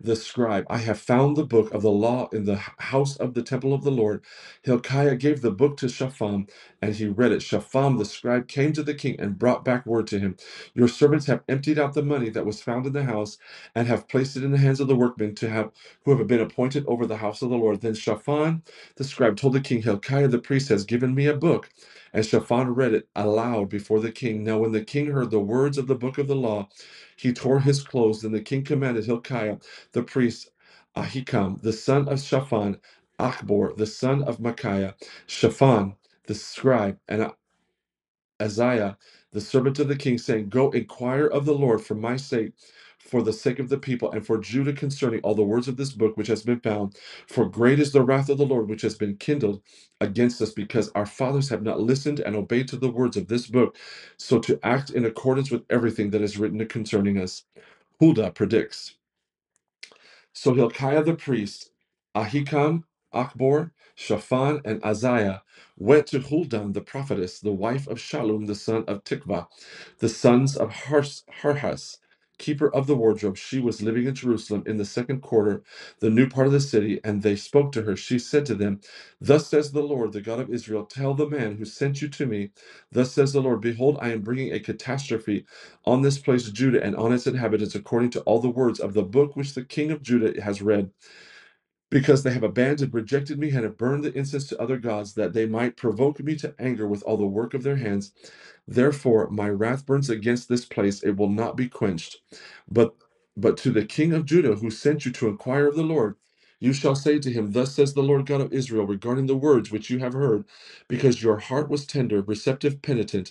the 0.00 0.16
scribe, 0.16 0.66
I 0.70 0.78
have 0.78 1.00
found 1.00 1.36
the 1.36 1.44
book 1.46 1.74
of 1.74 1.82
the 1.82 1.90
law 1.90 2.28
in 2.32 2.44
the 2.46 2.56
house 2.78 3.16
of 3.18 3.34
the 3.34 3.42
temple 3.42 3.74
of 3.74 3.84
the 3.84 3.92
Lord. 3.92 4.24
Hilkiah 4.64 5.16
gave 5.16 5.42
the 5.42 5.52
book 5.52 5.76
to 5.78 5.88
Shaphan, 5.88 6.48
and 6.82 6.94
he 6.96 7.08
read 7.08 7.32
it. 7.32 7.42
Shaphan 7.42 7.98
the 7.98 8.06
scribe 8.06 8.48
came 8.48 8.72
to 8.74 8.82
the 8.84 8.94
king 8.94 9.16
and 9.20 9.38
brought 9.38 9.64
back 9.64 9.86
word 9.86 10.06
to 10.08 10.20
him 10.20 10.36
Your 10.74 10.88
servants 10.88 11.26
have 11.26 11.42
emptied 11.48 11.78
out 11.78 11.94
the 11.94 12.02
money 12.04 12.30
that 12.30 12.46
was 12.46 12.62
found 12.62 12.86
in 12.86 12.94
the 12.94 13.04
house, 13.04 13.38
and 13.74 13.88
have 13.88 14.08
placed 14.08 14.36
it 14.36 14.44
in 14.44 14.52
the 14.52 14.58
hands 14.58 14.80
of 14.80 14.88
the 14.88 14.96
workmen 14.96 15.34
to 15.36 15.50
have 15.50 15.70
who 16.04 16.16
have 16.16 16.28
been 16.28 16.40
appointed 16.40 16.86
over 16.88 17.06
the 17.06 17.18
house 17.18 17.42
of 17.42 17.50
the 17.50 17.58
Lord. 17.58 17.82
Then 17.82 17.94
Shaphan 17.94 18.62
the 18.96 19.04
scribe 19.04 19.36
told 19.36 19.54
the 19.54 19.60
king, 19.60 19.82
Hilkiah 19.82 20.28
the 20.28 20.38
priest 20.40 20.68
has 20.70 20.84
given 20.84 21.14
me 21.14 21.26
a 21.26 21.34
book. 21.36 21.70
And 22.12 22.26
Shaphan 22.26 22.74
read 22.74 22.94
it 22.94 23.08
aloud 23.16 23.70
before 23.70 24.00
the 24.00 24.12
king. 24.12 24.44
Now, 24.44 24.58
when 24.58 24.72
the 24.72 24.84
king 24.84 25.08
heard 25.12 25.30
the 25.30 25.40
words 25.40 25.78
of 25.78 25.86
the 25.88 25.96
book 25.96 26.18
of 26.18 26.28
the 26.28 26.36
law, 26.36 26.68
he 27.16 27.32
tore 27.32 27.60
his 27.60 27.82
clothes. 27.82 28.22
Then 28.22 28.32
the 28.32 28.40
king 28.42 28.64
commanded 28.64 29.06
Hilkiah 29.06 29.58
the 29.92 30.02
priest 30.02 30.50
Ahikam, 30.96 31.62
the 31.62 31.72
son 31.72 32.08
of 32.08 32.20
Shaphan, 32.20 32.78
Achbor, 33.20 33.76
the 33.76 33.86
son 33.86 34.22
of 34.24 34.40
Micaiah, 34.40 34.96
Shaphan, 35.26 35.96
the 36.26 36.34
scribe, 36.34 36.98
and 37.08 37.30
Asaiah, 38.40 38.96
the 39.32 39.40
servant 39.40 39.78
of 39.78 39.88
the 39.88 39.96
king, 39.96 40.18
saying, 40.18 40.48
Go 40.48 40.70
inquire 40.70 41.26
of 41.26 41.44
the 41.44 41.54
Lord 41.54 41.80
for 41.82 41.94
my 41.94 42.16
sake, 42.16 42.52
for 43.10 43.22
the 43.22 43.34
sake 43.34 43.58
of 43.60 43.70
the 43.70 43.78
people 43.78 44.12
and 44.12 44.26
for 44.26 44.38
Judah 44.38 44.74
concerning 44.74 45.20
all 45.22 45.34
the 45.36 45.44
words 45.44 45.68
of 45.68 45.78
this 45.78 45.92
book 45.92 46.16
which 46.16 46.28
has 46.28 46.44
been 46.44 46.60
found. 46.60 46.96
For 47.28 47.46
great 47.48 47.80
is 47.80 47.92
the 47.92 48.04
wrath 48.04 48.30
of 48.30 48.38
the 48.38 48.46
Lord 48.46 48.68
which 48.70 48.82
has 48.82 48.96
been 48.96 49.16
kindled 49.18 49.62
against 50.00 50.42
us 50.42 50.52
because 50.52 50.90
our 50.94 51.06
fathers 51.06 51.50
have 51.50 51.62
not 51.64 51.80
listened 51.80 52.20
and 52.20 52.36
obeyed 52.36 52.68
to 52.70 52.78
the 52.78 52.90
words 52.92 53.16
of 53.18 53.28
this 53.28 53.48
book, 53.48 53.76
so 54.18 54.38
to 54.40 54.60
act 54.64 54.90
in 54.90 55.06
accordance 55.06 55.50
with 55.50 55.64
everything 55.70 56.10
that 56.12 56.22
is 56.22 56.38
written 56.38 56.66
concerning 56.68 57.18
us. 57.18 57.44
Huldah 58.00 58.32
predicts. 58.32 58.92
So 60.34 60.54
Hilkiah 60.54 61.04
the 61.04 61.14
priest, 61.16 61.72
Ahikam, 62.16 62.84
Achbor, 63.14 63.72
Shaphan, 63.96 64.62
and 64.64 64.82
Azariah 64.84 65.40
went 65.78 66.08
to 66.08 66.20
Huldah 66.20 66.72
the 66.72 66.82
prophetess, 66.82 67.40
the 67.40 67.52
wife 67.52 67.88
of 67.88 67.98
Shallum 67.98 68.46
the 68.48 68.56
son 68.56 68.84
of 68.88 69.04
Tikvah, 69.04 69.48
the 70.00 70.10
sons 70.10 70.56
of 70.56 70.70
Harhas, 70.70 71.98
keeper 72.40 72.74
of 72.74 72.88
the 72.88 72.96
wardrobe. 72.96 73.38
She 73.38 73.60
was 73.60 73.82
living 73.82 74.06
in 74.08 74.16
Jerusalem 74.16 74.64
in 74.66 74.78
the 74.78 74.86
second 74.86 75.22
quarter, 75.22 75.62
the 76.00 76.10
new 76.10 76.28
part 76.28 76.48
of 76.48 76.54
the 76.54 76.60
city, 76.60 77.00
and 77.04 77.22
they 77.22 77.36
spoke 77.36 77.72
to 77.74 77.84
her. 77.84 77.96
She 77.96 78.18
said 78.18 78.46
to 78.48 78.56
them, 78.56 78.80
Thus 79.22 79.48
says 79.48 79.72
the 79.72 79.82
Lord, 79.84 80.14
the 80.14 80.22
God 80.22 80.40
of 80.40 80.50
Israel, 80.50 80.86
tell 80.86 81.14
the 81.14 81.30
man 81.30 81.58
who 81.58 81.66
sent 81.66 82.02
you 82.02 82.08
to 82.10 82.26
me, 82.26 82.52
Thus 82.92 83.12
says 83.12 83.34
the 83.34 83.42
Lord, 83.42 83.62
Behold, 83.62 83.98
I 84.02 84.12
am 84.12 84.22
bringing 84.22 84.52
a 84.54 84.60
catastrophe 84.60 85.46
on 85.86 86.02
this 86.02 86.18
place 86.18 86.50
Judah 86.50 86.84
and 86.84 86.96
on 86.96 87.12
its 87.14 87.28
inhabitants 87.28 87.76
according 87.76 88.10
to 88.12 88.22
all 88.22 88.40
the 88.40 88.50
words 88.50 88.80
of 88.80 88.94
the 88.94 89.04
book 89.04 89.36
which 89.36 89.54
the 89.54 89.64
king 89.64 89.92
of 89.92 90.02
Judah 90.02 90.42
has 90.42 90.62
read, 90.62 90.90
because 91.90 92.22
they 92.24 92.32
have 92.32 92.44
abandoned, 92.44 92.94
rejected 92.94 93.38
me, 93.38 93.50
and 93.50 93.64
have 93.64 93.78
burned 93.78 94.04
the 94.04 94.16
incense 94.16 94.46
to 94.48 94.60
other 94.62 94.78
gods, 94.78 95.14
that 95.14 95.34
they 95.34 95.46
might 95.46 95.76
provoke 95.76 96.20
me 96.20 96.36
to 96.36 96.54
anger 96.58 96.88
with 96.88 97.02
all 97.04 97.18
the 97.18 97.26
work 97.26 97.54
of 97.54 97.64
their 97.64 97.76
hands. 97.76 98.12
Therefore 98.68 99.30
my 99.30 99.50
wrath 99.50 99.86
burns 99.86 100.10
against 100.10 100.48
this 100.48 100.64
place, 100.66 101.02
it 101.02 101.16
will 101.16 101.30
not 101.30 101.56
be 101.56 101.68
quenched. 101.68 102.18
But 102.70 102.94
but 103.36 103.56
to 103.58 103.70
the 103.72 103.84
king 103.86 104.12
of 104.14 104.26
Judah 104.26 104.56
who 104.56 104.70
sent 104.70 105.06
you 105.06 105.12
to 105.12 105.28
inquire 105.28 105.68
of 105.68 105.76
the 105.76 105.82
Lord, 105.84 106.16
you 106.60 106.72
shall 106.72 106.96
say 106.96 107.18
to 107.18 107.32
him, 107.32 107.52
Thus 107.52 107.74
says 107.74 107.94
the 107.94 108.02
Lord 108.02 108.26
God 108.26 108.40
of 108.42 108.52
Israel 108.52 108.86
regarding 108.86 109.26
the 109.26 109.36
words 109.36 109.72
which 109.72 109.90
you 109.90 109.98
have 110.00 110.14
heard, 110.14 110.44
because 110.88 111.22
your 111.22 111.38
heart 111.38 111.70
was 111.70 111.86
tender, 111.86 112.22
receptive, 112.22 112.82
penitent 112.82 113.24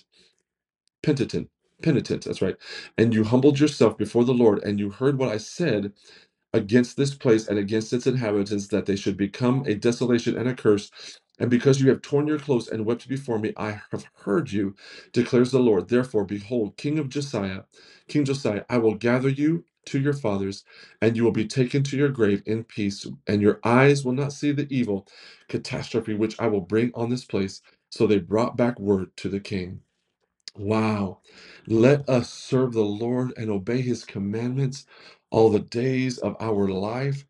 penitent 1.02 1.48
penitent 1.82 2.24
that's 2.24 2.42
right 2.42 2.56
and 2.96 3.14
you 3.14 3.22
humbled 3.24 3.60
yourself 3.60 3.96
before 3.96 4.24
the 4.24 4.34
lord 4.34 4.62
and 4.64 4.80
you 4.80 4.90
heard 4.90 5.18
what 5.18 5.28
i 5.28 5.36
said 5.36 5.92
against 6.52 6.96
this 6.96 7.14
place 7.14 7.48
and 7.48 7.58
against 7.58 7.92
its 7.92 8.06
inhabitants 8.06 8.68
that 8.68 8.86
they 8.86 8.96
should 8.96 9.16
become 9.16 9.64
a 9.66 9.74
desolation 9.74 10.36
and 10.36 10.48
a 10.48 10.54
curse. 10.54 10.90
And 11.38 11.50
because 11.50 11.80
you 11.80 11.88
have 11.90 12.02
torn 12.02 12.26
your 12.26 12.38
clothes 12.38 12.68
and 12.68 12.84
wept 12.86 13.08
before 13.08 13.38
me 13.38 13.52
i 13.56 13.80
have 13.92 14.04
heard 14.24 14.52
you 14.52 14.74
declares 15.12 15.52
the 15.52 15.60
lord. 15.60 15.88
Therefore 15.88 16.24
behold 16.24 16.76
king 16.76 16.98
of 16.98 17.08
josiah 17.08 17.62
king 18.08 18.24
josiah 18.24 18.64
i 18.70 18.78
will 18.78 18.94
gather 18.94 19.28
you 19.30 19.64
to 19.86 20.00
your 20.00 20.12
fathers 20.12 20.64
and 21.00 21.16
you 21.16 21.24
will 21.24 21.32
be 21.32 21.46
taken 21.46 21.82
to 21.84 21.96
your 21.96 22.10
grave 22.10 22.42
in 22.46 22.64
peace 22.64 23.06
and 23.26 23.40
your 23.42 23.60
eyes 23.64 24.04
will 24.04 24.12
not 24.12 24.32
see 24.32 24.52
the 24.52 24.68
evil 24.70 25.06
catastrophe 25.48 26.14
which 26.14 26.38
i 26.40 26.46
will 26.48 26.60
bring 26.62 26.90
on 26.94 27.10
this 27.10 27.24
place. 27.24 27.62
So 27.90 28.06
they 28.06 28.18
brought 28.20 28.56
back 28.56 28.78
word 28.80 29.16
to 29.18 29.28
the 29.28 29.40
king. 29.40 29.78
Wow. 30.56 31.20
Let 31.66 32.08
us 32.08 32.30
serve 32.32 32.72
the 32.74 32.82
Lord 32.84 33.32
and 33.36 33.50
obey 33.50 33.80
his 33.80 34.04
commandments 34.04 34.86
all 35.30 35.50
the 35.50 35.60
days 35.60 36.18
of 36.18 36.36
our 36.40 36.68
life. 36.68 37.26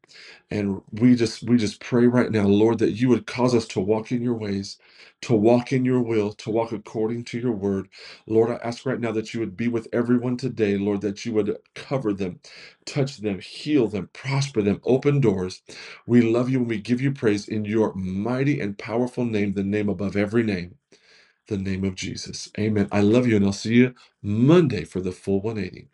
And 0.51 0.83
we 0.93 1.17
just 1.17 1.45
we 1.45 1.59
just 1.59 1.81
pray 1.81 2.07
right 2.07 2.31
now, 2.31 2.47
Lord, 2.47 2.79
that 2.81 2.93
you 2.93 3.09
would 3.11 3.27
cause 3.27 3.55
us 3.55 3.67
to 3.69 3.81
walk 3.81 4.13
in 4.13 4.23
your 4.23 4.35
ways, 4.35 4.79
to 5.23 5.35
walk 5.35 5.73
in 5.73 5.85
your 5.85 6.03
will, 6.03 6.33
to 6.35 6.51
walk 6.51 6.73
according 6.73 7.25
to 7.27 7.41
your 7.41 7.53
word. 7.53 7.89
Lord, 8.27 8.51
I 8.51 8.57
ask 8.67 8.87
right 8.87 9.01
now 9.01 9.13
that 9.13 9.35
you 9.35 9.41
would 9.41 9.57
be 9.57 9.69
with 9.69 9.89
everyone 9.93 10.39
today, 10.39 10.79
Lord, 10.79 11.03
that 11.03 11.27
you 11.27 11.35
would 11.35 11.57
cover 11.75 12.13
them, 12.15 12.41
touch 12.87 13.19
them, 13.19 13.41
heal 13.41 13.89
them, 13.89 14.11
prosper 14.15 14.63
them, 14.63 14.81
open 14.85 15.21
doors. 15.21 15.63
We 16.07 16.23
love 16.23 16.51
you 16.51 16.61
and 16.61 16.69
we 16.69 16.79
give 16.81 17.01
you 17.01 17.13
praise 17.13 17.49
in 17.49 17.65
your 17.67 17.95
mighty 17.95 18.61
and 18.61 18.79
powerful 18.79 19.25
name, 19.27 19.55
the 19.55 19.65
name 19.65 19.89
above 19.91 20.17
every 20.17 20.45
name 20.45 20.75
the 21.49 21.59
name 21.59 21.85
of 21.85 21.97
Jesus. 21.97 22.51
Amen. 22.59 22.89
I 22.93 23.03
love 23.03 23.29
you, 23.29 23.37
and 23.37 23.47
I'll 23.47 23.53
see 23.55 23.77
you 23.77 23.95
Monday 24.23 24.85
for 24.85 25.01
the 25.01 25.13
full 25.13 25.43
180. 25.43 25.89